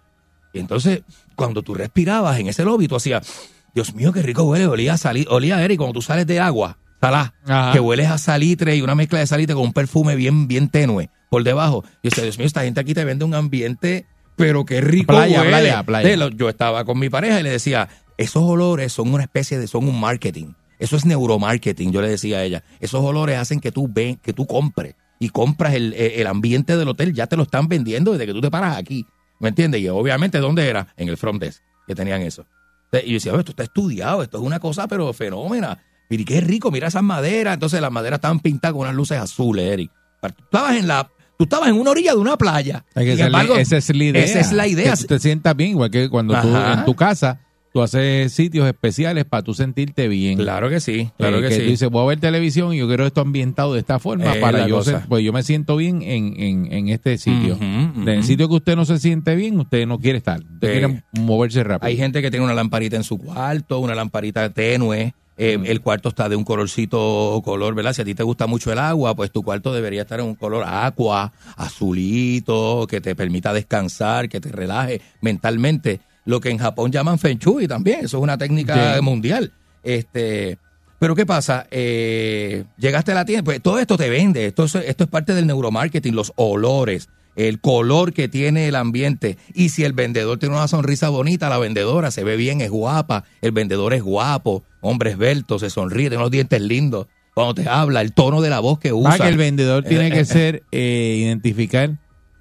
[0.52, 1.02] Y entonces,
[1.36, 3.26] cuando tú respirabas en ese lobby, tú hacías,
[3.74, 6.40] Dios mío, qué rico huele, olía a salir, olía a Eric, cuando tú sales de
[6.40, 7.72] agua, salá, Ajá.
[7.72, 11.10] que hueles a salitre y una mezcla de salitre con un perfume bien, bien tenue
[11.30, 11.84] por debajo.
[12.02, 15.08] Y yo decía, Dios mío, esta gente aquí te vende un ambiente, pero qué rico
[15.12, 15.50] Playa, huele.
[15.50, 16.16] playa, playa.
[16.16, 19.66] Lo- yo estaba con mi pareja y le decía, esos olores son una especie de,
[19.66, 20.54] son un marketing.
[20.78, 22.62] Eso es neuromarketing, yo le decía a ella.
[22.80, 26.88] Esos olores hacen que tú ven, que tú compres y compras el, el ambiente del
[26.88, 29.04] hotel, ya te lo están vendiendo desde que tú te paras aquí.
[29.40, 29.80] ¿Me entiendes?
[29.80, 30.88] Y obviamente, ¿dónde era?
[30.96, 32.44] En el front desk, que tenían eso.
[32.92, 35.78] Y yo decía, "Oye, esto está estudiado, esto es una cosa, pero fenómena.
[36.10, 37.54] Y qué rico, mira esas maderas.
[37.54, 39.90] Entonces las maderas estaban pintadas con unas luces azules, Eric.
[40.22, 42.84] Tú estabas en la, tú estabas en una orilla de una playa.
[42.94, 44.24] Sin embargo, esa es la idea.
[44.24, 44.92] Esa es la idea.
[44.92, 46.74] Que tú te sientas bien, igual que cuando tú Ajá.
[46.80, 47.40] en tu casa,
[47.72, 50.38] tú haces sitios especiales para tú sentirte bien.
[50.38, 51.62] Claro que sí, claro Eh, que, que sí.
[51.64, 54.66] tú dices, voy a ver televisión y yo quiero esto ambientado de esta forma para
[54.66, 57.56] yo pues yo me siento bien en, en, en este sitio.
[57.60, 60.40] En el sitio que usted no se siente bien, usted no quiere estar.
[60.40, 61.86] Usted Eh, quiere moverse rápido.
[61.88, 65.14] Hay gente que tiene una lamparita en su cuarto, una lamparita tenue.
[65.40, 67.92] eh, El cuarto está de un colorcito color, ¿verdad?
[67.92, 70.34] Si a ti te gusta mucho el agua, pues tu cuarto debería estar en un
[70.34, 76.00] color aqua, azulito, que te permita descansar, que te relaje mentalmente.
[76.28, 79.00] Lo que en Japón llaman Feng Shui también, eso es una técnica Sí.
[79.00, 79.50] mundial.
[79.82, 80.58] Este,
[80.98, 81.66] pero ¿qué pasa?
[81.70, 85.32] Eh, llegaste a la tienda, pues todo esto te vende, esto, es- esto es parte
[85.32, 89.38] del neuromarketing, los olores, el color que tiene el ambiente.
[89.54, 93.24] Y si el vendedor tiene una sonrisa bonita, la vendedora se ve bien, es guapa,
[93.40, 97.06] el vendedor es guapo, hombre esbelto, se sonríe, tiene unos dientes lindos.
[97.32, 99.12] Cuando te habla, el tono de la voz que usa.
[99.14, 101.96] Ah, que el vendedor tiene que ser eh, identificar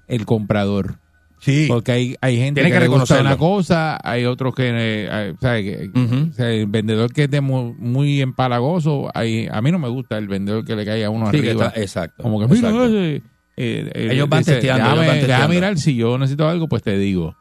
[0.08, 0.98] el comprador.
[1.40, 1.66] Sí.
[1.68, 3.28] Porque hay, hay gente Tiene que, que le gusta reconocerlo.
[3.30, 7.24] una cosa, hay otros que, eh, hay- o sea, que- o sea, el vendedor que
[7.24, 10.84] es de mu- muy, empalagoso, hay, a mí no me gusta el vendedor que le
[10.84, 11.66] caiga a uno Sí, arriba.
[11.66, 13.28] está- exacto, Como que mira, exacto.
[13.58, 15.48] Eh, eh, Ellos van dice, testeando, ellos Déjame, van testeando.
[15.48, 17.36] mirar si yo necesito algo, pues te digo.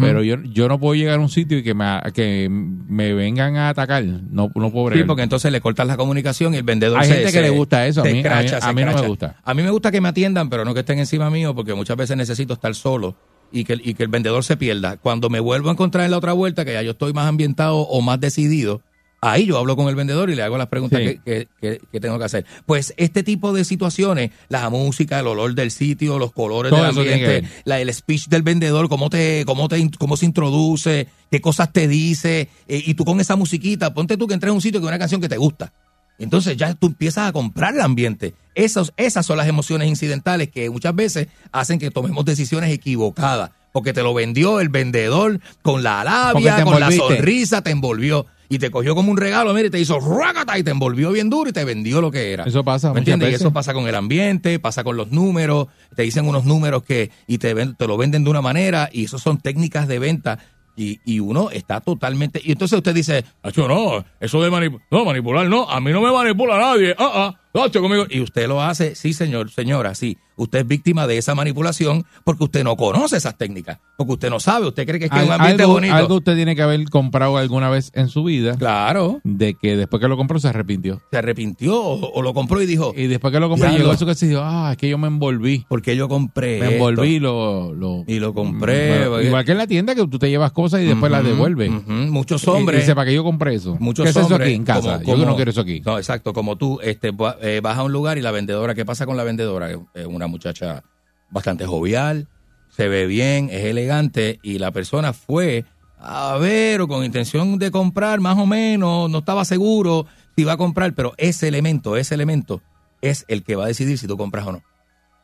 [0.00, 3.56] Pero yo, yo no puedo llegar a un sitio y que me, que me vengan
[3.56, 4.04] a atacar.
[4.04, 5.06] No, no puedo Sí, bregar.
[5.06, 7.50] porque entonces le cortas la comunicación y el vendedor Hay se- gente que se- le
[7.50, 9.36] gusta eso, a mí- a mí- a no me gusta.
[9.44, 11.96] A mí me gusta que me atiendan, pero no que estén encima mío, porque muchas
[11.96, 13.16] veces necesito estar solo
[13.50, 14.96] y que, y que el vendedor se pierda.
[14.98, 17.78] Cuando me vuelvo a encontrar en la otra vuelta, que ya yo estoy más ambientado
[17.78, 18.82] o más decidido,
[19.20, 21.18] ahí yo hablo con el vendedor y le hago las preguntas Sí.
[21.24, 22.46] que, que- tengo que hacer.
[22.66, 26.96] Pues este tipo de situaciones, la música, el olor del sitio, los colores Todo del
[26.98, 31.72] ambiente, la, el speech del vendedor, cómo te, cómo te, cómo se introduce, qué cosas
[31.72, 34.80] te dice, eh, y tú con esa musiquita, ponte tú que entres a un sitio
[34.80, 35.72] con una canción que te gusta.
[36.20, 38.34] Entonces ya tú empiezas a comprar el ambiente.
[38.56, 43.50] Esos, esas son las emociones incidentales que muchas veces hacen que tomemos decisiones equivocadas.
[43.70, 48.26] Porque te lo vendió el vendedor con la labia, con la sonrisa, te envolvió.
[48.50, 51.28] Y te cogió como un regalo, mire, y te hizo ruácata y te envolvió bien
[51.28, 52.44] duro y te vendió lo que era.
[52.44, 53.28] Eso pasa ¿Me entiendes?
[53.30, 57.10] Y eso pasa con el ambiente, pasa con los números, te dicen unos números que
[57.26, 60.38] y te, ven- te lo venden de una manera y eso son técnicas de venta
[60.76, 62.40] y, y uno está totalmente...
[62.42, 66.00] Y entonces usted dice, "Acho, no, eso de manip- no, manipular, no, a mí no
[66.00, 68.06] me manipula nadie, ah, ah, ocho conmigo.
[68.08, 70.18] Y usted lo hace, sí, señor, señora, sí.
[70.36, 74.38] Usted es víctima de esa manipulación porque usted no conoce esas técnicas, porque usted no
[74.38, 75.94] sabe, usted cree que es, que es un ambiente algo, bonito.
[75.94, 78.54] algo usted tiene que haber comprado alguna vez en su vida.
[78.56, 79.20] Claro.
[79.24, 81.02] De que después que lo compró se arrepintió.
[81.10, 82.92] Se arrepintió o, o lo compró y dijo.
[82.96, 84.88] Y después que lo compró "Diablo, llegó a su casa y dijo, ah, es que
[84.88, 85.66] yo me envolví.
[85.68, 86.60] Porque yo compré.
[86.60, 87.26] Me envolví y esto".
[87.26, 89.08] lo, lo- Y lo compré.
[89.08, 91.68] Bueno, igual que en la tienda que tú te llevas cosas y después las devuelves.
[91.88, 92.80] Muchos Y- y hombres.
[92.82, 93.76] dice, ¿para qué yo compré eso?
[93.80, 95.02] Muchos ¿Qué es eso hombres, aquí en casa?
[95.02, 95.82] como- yo no quiero eso aquí.
[95.84, 96.32] No, exacto.
[96.32, 99.24] Como tú este, eh, vas a un lugar y la vendedora, ¿qué pasa con la
[99.24, 99.70] vendedora?
[99.94, 100.82] Es una muchacha
[101.30, 102.28] bastante jovial,
[102.68, 105.64] se ve bien, es elegante y la persona fue
[105.98, 110.06] a ver o con intención de comprar más o menos, no estaba seguro
[110.36, 112.62] si iba a comprar, pero ese elemento, ese elemento
[113.00, 114.62] es el que va a decidir si tú compras o no.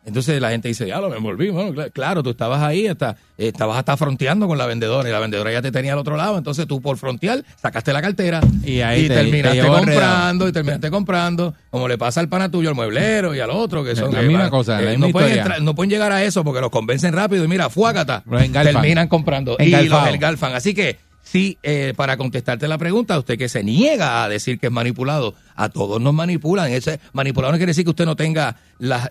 [0.06, 1.48] Entonces la gente dice, ya lo me envolví.
[1.48, 5.18] Bueno, cl- claro, tú estabas ahí, hasta, estabas hasta fronteando con la vendedora y la
[5.18, 6.36] vendedora ya te tenía al otro lado.
[6.36, 10.90] Entonces tú por frontear sacaste la cartera Y ahí te- terminaste te comprando y terminaste
[10.90, 14.20] comprando, como le pasa al pana tuyo, al mueblero y al otro, que son La
[14.20, 16.60] que misma cosa, la eh, misma no, pueden entrar- no pueden llegar a eso porque
[16.60, 17.68] los convencen rápido y mira,
[18.44, 18.74] engalfan.
[18.74, 20.06] terminan comprando y Engalfados.
[20.06, 20.54] los engalfan.
[20.54, 24.66] Así que sí, eh, para contestarte la pregunta, usted que se niega a decir que
[24.66, 26.70] es manipulado, a todos nos manipulan.
[26.70, 28.56] Ese manipulado no quiere decir que usted no tenga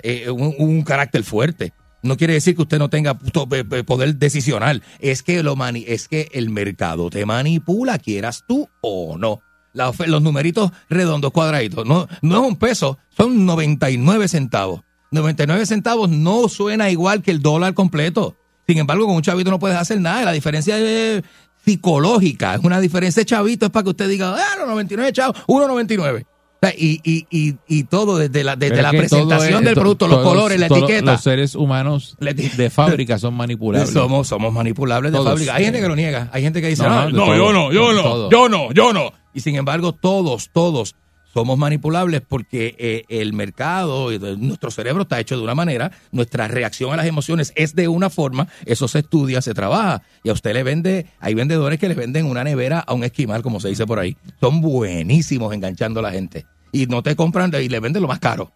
[0.04, 1.74] eh, un, carácter fuerte.
[2.02, 3.12] No quiere decir que usted no tenga
[3.52, 4.84] eh, eh, poder decisional.
[5.00, 9.42] Es que lo mani- es que el mercado te manipula, quieras tú o no.
[9.74, 14.82] La los numeritos redondos, cuadraditos, no, no es un peso, son 99 centavos.
[15.12, 18.38] 99 centavos no suena igual que el dólar completo.
[18.68, 20.24] Sin embargo, con un chavito no puedes hacer nada.
[20.24, 21.24] La diferencia es
[21.66, 22.56] psicológica.
[22.56, 23.66] Es una diferencia chavito.
[23.66, 26.24] Es para que usted diga, ah, los 99 chavos, 1.99.
[26.26, 29.82] O sea, Y, y, y, y todo desde la, desde la presentación es- del to-
[29.82, 31.12] producto, los colores, la etiqueta.
[31.14, 33.90] Los seres humanos de fábrica son manipulables.
[33.94, 35.32] Somos, somos manipulables de Todos.
[35.32, 35.56] fábrica.
[35.56, 36.30] Hay gente que lo niega.
[36.32, 37.54] Hay gente que dice, No, no, no, no, de yo todo.
[37.54, 39.12] no, yo no, yo no, yo no.
[39.34, 40.96] Y sin embargo, todos, todos
[41.34, 46.48] somos manipulables porque eh, el mercado, de- nuestro cerebro está hecho de una manera, nuestra
[46.48, 50.04] reacción a las emociones es de una forma, eso se estudia, se trabaja.
[50.24, 53.42] Y a usted le vende, hay vendedores que le venden una nevera a un esquimal,
[53.42, 54.16] como se dice por ahí.
[54.40, 56.46] Son buenísimos enganchando a la gente.
[56.72, 58.52] Y no te compran y le venden lo más caro.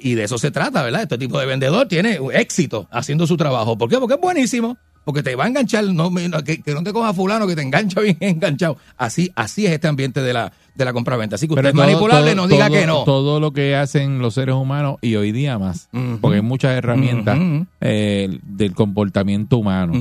[0.00, 1.02] Y de eso se trata, ¿verdad?
[1.02, 3.78] Este tipo de vendedor tiene éxito haciendo su trabajo.
[3.78, 3.96] ¿Por qué?
[3.98, 4.76] Porque es buenísimo.
[5.04, 6.12] Porque te va a enganchar, no,
[6.44, 8.76] que, que no te coja fulano, que te engancha bien enganchado.
[8.96, 11.36] Así, así es este ambiente de la, de la compra-venta.
[11.36, 13.04] Así que usted es manipulable, todo- no diga todo- que no.
[13.04, 15.88] Todo lo que hacen los seres humanos y hoy día más,
[16.20, 17.38] porque hay muchas herramientas
[17.80, 19.92] eh, del comportamiento humano.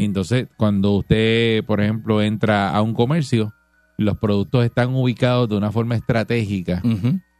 [0.00, 3.52] Entonces, cuando usted, por ejemplo, entra a un comercio,
[3.98, 6.82] los productos están ubicados de una forma estratégica.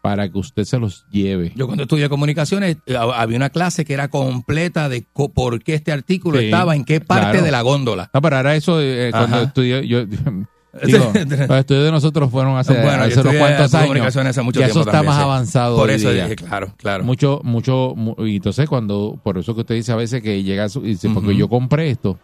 [0.07, 1.51] Para que usted se los lleve.
[1.57, 5.75] Yo cuando estudié comunicaciones eh, había una clase que era completa de co- por qué
[5.75, 7.45] este artículo Sí, estaba en qué parte claro.
[7.45, 8.09] de la góndola.
[8.15, 9.47] No, pero ahora eso, eh, cuando Ajá.
[9.47, 10.43] estudié, yo, digo,
[11.49, 14.17] los estudios de nosotros fueron hace, Bueno, hace unos cuantos años.
[14.29, 15.23] hace mucho ya eso está también, más sí.
[15.25, 17.03] avanzado Por eso dije, claro, claro.
[17.03, 20.69] Mucho, mucho, mu- y entonces cuando, por eso que usted dice a veces que llega
[20.69, 21.39] su- y dice, porque Ujú.
[21.39, 22.19] yo compré esto.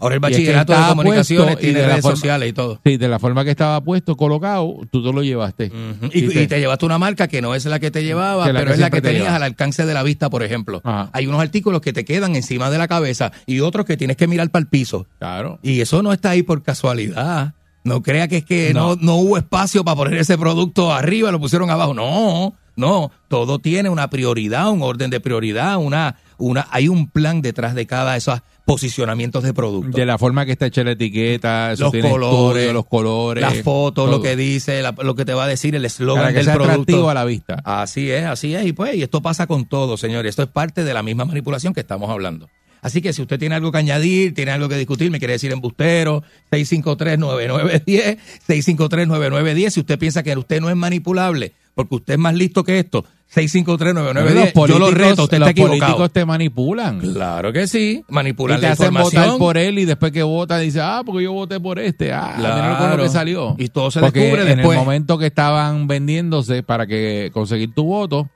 [0.00, 2.80] Ahora el Y es que bachillerato de comunicaciones tiene redes sociales y todo.
[2.84, 5.72] Sí, de la forma que estaba puesto, colocado, tú te lo llevaste.
[6.12, 8.72] Y, y te llevaste una marca que no es la que te llevaba, Que pero
[8.72, 9.36] es la que te tenías lleva.
[9.36, 10.80] al alcance de la vista, por ejemplo.
[10.84, 11.10] Ajá.
[11.12, 14.26] Hay unos artículos que te quedan encima de la cabeza y otros que tienes que
[14.28, 15.06] mirar para el piso.
[15.18, 15.58] Claro.
[15.62, 17.54] Y eso no está ahí por casualidad.
[17.84, 18.96] No crea que es que no.
[18.96, 18.96] No.
[19.00, 21.94] no hubo espacio para poner ese producto arriba, lo pusieron abajo.
[21.94, 23.10] No, no.
[23.28, 27.86] Todo tiene una prioridad, un orden de prioridad, una, una, hay un plan detrás de
[27.86, 29.96] cada de esos posicionamientos de producto.
[29.96, 33.42] De la forma que está hecha la etiqueta, eso los tiene colores, estudio, los colores.
[33.42, 36.44] las fotos, lo que dice, la- lo que te va a decir, el eslogan del
[36.44, 36.72] sea producto.
[36.82, 37.60] atractivo a la vista.
[37.64, 38.66] Así es, así es.
[38.66, 40.30] Y pues, y esto pasa con todo, señores.
[40.30, 42.48] Esto es parte de la misma manipulación que estamos hablando.
[42.80, 45.50] Así que si usted tiene algo que añadir, tiene algo que discutir, me quiere decir
[45.50, 46.22] embustero,
[46.52, 49.70] 653-9910, 653-9910.
[49.70, 53.04] Si usted piensa que usted no es manipulable, porque usted es más listo que esto,
[53.34, 54.66] 653-9910.
[54.68, 56.98] Yo lo reto, usted los está políticos te manipulan.
[57.00, 60.58] Claro que sí, manipular Y te la hacen votar por él y después que vota
[60.58, 62.12] dice, ah, porque yo voté por este.
[62.12, 63.02] Ah, mira con lo Claro.
[63.04, 63.54] que salió.
[63.58, 64.78] Y todo se Porque descubre en después.
[64.78, 68.28] el momento que estaban vendiéndose para que conseguir tu voto,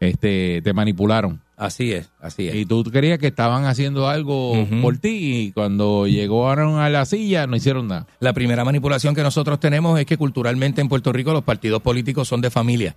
[0.00, 1.40] este, te manipularon.
[1.64, 2.54] Así es, así es.
[2.56, 7.46] Y tú creías que estaban haciendo algo por ti y cuando llegaron a la silla
[7.46, 8.06] no hicieron nada.
[8.20, 12.28] La primera manipulación que nosotros tenemos es que culturalmente en Puerto Rico los partidos políticos
[12.28, 12.96] son de familia.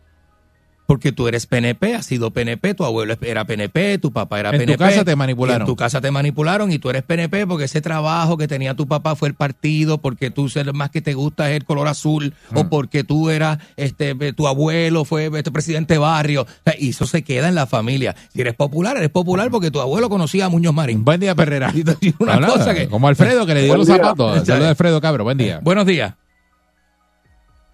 [0.87, 4.55] Porque tú eres PNP, has sido PNP, tu abuelo era PNP, tu papá era En
[4.61, 4.77] tu PNP.
[4.85, 5.61] casa te manipularon.
[5.63, 8.87] En tu casa te manipularon y tú eres PNP porque ese trabajo que tenía tu
[8.87, 12.33] papá fue el partido, porque tú ser más que te gusta es el color azul,
[12.51, 12.57] Mm.
[12.57, 16.43] o porque tú eras, este, tu abuelo fue este presidente de barrio.
[16.43, 18.15] O sea, y eso se queda en la familia.
[18.33, 21.03] Si eres popular, eres popular porque tu abuelo conocía a Muñoz Marín.
[21.03, 21.69] Buen día, Perrera.
[22.19, 23.97] una No, nada, cosa que- Como Alfredo que le dio los día.
[23.97, 24.41] zapatos.
[24.47, 25.59] Saludos a Alfredo Cabro, buen día.
[25.61, 26.13] Buenos días.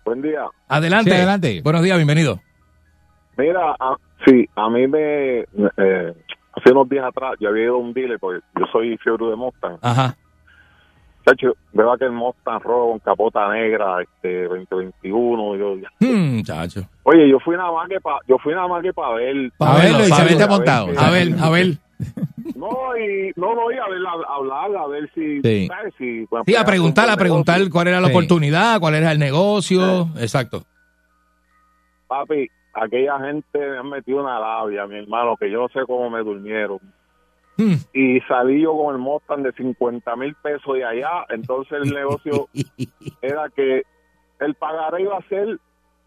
[0.04, 0.40] Buen día.
[0.68, 1.12] Adelante.
[1.12, 1.62] Sí, adelante.
[1.64, 2.42] Buenos días, bienvenido.
[3.38, 5.40] Mira, a- sí, a mí me...
[5.40, 6.14] eh,
[6.56, 9.36] hace unos días atrás yo había ido a un dealer, porque yo soy fiebre de
[9.36, 9.78] Mustang.
[9.82, 10.16] Ajá.
[11.26, 15.56] Chacho, veo aquel Mustang rojo con capota negra, este, 2021.
[15.56, 16.82] Yo, Hmm, chacho.
[17.04, 19.50] oye, yo fui nada más que para yo fui nada más que para ver.
[19.58, 20.88] Pa' verlo y se vete montado.
[20.98, 21.68] A ver, a ver.
[22.56, 25.68] No, y no, no, y a ver, a, hablar, a ver si, Sí.
[25.68, 25.94] ¿sabes?
[25.98, 28.14] Si, pues, Sí, a preguntar, a preguntar cuál era la Sí.
[28.14, 30.10] oportunidad, cuál era el negocio.
[30.20, 30.64] Exacto.
[32.08, 36.10] Papi, aquella gente me han metido una labia, mi hermano, que yo no sé cómo
[36.10, 36.80] me durmieron.
[37.58, 37.76] Hmm.
[37.94, 41.26] Y salí yo con el Mustang de 50 mil pesos de allá.
[41.30, 42.48] Entonces el negocio
[43.22, 43.84] era que
[44.40, 45.60] el pagaré iba a ser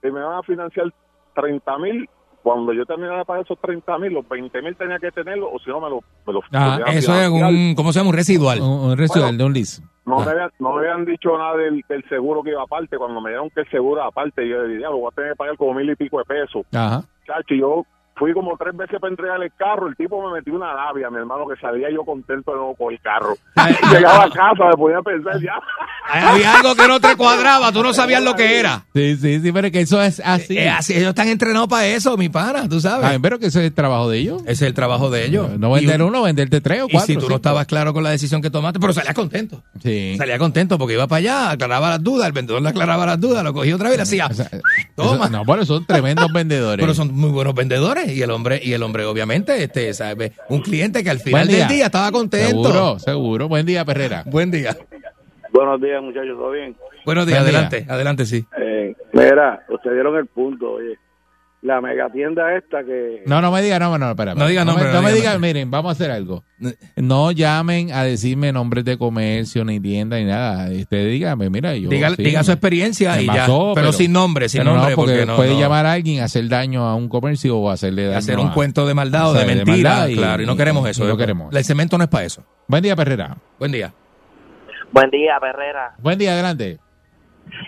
[0.03, 0.93] que me van a financiar
[1.35, 2.09] 30 mil.
[2.47, 5.59] Cuando yo terminara de pagar esos 30 mil, los 20 mil tenía que tenerlo, o
[5.59, 8.11] si no me lo, me lo Ah, eso es un, ¿cómo se llama?
[8.11, 8.61] Un residual.
[8.61, 9.83] Un, un residual de un lease.
[10.05, 12.99] No me, habían, no me habían dicho nada del, del seguro que iba aparte.
[12.99, 15.37] Cuando me dieron que el seguro aparte, yo le dije, lo voy a tener que
[15.39, 16.65] pagar como mil y pico de pesos.
[16.73, 17.03] Ajá.
[17.27, 17.85] Chacho, yo
[18.17, 19.89] fui como tres veces para entregarle el carro.
[19.89, 22.93] El tipo me metió una labia, mi hermano, que salía yo contento de nuevo con
[22.93, 23.35] el carro.
[23.93, 25.55] Llegaba a casa, me podía pensar ya.
[26.09, 28.85] Había algo que no te cuadraba, tú no sabías lo que era.
[28.95, 30.57] Sí, sí, sí, pero que eso es así.
[30.57, 33.05] Es así, ellos están entrenados para eso, mi pana, tú sabes.
[33.07, 34.41] Ay, pero que eso es el trabajo de ellos.
[34.43, 35.51] Ese es el trabajo de ellos.
[35.59, 37.07] No vender Y- uno, venderte tres o Y cuatro.
[37.07, 39.63] si tú no estabas claro con la decisión que tomaste, pero salías contento.
[39.83, 40.15] Sí.
[40.17, 43.43] Salía contento porque iba para allá, aclaraba las dudas, el vendedor le aclaraba las dudas,
[43.43, 44.29] lo cogía otra vez y le hacía.
[44.95, 45.25] Toma.
[45.27, 46.83] Eso- no, bueno, son tremendos vendedores.
[46.83, 50.61] Pero son muy buenos vendedores y el hombre, y el hombre obviamente, este, sabe, un
[50.63, 52.65] cliente que al final del día estaba contento.
[52.65, 53.49] Seguro, seguro.
[53.49, 54.25] Buen día, Perrera.
[54.27, 54.77] Buen día.
[55.53, 56.77] Buenos días, muchachos, ¿todo bien?
[57.05, 57.59] Buenos días, Buen día.
[57.61, 58.45] adelante, adelante, sí.
[58.59, 60.99] Eh, mira, ustedes dieron el punto, oye.
[61.67, 63.25] La megatienda esta que...
[63.27, 64.37] No, no me diga, no, no, espera.
[64.37, 66.45] No diga me- nombre, No, no me diga miren, vamos a hacer algo.
[66.95, 70.71] No llamen a decirme nombres de comercio, ni tienda, ni nada.
[70.71, 71.91] Usted dígame, mira, yo.
[71.91, 74.71] Diga- sí, diga su me- experiencia me y ya, pasó, pero sin nombre, sin pero
[74.71, 75.61] no, nombre, porque, porque no, puede no.
[75.61, 78.55] llamar a alguien a hacer daño a un comercio o hacerle daño Hacer un a-
[78.55, 81.05] cuento de maldad o de sea, de mentira, maldad y- claro, y no queremos eso.
[81.05, 81.53] y no queremos.
[81.53, 82.45] El cemento no es para eso.
[82.69, 83.37] Buen día, Perrera.
[83.59, 83.93] Buen día.
[84.93, 85.95] Buen día, Perrera.
[85.99, 86.79] Buen día, adelante.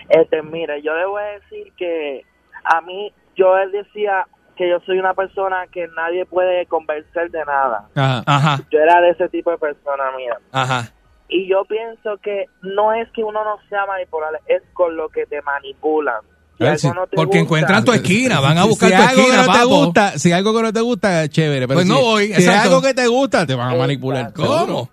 [0.09, 2.21] Este, mire, yo a decir que
[2.63, 7.45] a mí, yo él decía que yo soy una persona que nadie puede convencer de
[7.45, 7.87] nada.
[7.95, 8.23] Ajá.
[8.25, 8.59] Ajá.
[8.69, 10.37] Yo era de ese tipo de persona, mía.
[10.51, 10.91] Ajá.
[11.29, 15.25] Y yo pienso que no es que uno no sea manipulable, es con lo que
[15.27, 16.21] te manipulan.
[16.57, 19.21] Si Eh, no te Porque gusta- encuentran tu esquina, van a buscar si tu algo
[19.21, 21.67] esquina, que no te gusta, si algo que no te gusta, chévere.
[21.67, 22.51] Pero Pues si, no voy, Si exacto.
[22.51, 24.33] es algo que te gusta, te van a manipular.
[24.33, 24.89] ¿Cómo?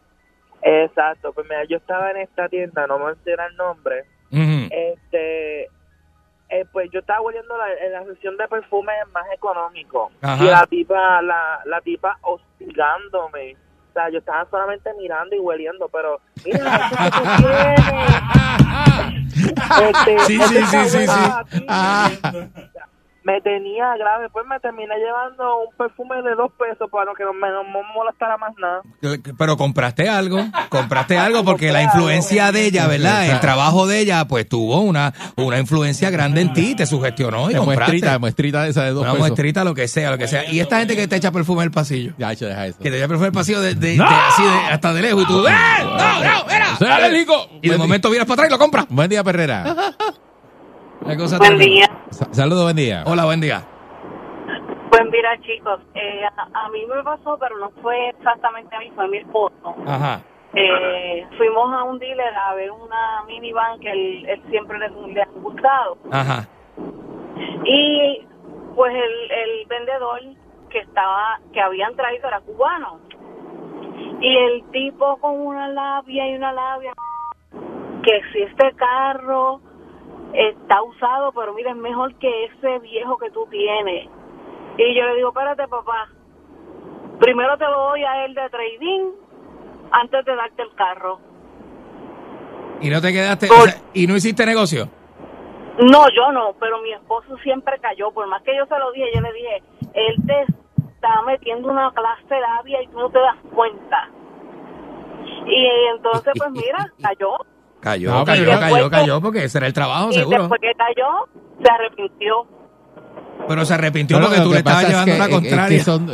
[0.62, 4.68] Exacto, pues mira, yo estaba en esta tienda, no me mencionar el nombre, Ujú.
[4.70, 5.68] este
[6.48, 10.10] eh, pues yo estaba oliendo la, en la sección de perfumes más económico.
[10.22, 10.44] Ajá.
[10.44, 13.56] y la tipa la, la tipa hostigándome.
[13.90, 17.80] O sea yo estaba solamente mirando y hueliendo pero mira eso que tú tienes
[19.80, 20.38] este, Sí,
[20.88, 21.06] sí.
[23.26, 27.32] Me tenía grave pues me terminé llevando un perfume de dos pesos para que no
[27.32, 28.82] me, no me molestara más nada
[29.36, 30.38] Pero compraste algo,
[30.68, 33.26] compraste algo porque la influencia de ella, ¿verdad?
[33.26, 37.54] El trabajo de ella, pues tuvo una, una influencia grande en ti, te sugestionó y
[37.54, 37.82] De compraste.
[37.92, 39.26] muestrita, muestrita de esa de dos Una pesos.
[39.26, 40.44] muestrita, lo que sea, lo que sea.
[40.48, 42.12] Y esta gente que te echa perfume en el pasillo.
[42.18, 42.78] Ya, hecho, deja eso.
[42.78, 44.08] Que te echa perfume en el pasillo de, de- ¡No!
[44.08, 45.52] de- así de, hasta de lejos y tú, ¡eh!
[45.82, 46.76] ¡No, no, mira!
[46.78, 47.48] Soy alérgico.
[47.60, 48.86] Y de momento vienes para atrás y lo compras.
[48.88, 49.74] Buen día, Perrera.
[51.00, 51.86] Una cosa Buen día.
[52.10, 53.04] Sa- Saludos, buen día.
[53.06, 53.62] Hola, buen día.
[54.90, 58.90] Pues mira, chicos, eh, a, a mí me pasó, pero no fue exactamente a mí,
[58.94, 59.74] fue a mi esposo.
[59.86, 60.20] Ajá.
[60.54, 65.22] Eh, fuimos a un dealer a ver una minivan que él, él siempre le, le
[65.22, 65.98] ha gustado.
[66.10, 66.48] Ajá.
[67.64, 68.26] Y
[68.74, 70.20] pues el, el vendedor
[70.70, 73.00] que estaba, que habían traído era cubano.
[74.20, 76.92] Y el tipo con una labia y una labia,
[78.02, 79.60] que si este carro
[80.32, 84.08] está usado, pero mira, es mejor que ese viejo que tú tienes.
[84.78, 86.08] Y yo le digo, espérate papá,
[87.18, 89.10] primero te lo doy a él de trading
[89.90, 91.18] antes de darte el carro.
[92.80, 94.88] Y no te quedaste, o sea, y no hiciste negocio.
[95.78, 98.10] No, yo no, pero mi esposo siempre cayó.
[98.10, 99.62] Por más que yo se lo dije, yo le dije,
[99.94, 100.42] él te
[100.92, 104.08] está metiendo una clase de labia y tú no te das cuenta.
[105.46, 107.36] Y entonces, pues mira, cayó.
[107.80, 110.38] Cayó, No, cayó, cayó, cayó, porque ese era el trabajo, y seguro.
[110.40, 112.34] después que cayó, se arrepintió.
[113.48, 115.48] Pero se arrepintió No, porque tú le estabas es llevando que- la es- es que
[115.48, 115.84] contraria.
[115.84, 116.06] son-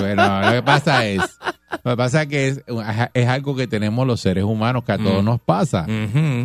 [0.00, 1.38] bueno, lo que pasa es,
[1.84, 2.64] lo que pasa es que es,
[3.14, 5.26] es algo que tenemos los seres humanos, que a todos Mm.
[5.26, 5.86] nos pasa.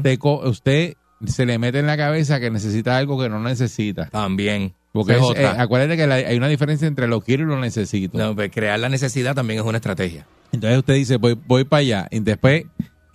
[0.01, 0.95] Te co- usted
[1.25, 4.09] se le mete en la cabeza que necesita algo que no necesita.
[4.09, 4.73] También.
[4.91, 8.17] Porque es- eh, acuérdate que la- hay una diferencia entre lo quiero y lo necesito.
[8.17, 10.25] No, pues crear la necesidad también es una estrategia.
[10.51, 12.07] Entonces usted dice, voy, voy para allá.
[12.11, 12.65] Y después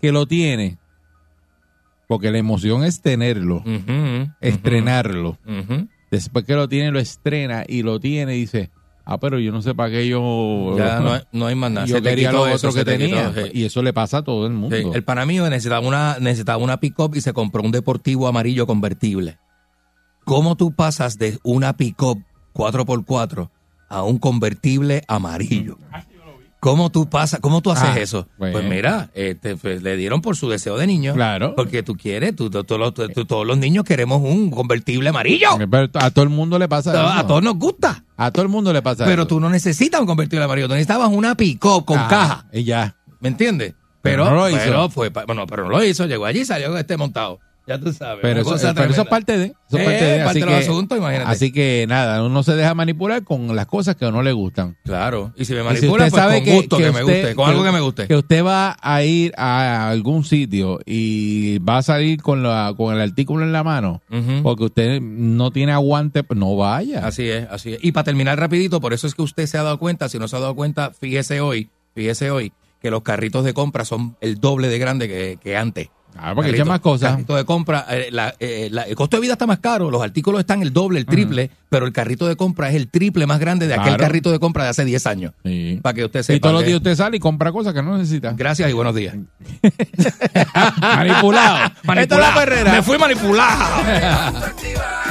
[0.01, 0.79] que lo tiene,
[2.09, 3.63] porque la emoción es tenerlo,
[4.41, 5.39] estrenarlo.
[6.11, 8.71] Después que lo tiene, lo estrena y lo tiene y dice,
[9.05, 10.75] ah, pero yo no sé para qué yo...
[10.79, 11.87] Ya no hay- no hay más nada.
[11.89, 13.29] Yo Se quería lo eso, otro que te tenía.
[13.31, 13.51] quitó, sí.
[13.53, 14.75] Y eso le pasa a todo el mundo.
[14.77, 18.67] Sí, el pana mío necesitaba una, necesitaba una pick-up y se compró un deportivo amarillo
[18.67, 19.39] convertible.
[20.25, 22.23] ¿Cómo tú pasas de una pick-up
[22.55, 23.51] 4x4
[23.91, 25.77] a un convertible amarillo?
[26.61, 28.27] ¿Cómo tú pasas, cómo tú haces Ah, eso?
[28.37, 28.53] bueno.
[28.55, 31.15] Pues mira, este, pues, le dieron por su deseo de niño.
[31.15, 31.55] Claro.
[31.55, 35.51] Porque tú quieres, tú, todos los niños queremos un convertible amarillo.
[35.71, 37.27] Pero a todo el mundo le pasa A eso.
[37.29, 38.05] todos nos gusta.
[38.17, 39.29] A todo el mundo le pasa Pero eso.
[39.29, 42.47] tú no necesitas un convertible amarillo, tú necesitabas una pick-up con Ah, caja.
[42.53, 42.97] Y ya.
[43.21, 43.75] ¿Me entiendes?
[44.03, 44.59] Pero Pero, no lo hizo.
[44.65, 47.39] pero fue, bueno, pero no lo hizo, llegó allí y salió este montado.
[47.69, 48.21] Ya tú sabes.
[48.23, 49.45] Pero eso, cosa pero eso es parte de.
[49.47, 50.17] Eso es Eh, parte de.
[50.25, 51.31] parte Así los que, asuntos, imagínate.
[51.31, 54.77] así que nada, uno se deja manipular con las cosas que a uno le gustan.
[54.85, 55.33] Claro.
[55.37, 57.63] Y si me manipula, usted pues sabe con gusto, que, me usted- guste, con algo
[57.65, 58.07] que me guste.
[58.09, 62.95] Que usted va a ir a algún sitio y va a salir con, la, con
[62.95, 64.01] el artículo en la mano
[64.43, 67.07] porque usted no tiene aguante, pues no vaya.
[67.07, 67.79] Así es, así es.
[67.83, 70.27] Y para terminar rapidito, por eso es que usted se ha dado cuenta, si no
[70.29, 74.37] se ha dado cuenta, fíjese hoy, fíjese hoy, que los carritos de compra son el
[74.41, 75.89] doble de grande que, que antes.
[76.17, 77.13] Ah, porque echa más cosas.
[77.13, 80.03] Carrito de compra, eh, la- eh, la- el costo de vida está más caro, los
[80.03, 83.39] artículos están el doble, el triple, pero el carrito de compra es el triple más
[83.39, 84.03] grande de aquel Claro.
[84.03, 85.33] carrito de compra de hace 10 años.
[85.45, 85.79] Sí.
[85.81, 86.37] Para que usted sepa.
[86.37, 88.33] Y todos los días usted sale y compra cosas que no necesita.
[88.33, 89.15] Gracias y buenos días.
[90.81, 91.73] Manipulado.
[91.97, 92.73] Esta es la perrera.
[92.73, 93.65] Me fui manipulado.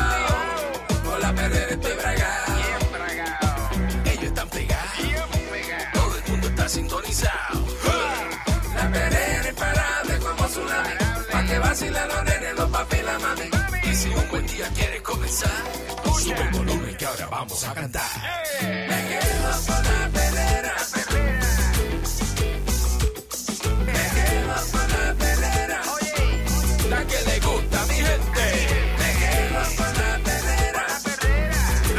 [11.77, 13.49] vacilan los nenes, los papi y la mami.
[13.83, 15.51] Y si un buen día quieres comenzar,
[16.19, 18.03] sube el volumen que ahora vamos a cantar.
[18.61, 20.07] Me quedo con la.
[23.87, 24.89] Me quedo con
[26.89, 28.45] la que le gusta a mi gente.
[28.99, 30.85] Me quedo con la perrera.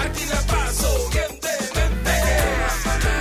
[0.05, 1.33] Aquí la paso bien.
[2.05, 3.17] Me quedo con la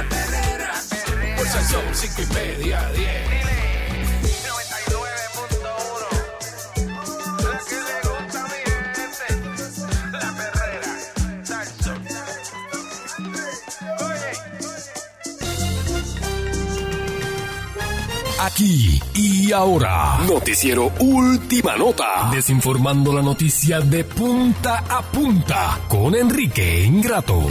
[1.69, 3.27] son cinco y media, diez.
[18.57, 26.84] Aquí y ahora, noticiero Última Nota, desinformando la noticia de punta a punta con Enrique
[26.84, 27.39] Ingrato.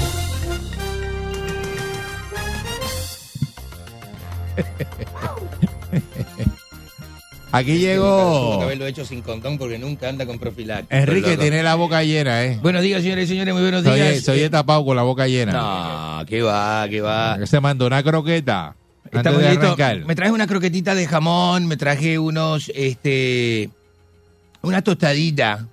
[7.53, 8.61] Aquí que llegó.
[8.63, 10.91] haberlo hecho sin condón porque nunca anda con profilaxis.
[10.91, 12.59] Enrique tiene la boca llena, ¿eh?
[12.61, 13.95] Buenos días, señores y señores, muy buenos días.
[13.95, 15.53] oye, se oye tapado con la boca llena.
[15.53, 17.47] No, que va, que va.
[17.47, 18.75] Se mandó una croqueta
[20.07, 23.71] Me traje una croquetita de jamón, me traje unos, este,
[24.63, 25.67] una tostadita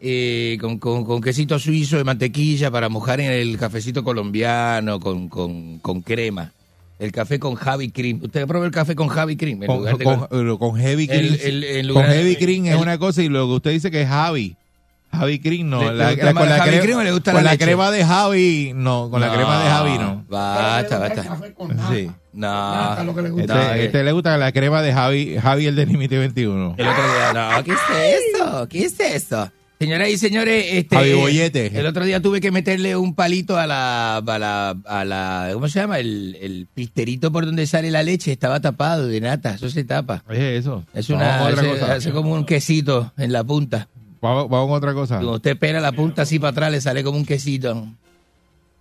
[0.00, 5.28] eh, con, con- con quesito suizo de mantequilla para mojar en el cafecito colombiano con,
[5.28, 6.52] con- con crema.
[6.98, 8.20] El café con Javi Cream.
[8.22, 9.60] ¿Usted probó el café con Javi Cream?
[9.62, 11.24] en Con, lugar de- con- eh, con heavy cream.
[11.42, 14.02] El- el- en con heavy cream es una cosa y lo que usted dice que
[14.02, 14.56] es Javi.
[15.12, 15.82] Javi cream no.
[15.82, 17.56] ¿Le- le La- gusta la- con la, Javi cre- cream o le gusta con la
[17.58, 19.10] crema de Javi, no.
[19.10, 20.24] Con la crema de Javi no.
[20.28, 21.22] Basta, basta.
[21.92, 22.10] Sí.
[22.32, 22.92] No.
[22.94, 26.74] Este, No, este eh, le gusta la crema de Javi, Javi el de Límite 21.
[26.78, 27.78] El otro día, no, ¿qué es
[28.34, 28.68] esto?
[28.68, 29.52] ¿Qué es esto?
[29.78, 31.78] Señoras y señores, este, Javi Bollete.
[31.78, 35.66] el otro día tuve que meterle un palito a la, a la, a la ¿cómo
[35.68, 35.98] se llama?
[35.98, 40.22] El, el pisterito por donde sale la leche estaba tapado de nata, eso se tapa.
[40.30, 40.84] Es eso.
[40.94, 41.92] Es una, con otra hace, cosa.
[41.94, 43.88] hace como un quesito en la punta.
[44.22, 45.16] Vamos, vamos con otra cosa.
[45.16, 47.86] Cuando usted pela la punta así para atrás, le sale como un quesito.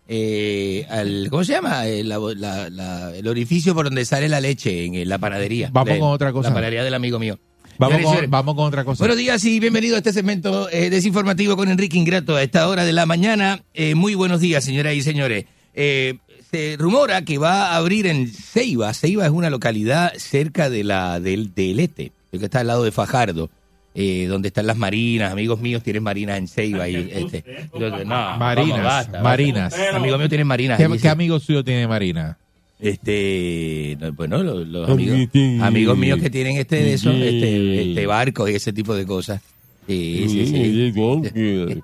[0.07, 1.87] Eh, al, ¿Cómo se llama?
[1.87, 5.69] Eh, la- la- la- el orificio por donde sale la leche en la panadería.
[5.71, 6.49] Vamos con otra cosa.
[6.49, 7.39] La panadería del amigo mío.
[7.77, 8.99] Vamos con, señores, vamos con otra cosa.
[8.99, 12.83] Buenos días y bienvenido a este segmento eh, desinformativo con Enrique Ingrato a esta hora
[12.85, 13.63] de la mañana.
[13.73, 15.45] Eh, muy buenos días, señoras y señores.
[15.73, 16.19] Eh,
[16.51, 18.93] se rumora que va a abrir en Ceiba.
[18.93, 22.91] Ceiba es una localidad cerca de la del, del Este, que está al lado de
[22.91, 23.49] Fajardo,
[23.93, 25.31] eh, donde están las marinas.
[25.31, 26.87] Amigos míos tienen marinas en Ceiba.
[26.87, 27.43] Y, este,
[27.73, 29.21] Entonces, no, Marinas, vamos, basta, basta.
[29.21, 29.73] marinas.
[29.93, 30.77] Amigos míos tienen marinas.
[30.77, 32.37] ¿Qué, qué amigo suyo tiene Marina?
[32.79, 35.29] Este, no, bueno, los, los amigos,
[35.61, 39.39] amigos míos que tienen este de esos, este, este barcos y ese tipo de cosas.
[39.87, 40.93] Sí, sí, sí.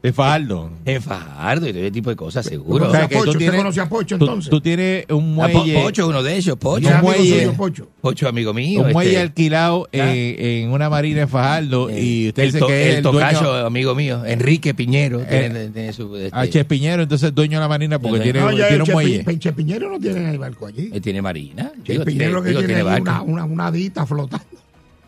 [0.00, 0.70] De Fajardo.
[0.84, 2.86] En Fajardo y todo ese tipo de cosas, seguro.
[2.86, 4.50] O sea, que tú ¿Usted tienes- conoce a Pocho tú- entonces?
[4.50, 5.82] Tú, tienes un Ah, Po- muelle.
[5.82, 6.88] Pocho, uno de ellos, Pocho.
[6.88, 7.88] Un muelle, suyo, Pocho?
[8.00, 8.82] Pocho, amigo mío.
[8.82, 10.04] un muelle este, alquilado en,
[10.38, 13.66] en una marina en Fajardo y usted el, dice que es el el tocayo, dueño
[13.66, 15.20] amigo mío, Enrique Piñero.
[15.22, 16.64] Eh, tiene, tiene su, este, H.
[16.66, 19.24] Piñero, entonces dueño de la marina porque tiene, No, tiene un Che, muelle.
[19.24, 20.90] Pi- Che Piñero no tiene el barco allí.
[20.94, 21.72] eh, tiene marina.
[21.82, 23.02] Che Digo, Piñero que digo, tiene, es barco.
[23.02, 24.46] una, una, una adita flotando.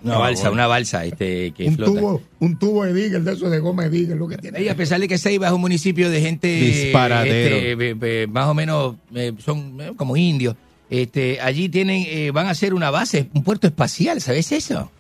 [0.03, 1.77] Una balsa, una balsa este, que un.
[1.77, 4.63] Tubo, un tubo de Digger, de eso de goma de Digger, lo que tiene.
[4.63, 6.49] Y a pesar de que Seiba es un municipio de gente.
[6.49, 7.83] Eh, Disparadero.
[7.83, 10.57] Este, más o menos eh, son eh, como indios.
[10.91, 14.91] Este, allí tienen, eh, van a hacer una base, un puerto espacial, ¿sabes eso?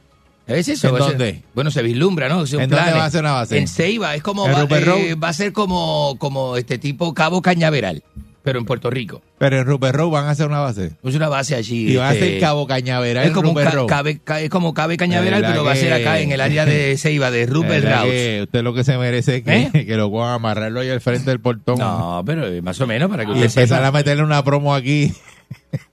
[0.46, 0.88] ¿Sabes eso?
[0.88, 1.42] ¿En dónde?
[1.52, 2.46] bueno, se vislumbra, ¿no?
[2.46, 3.58] Son ¿En dónde va a ser una base?
[3.58, 8.04] En Ceiba, es como, va, eh, va, a ser como, como este tipo Cabo Cañaveral.
[8.42, 9.20] Pero en Puerto Rico.
[9.38, 10.92] Pero en Rupert Row van a hacer una base.
[11.02, 11.92] Es una base allí.
[11.92, 13.26] Y van a hacer este, Cabo Cañaveral.
[13.26, 16.32] Es como, ca cabe, ca es como Cabe Cañaveral, pero va a ser acá en
[16.32, 18.06] el área de Ceiba, de Rupert Row.
[18.44, 19.84] Usted lo que se merece es que, ¿Eh?
[19.86, 21.78] que lo puedan amarrarlo ahí al frente del portón.
[21.78, 23.88] No, pero más o menos para que usted Y empezar sepa.
[23.88, 25.12] a meterle una promo aquí.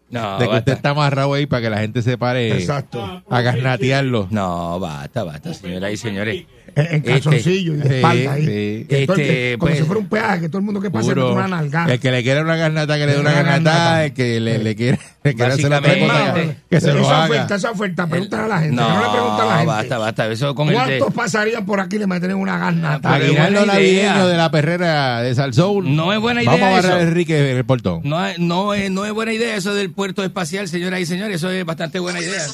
[0.09, 0.57] No, de que basta.
[0.59, 3.23] usted está amarrado ahí para que la gente se pare Exacto.
[3.29, 4.29] a gasnatearlo.
[4.31, 6.45] No, basta, basta, señoras y señores.
[6.77, 8.45] En este, calzoncillo este, y de espalda ahí.
[8.45, 11.33] Que este, como pues, si fuera un peaje, que todo el mundo que pase puro,
[11.33, 11.91] una nalgada.
[11.91, 14.05] El que le quiera una garnata, que le dé una, garnata.
[14.05, 16.35] El que le, le quiere, hacer la pregunta,
[16.69, 17.33] que se lo esa haga.
[17.33, 18.75] Oferta, esa oferta, pregúntale a la gente.
[18.75, 19.65] No, no le pregunta a la gente.
[19.65, 20.31] Basta, basta.
[20.31, 21.15] Eso con ¿Cuántos de...
[21.15, 23.11] pasarían por aquí le meterían una garnata?
[23.11, 25.95] Aguinaldo Navideño de la perrera de Salzón.
[25.95, 28.01] No es buena idea Vamos a barrer Enrique el portón.
[28.03, 31.37] No, no, es, no es buena idea eso del puerto espacial, señoras y señores.
[31.37, 32.45] Eso es bastante buena idea.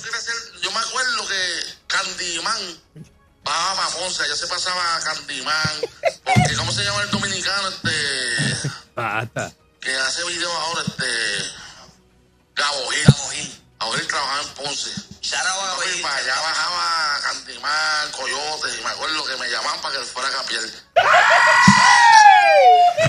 [0.61, 3.03] Yo me acuerdo que Candyman
[3.45, 5.81] Ah, Baba Fonse, ya se pasaba a Cantimán.
[6.23, 7.69] Porque, ¿cómo se llama el dominicano?
[7.69, 8.69] Este.
[8.95, 9.51] Bata.
[9.79, 11.05] Que hace videos ahora, este.
[12.55, 13.03] Gabo Gil.
[13.05, 13.61] Gabo Gil.
[13.79, 14.91] Ahora él trabajaba en Ponce.
[15.21, 18.79] Charaba Gabo Para allá bajaba Cantimán, Coyote.
[18.79, 20.43] Y me acuerdo que me llamaban para que fuera a.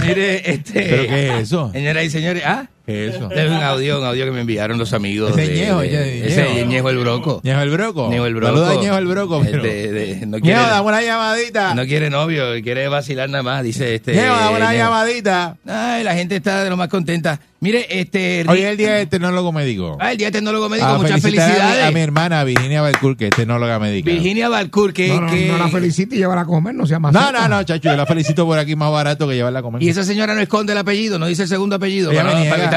[0.00, 0.72] Mire, este.
[0.72, 1.70] ¿Pero qué es eso?
[1.72, 2.66] Señoras y señores, ¿ah?
[2.86, 3.30] Eso.
[3.30, 5.30] Es un audio, un audio que me enviaron los amigos.
[5.30, 6.90] Ese de, Ñejo, de, ese Ñejo.
[6.90, 7.40] El Broco.
[7.42, 8.10] Ñejo el Broco.
[8.10, 8.64] Ñejo el Broco.
[8.64, 9.42] A Ñejo el Broco.
[9.42, 10.26] Este, pero...
[10.26, 11.74] no quiere, Ñejo, dame una llamadita.
[11.74, 14.12] No quiere novio, quiere vacilar nada más, dice este.
[14.12, 15.56] Ñejo, dame una llamadita.
[15.66, 17.40] Ay, la gente está de lo más contenta.
[17.64, 18.44] Mire, este.
[18.46, 19.96] Hoy es el día del tecnólogo médico.
[19.98, 20.86] Ah, el día del tecnólogo médico.
[20.86, 21.84] Ah, muchas felicidades.
[21.86, 24.10] A, mi hermana Virginia Balcour, que es tecnóloga médica.
[24.10, 25.48] Virginia Balcour, que no, que.
[25.48, 27.14] no, la felicite y llevarla a comer, no sea más.
[27.14, 29.82] No, no, no, chacho, yo la felicito por aquí más barato que llevarla a comer.
[29.82, 32.12] Y esa señora no esconde el apellido, no dice el segundo apellido.
[32.12, 32.22] Ella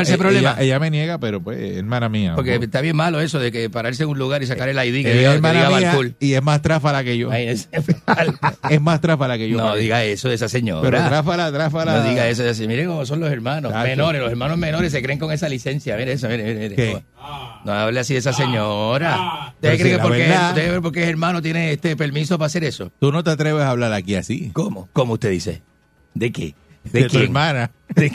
[0.01, 2.33] eh, ella, me niega, pero pues, hermana mía.
[2.35, 5.03] Porque está bien malo eso de que pararse en un lugar y sacar el ID
[5.03, 5.69] que, eh, diga, hermana
[6.19, 7.29] Y es más tráfala que yo.
[7.37, 9.57] Es, más tráfala que yo.
[9.57, 10.81] No diga eso de esa señora.
[10.81, 11.97] Pero tráfala, tráfala.
[11.97, 12.67] No diga eso de así.
[12.67, 14.21] Miren cómo son los hermanos menores.
[14.21, 15.95] Los hermanos menores se creen con esa licencia.
[15.97, 17.03] Mire, eso, mire.
[17.65, 19.15] No hable así de esa señora.
[19.17, 22.91] Ah, ¿Ustedes que porque, verdad, usted, porque es hermano tiene este permiso para hacer eso?
[22.99, 24.51] Tú no te atreves a hablar aquí así.
[24.53, 24.89] ¿Cómo?
[24.93, 25.61] ¿Cómo usted dice?
[26.13, 26.55] ¿De qué?
[26.91, 27.71] ¿De, tu hermana.
[27.95, 28.11] ¿De,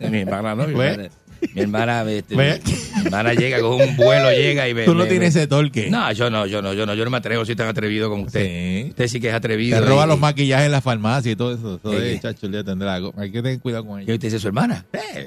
[0.10, 0.66] mi hermana, no.
[0.66, 1.10] Mi pues,
[1.54, 2.60] hermana, este, pues,
[3.04, 4.84] hermana, llega con un vuelo, llega y ve.
[4.84, 5.88] Tú no tienes ese torque.
[5.90, 8.24] No, yo no, yo no, yo no, yo no me atrevo, soy tan atrevido como
[8.24, 8.88] usted.
[8.88, 9.80] Usted sí que es atrevido.
[9.80, 11.78] Te roba los maquillajes en la farmacia y todo eso.
[11.78, 12.18] Todo ¿Eh?
[12.20, 13.14] chacho, tendrá algo.
[13.16, 14.10] Hay que tener cuidado con ella.
[14.10, 14.84] ¿Y usted dice su hermana?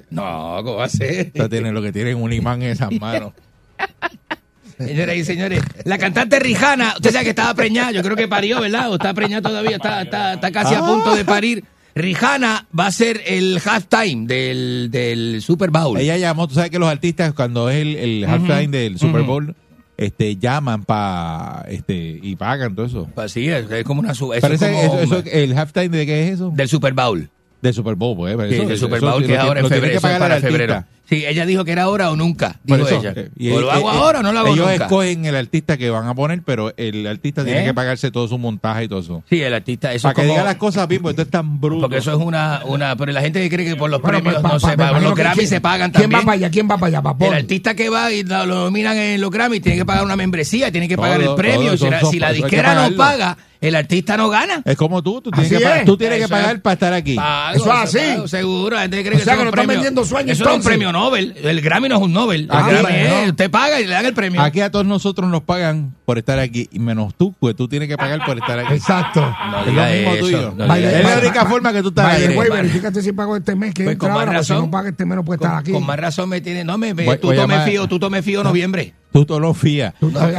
[0.09, 1.27] No, ¿cómo va a ser?
[1.27, 3.33] Usted tiene lo que tiene un imán en esas manos.
[4.77, 8.61] Señoras y señores, la cantante Rijana, usted sabe que estaba preñada, yo creo que parió,
[8.61, 8.89] ¿verdad?
[8.89, 10.87] O está preñada todavía, está, está, está casi a ah.
[10.87, 11.63] punto de parir.
[11.95, 15.97] Rihanna va a ser el halftime del, del Super Bowl.
[15.97, 19.55] Ella llamó, tú sabes que los artistas cuando es el, el halftime del Super Bowl,
[19.97, 23.07] este, llaman para este, y pagan todo eso.
[23.13, 24.33] Pues sí, es, como una sub.
[24.33, 26.51] Eso Parece, es eso, ¿El halftime de qué es eso?
[26.55, 27.29] Del Super Bowl.
[27.61, 28.35] Del Super Bowl, pues.
[28.49, 30.83] Sí, del Super Bowl que, ahora en para febrero.
[31.11, 33.13] Sí, ella dijo que era ahora o nunca, dijo ella.
[33.13, 36.07] Eh, o lo hago eh, ahora no lo hago Ellos escogen el artista que van
[36.07, 37.65] a poner, pero el artista tiene ¿Eh?
[37.65, 39.21] que pagarse todo su montaje y todo eso.
[39.29, 41.81] Sí, el artista, Para que diga las cosas bien, porque esto es tan bruto.
[41.81, 44.41] porque eso es una, una, pero la gente que cree que por los pues, premios
[44.41, 46.49] no se pagan, imagino los que Grammy quién- se pagan ¿Quién va para allá?
[46.49, 47.15] ¿Quién va para allá?
[47.27, 50.15] El artista que va y lo, lo nominan en los Grammy tiene que pagar una
[50.15, 51.75] membresía, tiene que pagar el premio.
[51.75, 54.63] si, la, disquera no paga, el artista no gana.
[54.65, 57.15] Es como tú, tú tienes que, pagar, para estar aquí.
[57.53, 57.97] Eso es así.
[57.99, 60.57] pago, seguro, la gente cree que sea, que es están vendiendo sueños, Eso no es
[60.57, 62.47] un premio el Grammy no es un Nobel.
[62.49, 64.41] Ah, el Grammy Usted paga y le dan el premio.
[64.41, 67.87] Aquí a todos nosotros nos pagan por estar aquí, y menos tú, pues tú tienes
[67.87, 68.73] que pagar por estar aquí.
[68.73, 69.23] Exacto.
[69.65, 70.55] Es lo mismo tuyo.
[70.57, 72.33] Es la única forma que tú estás aquí.
[72.35, 75.05] Pues, Verifícate si pago este mes, que pues entra con ahora, si no pagas este
[75.05, 75.71] mes no estar aquí.
[75.71, 78.21] Con más razón me tiene, no me, me voy, tú voy tome fío, tú tome
[78.21, 78.93] fío noviembre.
[79.11, 79.93] Tutología.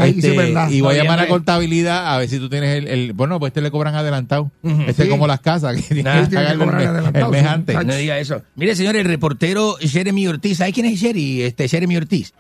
[0.05, 3.51] Este, y voy a llamar a contabilidad a ver si tú tienes el, bueno, pues
[3.51, 4.51] este le cobran adelantado.
[4.87, 5.09] Este sí.
[5.09, 7.85] como las casas que tienen nah, el, el mes antes.
[7.85, 8.43] No diga eso.
[8.57, 11.43] Mire, señor, el reportero Jeremy Ortiz, ¿sabes quién es Jerry?
[11.43, 12.33] Este Jeremy Ortiz.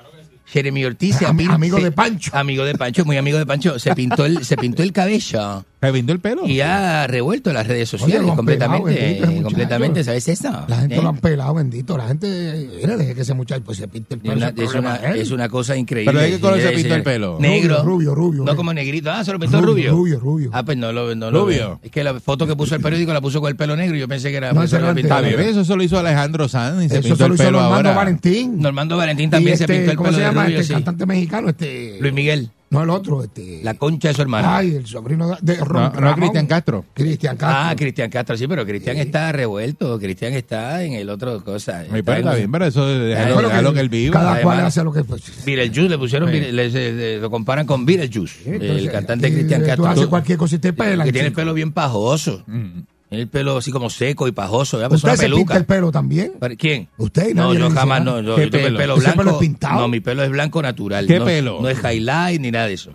[0.46, 2.30] Jeremy Ortiz, amigo de Pancho.
[2.34, 3.78] Amigo de Pancho, muy amigo de Pancho.
[3.78, 6.46] Se pintó el, se pintó el cabello Reviendo el pelo.
[6.46, 9.20] Y ha revuelto las redes sociales completamente.
[9.42, 10.48] Completamente, ¿sabes eso?
[10.68, 11.06] La gente lo ¿Eh?
[11.08, 11.98] han pelado, bendito.
[11.98, 14.46] La gente, mira, que ese muchacho pues, se pinta el pelo.
[14.46, 16.12] Es, una, es, una, cosa increíble.
[16.12, 17.36] ¿Pero de qué color se pinta el pelo?
[17.40, 17.82] Negro.
[17.82, 18.44] Rubio, rubio.
[18.44, 19.10] no como negrito.
[19.10, 20.20] Ah, solo pintó rubio, rubio.
[20.20, 20.50] Rubio.
[20.52, 21.80] Ah, pues no lo, no Rubio.
[21.82, 23.98] Es que la foto que puso el periódico la puso con el pelo negro y
[23.98, 24.52] yo pensé que era.
[24.52, 27.50] No, pues, eso, eso solo hizo Alejandro Sanz y se eso pintó solo el hizo
[27.50, 27.92] Normando.
[27.92, 28.60] Valentín.
[28.60, 30.10] Normando Valentín también se este, pintó el pelo.
[30.10, 31.48] ¿Cómo se llama este cantante mexicano?
[31.48, 32.50] Este, Luis Miguel.
[32.72, 33.22] No, el otro.
[33.22, 34.56] Este, La concha de su hermana.
[34.56, 36.14] Ay, el sobrino de, de Ron No.
[36.16, 36.84] Cristian Castro.
[36.94, 37.58] Cristian Castro.
[37.70, 39.98] Ah, Cristian Castro, sí, pero Cristian está revuelto.
[39.98, 41.84] Cristian está en el otro cosa.
[41.90, 44.12] Mi padre está bien, pero eso déjalo, Pero déjalo que que él viva.
[44.20, 45.04] Cada cual hace lo que.
[45.04, 46.40] Pues, Beetlejuice, le pusieron, Sí.
[46.40, 49.86] Le- se- le- lo comparan con Beetlejuice, el entonces, cantante aquí, Cristian Tú Castro.
[49.88, 51.06] haces cualquier cosa y te pelan.
[51.06, 52.42] que tiene el pelo bien pajoso.
[52.46, 54.78] Tiene el pelo así como seco y pajoso.
[54.88, 56.32] Pues ¿Usted se pinta el pelo también?
[56.38, 56.88] ¿Para- ¿Quién?
[56.96, 57.34] ¿Usted?
[57.34, 58.22] No, yo jamás nada?
[58.22, 58.28] no.
[58.28, 58.94] Yo, ¿Qué yo tengo el pelo?
[58.94, 59.18] ¿Ese blanco.
[59.18, 59.80] pelo es pintado?
[59.80, 61.06] No, mi pelo es blanco natural.
[61.06, 61.58] ¿Qué no, pelo?
[61.60, 62.94] No es highlight ni nada de eso.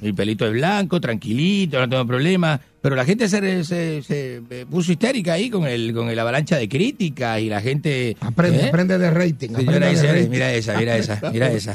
[0.00, 2.60] Mi pelito es blanco, tranquilito, no tengo problema.
[2.80, 6.56] Pero la gente se, se, se, eh, puso histérica ahí con el con el avalancha
[6.58, 8.16] de críticas y la gente.
[8.20, 8.68] Aprende, ¿eh?
[8.68, 9.50] aprende de rating.
[9.50, 10.28] Aprende de esa, rating.
[10.30, 11.74] mira esa, mira esa, mira esa.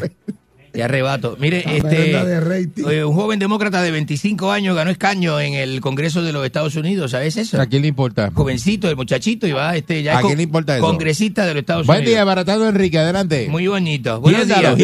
[0.80, 1.36] Qué arrebato.
[1.42, 6.32] Mire, este, eh, un joven demócrata de 25 años ganó escaño en el Congreso de
[6.32, 7.60] los Estados Unidos, ¿sabes eso?
[7.60, 8.32] ¿A quién le importa?
[8.34, 10.86] Jovencito, el muchachito, y va este ya ¿A es quién le importa eso?
[10.86, 12.14] congresista de los Estados Buen Unidos.
[12.14, 13.48] día, baratado Enrique, adelante.
[13.50, 14.22] Muy bonito.
[14.22, 14.78] Buenos días.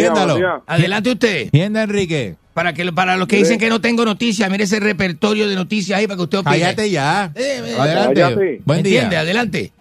[0.67, 1.49] Adelante usted.
[1.53, 2.35] Hienda Enrique.
[2.53, 5.97] Para que para los que dicen que no tengo noticias, mire ese repertorio de noticias
[5.97, 6.59] ahí para que usted opine.
[6.59, 7.31] Cállate ya.
[7.35, 8.21] Eh, eh, Adelante.
[8.21, 8.61] Cállate.
[8.65, 9.09] Buen ¿Entiende?
[9.11, 9.19] día.
[9.21, 9.71] Adelante.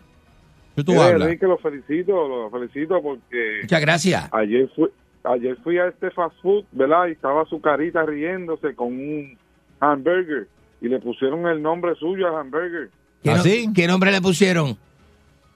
[0.76, 0.92] ¿Qué tú?
[0.92, 4.28] Enrique, lo felicito, lo felicito porque Muchas gracias.
[4.32, 4.88] ayer fui,
[5.24, 7.06] ayer fui a este fast food, ¿verdad?
[7.08, 9.36] Y estaba su carita riéndose con un
[9.80, 10.46] hamburger
[10.80, 12.90] y le pusieron el nombre suyo al hamburger,
[13.22, 13.72] ¿Qué, no- ¿Así?
[13.74, 14.76] ¿Qué nombre le pusieron?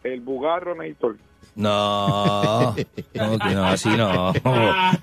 [0.04, 1.16] el Bugarro Nator.
[1.54, 2.74] No,
[3.14, 4.32] no, así no.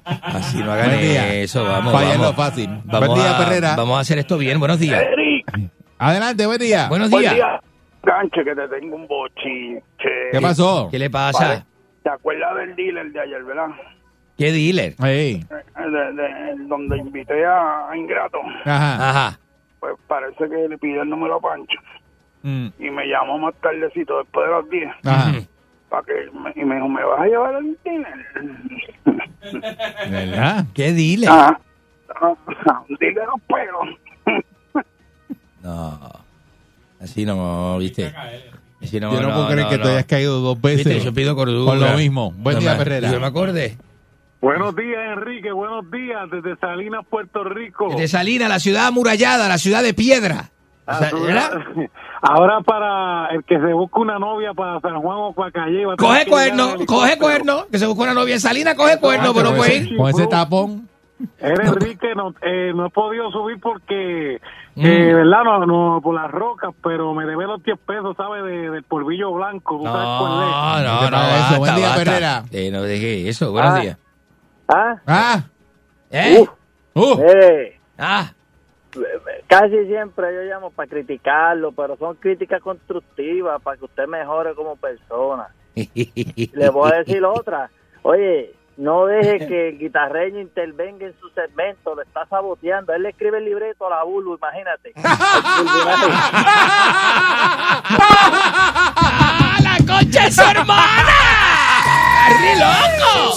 [0.06, 1.92] Así no hagan eso, vamos.
[1.94, 2.28] Falla en vamos.
[2.38, 2.70] lo fácil.
[2.86, 3.76] Vamos Buen día, a, Perrera.
[3.76, 4.58] Vamos a hacer esto bien.
[4.60, 5.04] Buenos días.
[5.98, 6.88] Adelante, buen día.
[6.90, 7.36] Buenos Buen días.
[7.36, 7.62] día,
[8.04, 10.30] Ganche, que te tengo un bochinche.
[10.32, 10.88] ¿Qué pasó?
[10.90, 11.66] ¿Qué le pasa?
[12.04, 13.68] ¿Te acuerdas del dealer de ayer, verdad?
[14.38, 14.96] ¿Qué dealer?
[14.98, 15.40] De-
[16.14, 18.40] de- donde invité a, a Ingrato.
[18.66, 19.10] Ajá.
[19.10, 19.40] Ajá.
[19.80, 21.78] Pues parece que le pidió el número a Pancho.
[22.44, 22.68] Mm.
[22.80, 24.92] Y me llamó más tardecito, después de las 10.
[25.06, 25.32] Ajá.
[25.90, 28.26] Para que me, y me dijo, ¿me vas a llevar al dealer?
[30.10, 30.66] ¿Verdad?
[30.74, 31.30] ¿Qué dealer?
[31.32, 31.60] Ah,
[32.22, 32.34] ah,
[32.90, 34.86] un dealer los pelos.
[35.62, 36.00] No.
[37.02, 38.14] Así no, ¿viste?
[38.82, 40.90] Así no, Yo no, puedo creer que te hayas caído dos ¿Viste?
[40.90, 41.72] veces Yo pido cordura.
[41.72, 42.32] con lo mismo.
[42.38, 43.12] Buen No día, Perrera.
[43.12, 43.76] Yo me acordé.
[44.42, 45.52] Buenos días, Enrique.
[45.52, 47.96] Buenos días desde Salinas, Puerto Rico.
[47.96, 50.50] De Salina, la ciudad amurallada, la ciudad de piedra.
[50.88, 51.00] Ah.
[52.22, 55.86] Ahora para el que se busque una novia para San Juan o para Calle.
[55.86, 59.00] va a tener Coge cuerno, coge cuerno, que se busca una novia en Salina, coge
[59.00, 59.70] cuerno, pero con, pues.
[59.72, 60.90] ese, con ese tapón.
[61.40, 64.40] Eres Enrique, no, eh, no he podido subir porque,
[64.76, 64.86] Mm.
[64.86, 65.44] eh, ¿verdad?
[65.46, 68.44] No, no, por las rocas, pero me debe los 10 pesos, ¿sabes?
[68.44, 69.78] De, del polvillo blanco.
[69.78, 70.50] ¿tú sabes cuál es?
[70.50, 71.40] No, no, no, paga eso.
[71.40, 71.96] basta, Buen día.
[71.96, 72.44] Perrera.
[72.52, 73.80] Eh, no deje eso, buenos Ah.
[73.80, 73.98] días.
[74.68, 75.44] Ah, Ah.
[76.12, 76.46] ¿Eh?
[76.94, 77.20] Uh.
[77.22, 78.32] eh, Ah,
[79.48, 84.76] Casi siempre yo llamo para criticarlo, pero son críticas constructivas para que usted mejore como
[84.78, 85.48] persona.
[85.76, 87.70] Le voy a decir otra.
[88.04, 92.94] Oye, no deje que el guitarreño intervenga en su segmento, le está saboteando.
[92.94, 94.94] Él le escribe el libreto a la Bulu, imagínate.
[99.62, 101.14] ¡La concha es su hermana!
[102.26, 103.34] ¡Arre loco!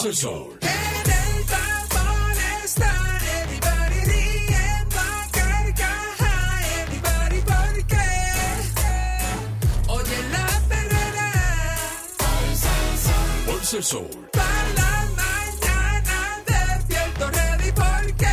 [13.71, 14.09] El sol.
[14.33, 18.27] para la mañana despierto ready porque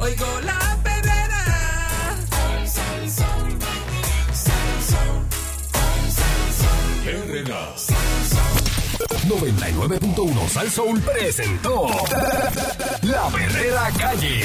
[0.00, 1.42] oigo la perrera.
[9.28, 11.88] 99.1 Sal Soul presentó
[13.02, 14.44] La Verdadera Calle.